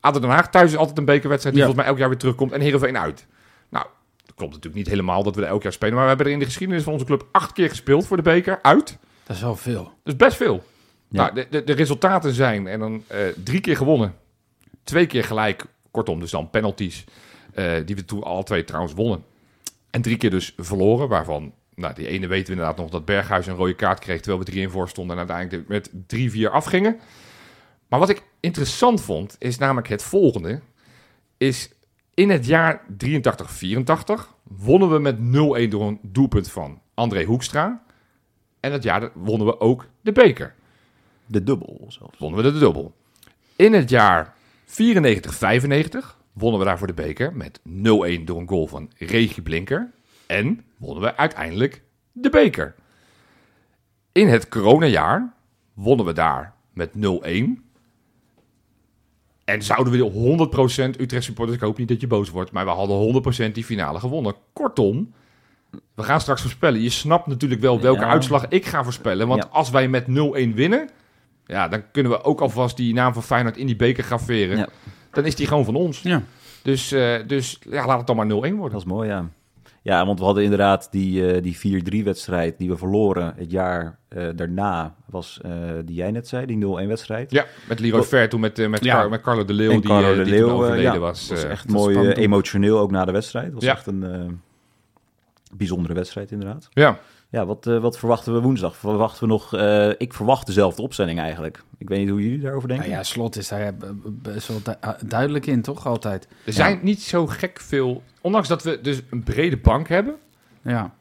[0.00, 2.52] ADO Den Haag thuis is altijd een bekerwedstrijd die volgens mij elk jaar weer terugkomt.
[2.52, 3.26] En Heerenveen uit.
[3.68, 3.86] Nou,
[4.26, 5.94] dat klopt natuurlijk niet helemaal dat we er elk jaar spelen.
[5.94, 8.22] Maar we hebben er in de geschiedenis van onze club acht keer gespeeld voor de
[8.22, 8.98] beker uit.
[9.26, 9.82] dat is wel veel.
[9.82, 10.64] Dat is best veel.
[11.08, 14.14] Nou, de, de, de resultaten zijn en dan eh, drie keer gewonnen,
[14.84, 15.64] twee keer gelijk,
[15.98, 17.04] kortom, dus dan penalties,
[17.54, 19.24] eh, die we toen alle twee trouwens wonnen.
[19.90, 23.46] En drie keer dus verloren, waarvan, nou, die ene weten we inderdaad nog dat Berghuis
[23.46, 26.98] een rode kaart kreeg, terwijl we drie in voor stonden en uiteindelijk met 3-4 afgingen.
[27.88, 30.60] Maar wat ik interessant vond, is namelijk het volgende,
[31.36, 31.70] is
[32.14, 37.82] in het jaar 83-84 wonnen we met 0-1 door een doelpunt van André Hoekstra.
[38.60, 40.54] En dat jaar wonnen we ook de beker
[41.26, 42.18] De dubbel zelfs.
[42.18, 42.94] wonnen we de dubbel.
[43.56, 44.34] In het jaar
[44.68, 44.72] 94-95
[46.32, 47.62] wonnen we daarvoor de beker met 0-1
[48.24, 49.90] door een goal van Regie Blinker.
[50.26, 52.74] En wonnen we uiteindelijk de beker.
[54.12, 55.32] In het coronajaar
[55.74, 56.98] wonnen we daar met 0-1.
[59.44, 62.64] En zouden we de 100% Utrecht supporters, ik hoop niet dat je boos wordt, maar
[62.64, 64.34] we hadden 100% die finale gewonnen.
[64.52, 65.12] Kortom,
[65.94, 66.80] we gaan straks voorspellen.
[66.80, 68.08] Je snapt natuurlijk wel welke Ja.
[68.10, 69.28] uitslag ik ga voorspellen.
[69.28, 69.48] Want Ja.
[69.52, 70.88] als wij met 0-1 winnen,
[71.48, 74.56] ja, dan kunnen we ook alvast die naam van Feyenoord in die beker graveren.
[74.56, 74.68] Ja.
[75.10, 76.02] Dan is die gewoon van ons.
[76.02, 76.22] Ja.
[76.62, 78.70] Dus, eh, dus ja, laat het dan maar 0-1 worden.
[78.72, 79.28] Dat is mooi, ja.
[79.82, 84.26] Ja, want we hadden inderdaad die, eh, die 4-3-wedstrijd die we verloren het jaar eh,
[84.36, 85.50] daarna, was eh,
[85.84, 87.30] die jij net zei, die 0-1-wedstrijd.
[87.30, 88.94] Ja, met Leroy Ver toen met, met, Ja.
[88.94, 91.28] Car- met Carlo de Leeuw, En die, Carlo de die Leeuw, toen overleden ja, was.
[91.28, 91.50] was eh.
[91.50, 93.44] echt mooi emotioneel ook na de wedstrijd.
[93.44, 93.72] Het was Ja.
[93.72, 94.20] echt een eh,
[95.56, 96.68] bijzondere wedstrijd inderdaad.
[96.72, 96.98] Ja,
[97.30, 98.76] Ja, wat, eh, wat verwachten we woensdag?
[98.76, 99.54] Verwachten we nog...
[99.54, 101.62] eh, ik verwacht dezelfde opstelling eigenlijk.
[101.78, 102.86] Ik weet niet hoe jullie daarover denken.
[102.86, 103.72] Nou ja, Slot is daar eh,
[104.04, 105.86] best wel du- duidelijk in, toch?
[105.86, 106.28] Altijd.
[106.46, 108.02] er zijn niet zo gek veel...
[108.20, 110.16] Ondanks dat we dus een brede bank hebben...
[110.62, 110.94] Ja.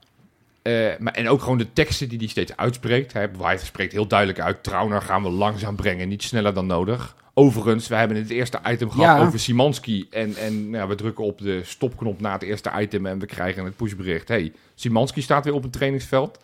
[0.61, 3.13] eh, maar, en ook gewoon de teksten die hij steeds uitspreekt.
[3.13, 4.63] Hij, hij spreekt heel duidelijk uit...
[4.63, 7.15] Trauner gaan we langzaam brengen, niet sneller dan nodig.
[7.39, 9.25] Overigens, we hebben het eerste item gehad Ja.
[9.25, 10.07] over Simanski.
[10.09, 13.05] En, en nou, we drukken op de stopknop na het eerste item...
[13.05, 14.27] en we krijgen het pushbericht.
[14.27, 16.39] hey, Simanski staat weer op een trainingsveld.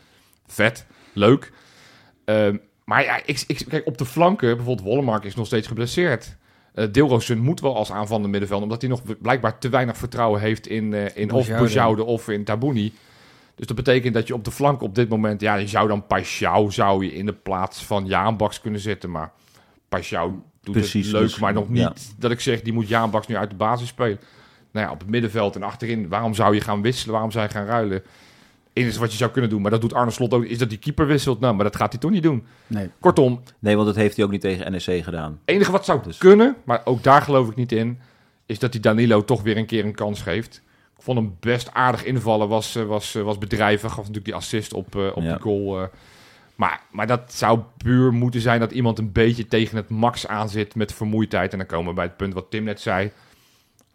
[0.48, 1.52] Vet, leuk.
[2.26, 6.36] Ehm, maar ja, ik, ik, kijk, op de flanken, bijvoorbeeld Wollemark is nog steeds geblesseerd.
[6.92, 10.94] Deelroosen moet wel als aanvallende middenveld, omdat hij nog blijkbaar te weinig vertrouwen heeft in,
[10.94, 11.50] eh in of
[12.00, 12.94] of in Tabouni.
[13.56, 16.04] Dus dat betekent dat je op de flank op dit moment, ja, je zou dan
[16.04, 19.32] Paixão zou je in de plaats van Jaanbaks kunnen zetten, maar
[19.96, 21.94] Paixão doet Precies, het leuk, dus, maar nog niet ja.
[22.18, 24.20] dat ik zeg, die moet Jaanbaks nu uit de basis spelen.
[24.72, 27.52] Nou ja, op het middenveld en achterin, waarom zou je gaan wisselen, waarom zou je
[27.52, 28.04] gaan ruilen?
[28.74, 30.78] Enige wat je zou kunnen doen, maar dat doet Arne Slot ook, is dat die
[30.78, 31.40] keeper wisselt.
[31.40, 32.46] Nou, maar dat gaat hij toch niet doen.
[32.68, 32.90] Nee.
[33.00, 35.32] Kortom, Nee, want dat heeft hij ook niet tegen NEC gedaan.
[35.32, 38.00] het enige wat zou Dus- kunnen, maar ook daar geloof ik niet in,
[38.46, 40.62] is dat hij Danilo toch weer een keer een kans geeft.
[40.98, 43.90] Ik vond hem best aardig invallen, was, eh, was, eh, was bedrijvig.
[43.90, 45.32] Gaf natuurlijk die assist op, eh, op Ja.
[45.34, 45.88] die goal.
[46.56, 50.76] Maar, maar dat zou puur moeten zijn dat iemand een beetje tegen het max aanzit
[50.76, 51.52] met vermoeidheid.
[51.52, 53.12] En dan komen we bij het punt wat Tim net zei.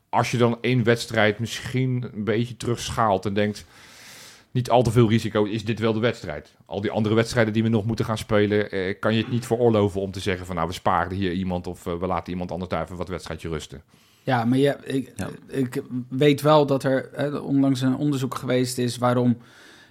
[0.09, 3.65] Als je dan één wedstrijd misschien een beetje terugschaalt en denkt...
[4.51, 6.55] niet al te veel risico, is dit wel de wedstrijd.
[6.67, 8.71] Al die andere wedstrijden die we nog moeten gaan spelen...
[8.71, 10.55] Eh, kan je het niet veroorloven om te zeggen van...
[10.55, 13.49] nou, we sparen hier iemand of eh, we laten iemand anders daar even wat wedstrijdje
[13.49, 13.83] rusten.
[14.23, 15.29] Ja, maar ja, ik, Ja.
[15.47, 19.37] ik weet wel dat er hè, onlangs een onderzoek geweest is waarom...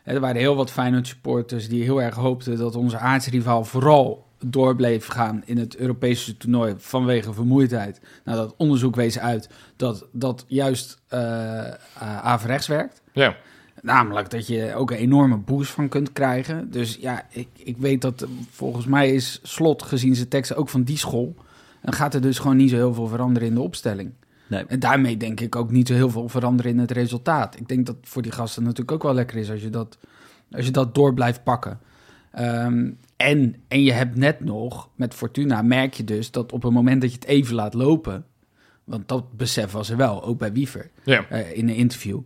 [0.08, 4.76] Er waren heel wat Feyenoord supporters die heel erg hoopten dat onze aardsrivaal vooral door
[4.76, 8.02] bleef gaan in het Europese toernooi vanwege vermoeidheid.
[8.24, 11.70] Nou, dat onderzoek wees uit dat dat juist uh,
[12.22, 13.02] averechts werkt.
[13.12, 13.36] Ja,
[13.82, 16.72] Namelijk dat je ook een enorme boost van kunt krijgen.
[16.72, 20.84] Dus ja, ik, ik weet dat volgens mij is Slot gezien zijn teksten ook van
[20.84, 21.36] die school.
[21.82, 24.12] Dan gaat er dus gewoon niet zo heel veel veranderen in de opstelling.
[24.48, 24.66] Nee.
[24.66, 27.60] En daarmee denk ik ook niet zo heel veel veranderen in het resultaat.
[27.60, 29.98] Ik denk dat voor die gasten natuurlijk ook wel lekker is als je dat,
[30.52, 31.80] als je dat door blijft pakken.
[32.32, 36.74] Ehm, en, en je hebt net nog, met Fortuna merk je dus dat op het
[36.74, 38.26] moment dat je het even laat lopen...
[38.84, 41.26] want dat besef was er wel, ook bij Wiever ja.
[41.30, 42.20] eh, in een interview.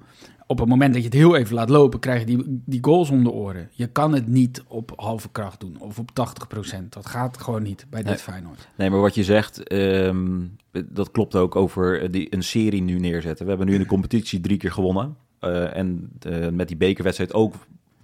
[0.52, 3.10] Op het moment dat je het heel even laat lopen, krijg je die, die goals
[3.10, 3.70] om de oren.
[3.72, 6.90] Je kan het niet op halve kracht doen of op 80%.
[6.90, 8.20] Dat gaat gewoon niet bij dit Nee.
[8.20, 8.68] Feyenoord.
[8.76, 10.40] Nee, maar wat je zegt, ehm,
[10.72, 13.44] dat klopt ook over die, een serie nu neerzetten.
[13.44, 15.16] We hebben nu in de competitie drie keer gewonnen.
[15.40, 17.54] Eh, en eh, met die bekerwedstrijd ook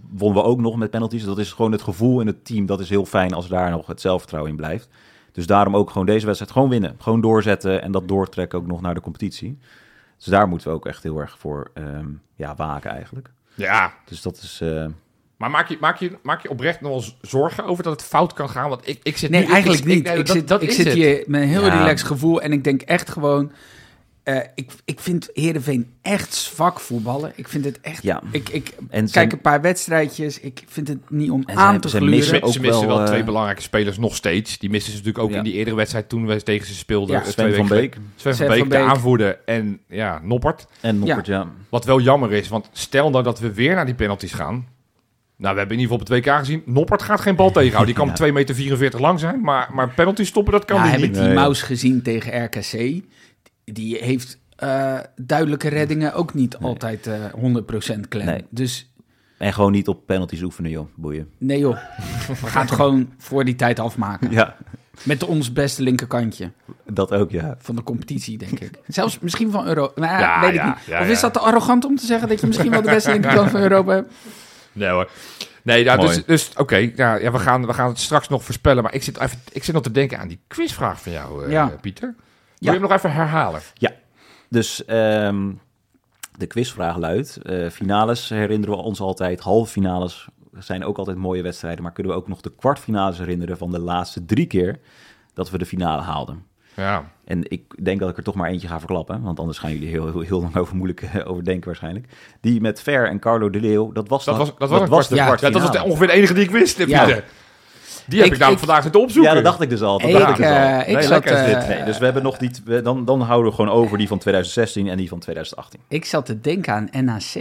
[0.09, 1.23] wonnen we ook nog met penalties.
[1.23, 2.65] Dat is gewoon het gevoel in het team.
[2.65, 4.89] Dat is heel fijn als daar nog het zelfvertrouwen in blijft.
[5.31, 6.95] Dus daarom ook gewoon deze wedstrijd gewoon winnen.
[6.97, 9.57] Gewoon doorzetten en dat doortrekken ook nog naar de competitie.
[10.18, 13.30] Dus daar moeten we ook echt heel erg voor ehm, ja, waken eigenlijk.
[13.53, 13.93] ja.
[14.05, 14.59] Dus dat is...
[14.61, 14.86] eh,
[15.38, 18.09] Maar maak je, maak, je, maak je oprecht nog wel eens zorgen over dat het
[18.09, 18.70] fout kan gaan?
[18.70, 19.51] Want ik, ik zit Nee, nu...
[19.51, 20.03] eigenlijk ik- niet.
[20.03, 20.93] nee, ik dat- zit, dat ik is zit het.
[20.93, 21.78] hier met een heel Ja.
[21.80, 23.51] relaxed gevoel en ik denk echt gewoon...
[24.28, 27.32] eh, ik, ik vind Heerenveen echt zwak voetballen.
[27.36, 28.03] Ik vind het echt...
[28.03, 28.21] ja.
[28.32, 30.39] Ik, ik En kijk zijn- een paar wedstrijdjes.
[30.39, 32.09] Ik vind het niet om En aan te gluren.
[32.09, 34.57] missen Ze, ook ze missen wel, wel, twee eh, belangrijke spelers nog steeds.
[34.59, 35.38] Die missen ze natuurlijk ook Ja.
[35.38, 37.15] in die eerdere wedstrijd toen we tegen ze speelden.
[37.15, 37.93] Ja, eh, twee Sven van Beek.
[37.93, 40.67] Sven van Sven Beek, de aanvoerder en ja, Noppert.
[40.82, 41.47] en Noppert, ja.
[41.69, 44.67] Wat wel jammer is, want stel nou dat we weer naar die penalties gaan.
[45.38, 46.61] Nou, we hebben in ieder geval op het WK gezien.
[46.65, 47.95] Noppert gaat geen bal tegenhouden.
[47.95, 48.43] Die kan Ja.
[48.43, 49.41] 2,44 meter lang zijn.
[49.41, 51.09] Maar, maar penalty stoppen, dat kan ja, hij heb niet.
[51.09, 51.34] ik die Nee.
[51.34, 53.01] Maus gezien tegen RKC.
[53.74, 56.70] Die heeft eh, duidelijke reddingen ook niet Nee.
[56.70, 58.26] altijd eh 100% klem.
[58.26, 58.45] Nee.
[58.49, 58.91] Dus
[59.38, 60.88] En gewoon niet op penalties oefenen, joh.
[60.95, 61.30] Boeien.
[61.38, 61.78] nee joh,
[62.28, 64.32] we gaan het gewoon voor die tijd afmaken.
[64.32, 64.55] Ja,
[65.03, 66.51] Met ons beste linkerkantje
[66.86, 67.55] dat ook, ja.
[67.59, 68.72] van de competitie, denk ik.
[68.88, 70.01] Zelfs misschien van Europa.
[70.01, 70.86] Nou, Ja, weet ik ja, niet.
[70.86, 73.11] ja, of is dat te arrogant om te zeggen dat je misschien wel de beste
[73.11, 74.13] linkerkant van Europa hebt?
[74.74, 75.09] Nee hoor.
[75.63, 76.07] Nee, ja, Mooi.
[76.07, 76.76] dus, dus oké.
[76.76, 78.84] ja, ja, we, gaan, we gaan het straks nog voorspellen.
[78.84, 81.68] Maar ik zit, even, ik zit nog te denken aan die quizvraag van jou, Ja.
[81.82, 82.15] Pieter.
[82.60, 82.72] Wil Ja.
[82.74, 83.62] je hem nog even herhalen?
[84.49, 85.51] Dus ehm,
[86.38, 90.28] de quizvraag luidt: eh, finales herinneren we ons altijd, halve finales
[90.58, 93.80] zijn ook altijd mooie wedstrijden, maar kunnen we ook nog de kwartfinales herinneren van de
[93.80, 94.80] laatste drie keer
[95.34, 96.45] dat we de finale haalden?
[96.76, 97.12] Ja.
[97.26, 99.88] En ik denk dat ik er toch maar eentje ga verklappen, want anders gaan jullie
[99.89, 102.08] heel, heel, heel lang over moeilijk eh, over denken waarschijnlijk.
[102.41, 105.10] Die met Ver en Carlo de Leeuw, dat was, Dat was, dat was, de kwart-
[105.10, 107.20] ja, ja, dat was de- ongeveer de enige die ik wist, Ja.
[108.08, 109.30] Die heb Ik- ik, namelijk ik- vandaag zitten opzoeken.
[109.32, 109.99] Ja, dat dacht ik dus al.
[109.99, 110.51] Dat Ik, dacht ik dus al.
[110.55, 111.55] eh, ik Nee, zat, lekker is dit.
[111.64, 114.18] eh, Nee, dus we hebben nog die, dan, dan houden we gewoon over die van
[114.18, 115.80] 2016 en die van 2018.
[115.88, 117.34] Ik zat te denken aan NAC.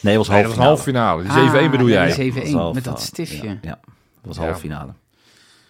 [0.00, 1.22] Nee, het was Nee, half halve finale.
[1.22, 2.06] Die 7-1 Ah, bedoel jij?
[2.06, 3.46] die 7-1 Dat was half- met dat stiftje.
[3.48, 3.80] Ja, ja, dat
[4.22, 4.42] was Ja.
[4.42, 4.92] halve finale.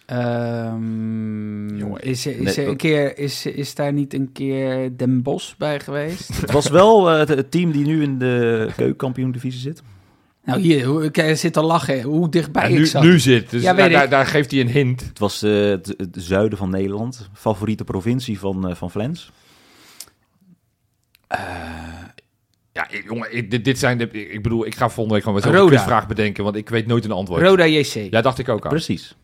[0.05, 4.97] Ehm, Jongen, is, er, is, nee, er een keer, is, is daar niet een keer
[4.97, 6.27] Den Bos bij geweest?
[6.41, 9.81] Het was wel eh, het, het team die nu in de keukenkampioen-divisie zit.
[10.45, 13.03] Nou, hier, ik eh, zit al lachen hoe dichtbij Ja, ik nu, zat.
[13.03, 13.49] nu zit.
[13.49, 13.91] Dus Ja, daar, ik.
[13.93, 15.01] daar, daar geeft hij een hint.
[15.01, 17.29] Het was eh, het, het zuiden van Nederland.
[17.33, 19.31] Favoriete provincie van, eh, van Flens.
[22.73, 24.09] Ja, ik- jongen, ik- dit, dit zijn de...
[24.11, 26.87] Ik ik bedoel, ik ga volgende week gewoon met zo'n quizvraag bedenken, want ik weet
[26.87, 27.41] nooit een antwoord.
[27.41, 28.07] Roda JC.
[28.11, 28.71] Ja, dacht ik ook aan.
[28.71, 28.83] Oké.
[28.83, 29.15] Precies.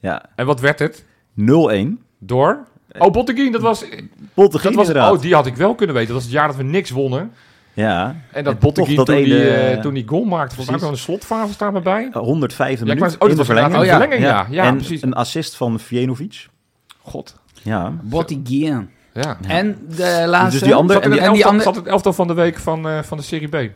[0.00, 0.24] Ja.
[0.36, 1.04] En wat werd het?
[1.34, 1.98] 0-1.
[2.18, 2.66] Door?
[2.98, 3.84] Oh, Botteguin, dat was...
[4.34, 5.12] Bottegien Dat was inderdaad.
[5.12, 6.12] oh, die had ik wel kunnen weten.
[6.12, 7.32] Dat was het jaar dat we niks wonnen.
[7.74, 8.16] Ja.
[8.32, 10.54] En dat Botteguin toen, die, eh, toen die goal maakte.
[10.54, 12.08] Volgens mij ook nog een slotfase staan we bij.
[12.12, 13.74] 105 Ja, minuten wou- oh, in dat de verlenging.
[13.74, 14.46] in de verlenging, ja.
[14.50, 15.02] Ja, en precies.
[15.02, 16.46] een assist van Vjenovic.
[17.02, 17.38] God.
[17.62, 17.92] Ja.
[18.02, 18.90] Bottigien.
[19.14, 19.38] Ja.
[19.48, 20.50] En de laatste...
[20.58, 21.64] Dus die andere- Zat in en die elftal, andere...
[21.64, 23.70] zat het elftal van de week van, eh, van de Serie B.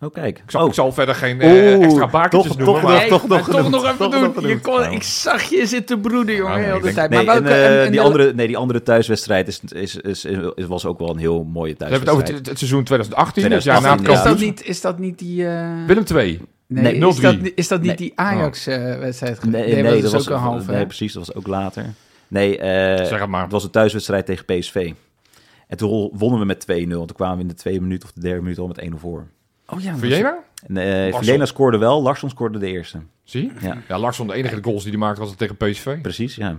[0.00, 0.38] Oh, kijk.
[0.38, 0.68] Ik zal, oh.
[0.68, 2.74] ik zal verder geen eh, Oeh, extra bakentjes toch- noemen.
[2.74, 2.98] toch maar...
[3.00, 3.74] Nee, toch maar nog toch genoemd.
[3.74, 4.20] nog even Toch doen.
[4.34, 4.94] nog Je kon, Nou.
[4.94, 7.10] ik zag je zitten broeden, jongen, Oh, heel ik de denk- tijd.
[7.10, 7.58] Nee, Maar en, welke...
[7.58, 10.24] eh, en- en die, de- andere, nee, die andere thuiswedstrijd is, is, is,
[10.54, 12.46] is, was ook wel een heel mooie We hebben het over thuiswedstrijd.
[12.46, 15.46] het, seizoen 2018, dus ja, na 2018, het Is dat niet, is dat niet die...
[15.48, 16.40] eh, Willem 2.
[16.66, 17.40] Nee, Nee, is, dat, 0-3.
[17.42, 17.96] niet- is dat niet Nee.
[17.96, 19.44] die Ajax-wedstrijd?
[19.44, 20.70] Nee, nee, dat was ook een halve.
[20.72, 21.84] Nee, precies, dat was ook later.
[22.28, 23.42] Nee, eh, Zeg het maar.
[23.42, 24.92] het was een thuiswedstrijd tegen PSV.
[25.68, 26.70] En toen wonnen we met 2-0.
[27.00, 28.98] En toen kwamen we in de tweede minuut of de derde minuut al met 1-0
[28.98, 29.26] voor.
[29.72, 30.00] Oh ja, eh
[30.74, 31.20] Larsson.
[31.24, 32.98] Vilena scoorde wel, Larsson scoorde de eerste.
[33.24, 33.52] Zie?
[33.60, 36.00] Ja, Ja, Larsson, de enige goals die hij maakte was het tegen PSV.
[36.00, 36.56] precies, ja.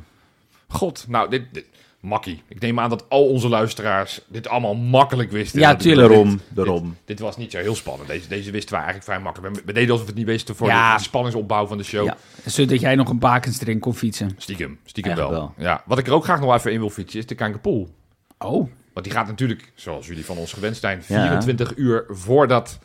[0.67, 1.65] God, nou, dit, dit
[1.99, 2.41] makkie.
[2.47, 5.59] Ik neem aan dat al onze luisteraars dit allemaal makkelijk wisten.
[5.59, 6.07] Ja, tuurlijk.
[6.07, 6.97] Daarom, Dit, daarom.
[7.05, 8.09] dit was niet zo heel spannend.
[8.09, 9.55] Deze, deze wisten we eigenlijk vrij makkelijk.
[9.55, 10.95] We, we deden alsof we het niet wisten voor Ja.
[10.97, 12.05] de spanningsopbouw van de show.
[12.05, 12.17] Ja.
[12.45, 14.31] Zodat jij nog een bakens erin kon fietsen.
[14.37, 15.29] Stiekem, stiekem wel.
[15.29, 15.83] Eigenlijk Ja.
[15.85, 17.89] Wat ik er ook graag nog even in wil fietsen is de Kankerpool.
[18.37, 21.21] Oh, Want die gaat natuurlijk, zoals jullie van ons gewend zijn, Ja.
[21.27, 22.79] 24 uur voordat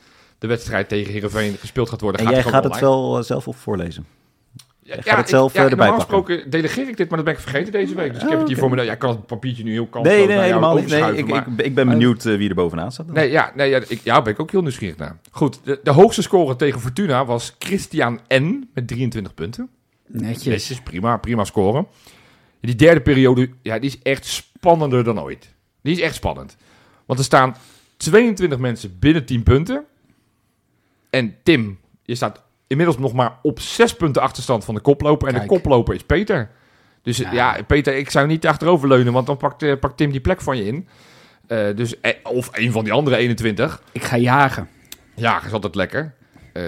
[0.44, 2.20] de wedstrijd tegen Heerenveen gespeeld gaat worden.
[2.20, 4.06] En gaat jij gaat het wel eh, zelf op voorlezen.
[4.82, 6.24] Ja, gaat het zelf, ik, ja, eh, erbij normaal pakken.
[6.26, 8.08] gesproken delegeer ik dit, maar dat ben ik vergeten deze week.
[8.12, 8.82] Dus ik Oh, heb het hier voor me.
[8.82, 10.88] Ja, ik kan het papiertje nu heel kansloos Nee, nee, naar jou helemaal niet.
[10.88, 13.06] Nee, ik, maar- ik, ik ben benieuwd eh, wie er bovenaan staat.
[13.06, 13.14] dan.
[13.14, 15.18] Nee, ja, nee, ja, ik, ja, ben ik ook heel nieuwsgierig naar.
[15.30, 18.70] Goed, de, de hoogste score tegen Fortuna was Christian N.
[18.74, 19.68] met 23 punten.
[20.06, 20.44] netjes.
[20.44, 21.86] Netjes, prima, prima scoren.
[22.60, 25.54] Die derde periode, ja, die is echt spannender dan ooit.
[25.82, 26.56] Die is echt spannend.
[27.06, 27.56] Want er staan
[27.96, 29.84] 22 mensen binnen 10 punten.
[31.14, 35.28] En Tim, je staat inmiddels nog maar op 6 punten achterstand van de koploper.
[35.28, 35.48] En Kijk.
[35.48, 36.50] de koploper is Peter.
[37.02, 37.32] Dus ja.
[37.32, 37.62] Ja.
[37.66, 40.56] Peter, ik zou niet achterover leunen, want dan pakt, eh, pakt Tim die plek van
[40.56, 40.88] je in.
[41.46, 43.82] Eh, dus, eh, of een van die andere 21.
[43.92, 44.68] Ik ga jagen.
[45.14, 46.14] Ja, is altijd lekker.
[46.52, 46.62] Eh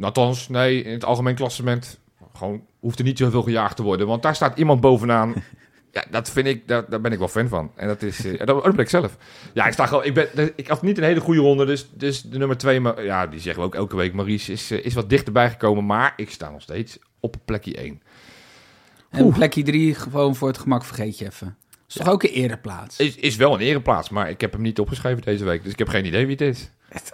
[0.00, 1.98] althans, nee, in het algemeen klassement
[2.34, 4.06] gewoon hoeft er niet zoveel gejaagd te worden.
[4.06, 5.34] Want daar staat iemand bovenaan.
[5.92, 7.70] Ja, dat vind ik, daar, daar ben ik wel fan van.
[7.76, 9.16] En dat is, eh, dat, dat ben ik zelf.
[9.54, 12.22] Ja, ik sta gewoon, ik ben, ik had niet een hele goede ronde, dus, dus
[12.22, 14.12] de nummer twee, maar ja, die zeggen we ook elke week.
[14.12, 18.02] Maurice is, eh, is wat dichterbij gekomen, maar ik sta nog steeds op plekje 1.
[19.10, 21.56] En plekje drie, gewoon voor het gemak vergeet je even.
[21.88, 22.98] Is toch ook een ereplaats?
[22.98, 25.78] Is, is wel een ereplaats, maar ik heb hem niet opgeschreven deze week, dus ik
[25.78, 26.70] heb geen idee wie het is.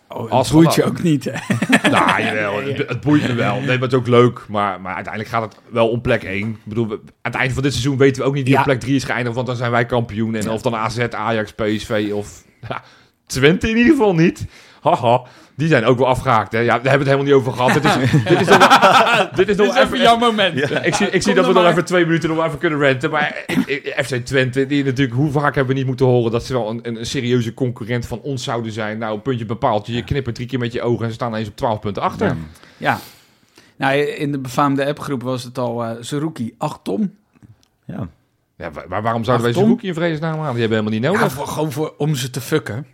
[0.08, 1.32] Oh, Als dat boeit je ook niet, hè?
[1.90, 3.54] nou, jawel, het, het boeit me wel.
[3.56, 4.44] Nee, maar het is ook leuk.
[4.48, 6.48] Maar, maar uiteindelijk gaat het wel om plek 1.
[6.48, 8.58] Ik bedoel, aan het einde van dit seizoen weten we ook niet wie Ja.
[8.58, 9.34] op plek 3 is geëindigd.
[9.34, 10.34] Want dan zijn wij kampioen.
[10.34, 12.82] En of dan AZ, Ajax, PSV of ja,
[13.26, 14.46] Twente in ieder geval niet.
[14.82, 15.22] Haha,
[15.56, 16.52] die zijn ook wel afgehaakt.
[16.52, 16.58] Hè?
[16.58, 17.72] Ja, daar hebben we het helemaal niet over gehad.
[17.72, 20.70] Dit is, dit is nog, dit is nog even, jouw moment.
[20.84, 23.10] ik zie, ik zie dat we dan nog even twee minuten nog even kunnen renten.
[23.10, 23.44] Maar
[24.04, 26.78] FC Twente, die natuurlijk, hoe vaak hebben we niet moeten horen dat ze wel een,
[26.82, 28.98] een, een serieuze concurrent van ons zouden zijn.
[28.98, 29.86] Nou, puntje bepaald.
[29.86, 32.26] Je knippert drie keer met je ogen en ze staan ineens op 12 punten achter.
[32.26, 32.34] Ja.
[32.76, 32.98] Ja.
[33.76, 37.14] Nou, in de befaamde appgroep was het al eh Zerouki, 8 ton.
[37.84, 38.08] Ja.
[38.56, 40.52] Ja, maar waarom zouden wij boekje in vredesnaam aan?
[40.52, 41.32] Die hebben we helemaal niet Ja, nodig.
[41.32, 42.86] voor, gewoon voor, om ze te fucken.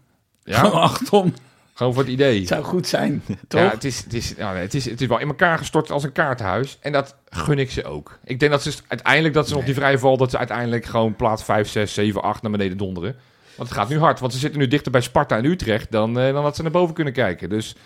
[0.44, 1.34] Ja, Gewoon 8 ton.
[1.83, 2.39] Gewoon voor het idee.
[2.39, 3.61] Het zou goed zijn, toch?
[3.61, 6.03] Ja, het is, het, is, nee, het, is, het is wel in elkaar gestort als
[6.05, 6.78] een kaartenhuis.
[6.80, 8.18] En dat gun ik ze ook.
[8.24, 11.16] Ik denk dat ze uiteindelijk, dat ze nog die vrije val, dat ze uiteindelijk gewoon
[11.16, 13.16] plaats 5, 6, 7, 8 naar beneden donderen.
[13.57, 14.20] Want het gaat nu hard.
[14.20, 16.70] Want ze zitten nu dichter bij Sparta en Utrecht dan, eh, dan dat ze naar
[16.70, 17.49] boven kunnen kijken.
[17.49, 17.76] Dus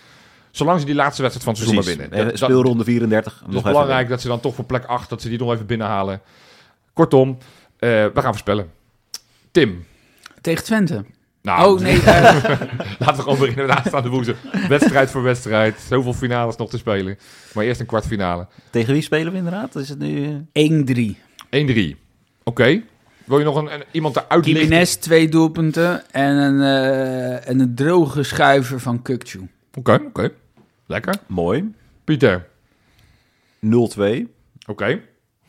[0.51, 2.25] zolang ze die laatste wedstrijd van het seizoen maar winnen.
[2.27, 3.33] Eh, Dat- Speelronde 34.
[3.33, 5.37] Het nog is even belangrijk dat ze dan toch voor plek 8, dat ze die
[5.39, 6.21] nog even binnenhalen.
[6.93, 7.37] Kortom,
[7.79, 8.71] eh, we gaan voorspellen.
[9.51, 9.85] Tim.
[10.41, 11.05] Tegen Twente.
[11.41, 11.97] Nou, oh, nee.
[12.03, 14.37] Laten we gewoon beginnen met aanstaande woensdag.
[14.67, 15.79] Wedstrijd voor wedstrijd.
[15.79, 17.17] Zoveel finales nog te spelen.
[17.53, 18.47] Maar eerst een kwartfinale.
[18.69, 19.75] Tegen wie spelen we inderdaad?
[19.75, 20.39] Is het nu...
[20.51, 21.13] eh,
[21.91, 21.95] 1-3.
[21.95, 21.99] 1-3.
[22.43, 22.81] Oké.
[23.25, 24.63] Wil je nog een, een- iemand eruit lichten?
[24.63, 26.11] Jiménez, twee doelpunten.
[26.11, 29.49] En een, eh, en een droge schuiver van Kukcu.
[29.77, 30.31] Oké, oké.
[30.85, 31.15] Lekker.
[31.27, 31.71] Mooi.
[32.03, 32.47] Pieter.
[33.65, 34.27] 0-2.
[34.67, 34.99] Oké.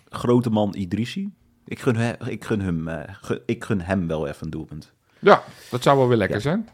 [0.08, 1.32] Grote man Idrissi.
[1.66, 4.92] Ik gun, he- ik, gun hem, eh, gu- ik gun hem wel even een doelpunt.
[5.18, 6.42] Ja, dat zou wel weer lekker Ja.
[6.42, 6.68] zijn.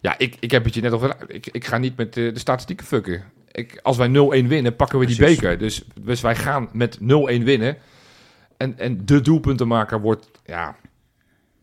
[0.00, 1.16] Ja, ik, ik heb het je net al gedaan.
[1.26, 3.24] Ik, ik ga niet met de, de statistieken fucken.
[3.52, 5.58] Ik, als wij 0-1 winnen, pakken we die beker.
[5.58, 7.04] Dus, dus wij gaan met 0-1
[7.42, 7.76] winnen.
[8.56, 10.76] En, en de doelpuntenmaker wordt, ja...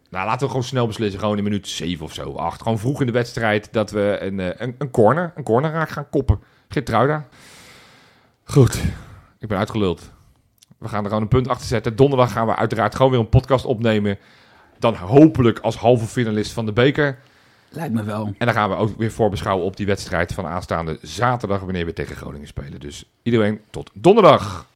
[0.10, 1.20] Nou, laten we gewoon snel beslissen.
[1.20, 2.62] Gewoon in minuut 7 of zo, 8.
[2.62, 5.90] Gewoon vroeg in de wedstrijd dat we een, eh, een, een corner, een corner raak
[5.90, 6.40] gaan koppen.
[6.68, 7.28] Geertruida.
[8.44, 8.76] Goed,
[9.40, 10.12] ik ben uitgeluld.
[10.78, 11.96] We gaan er gewoon een punt achter zetten.
[11.96, 14.18] Donderdag gaan we uiteraard gewoon weer een podcast opnemen.
[14.80, 17.18] Dan hopelijk als halve finalist van de beker.
[17.70, 18.26] Lijkt me wel.
[18.38, 21.60] En dan gaan we ook weer voorbeschouwen op die wedstrijd van aanstaande zaterdag...
[21.60, 22.80] wanneer we tegen Groningen spelen.
[22.80, 24.68] Dus iedereen tot donderdag.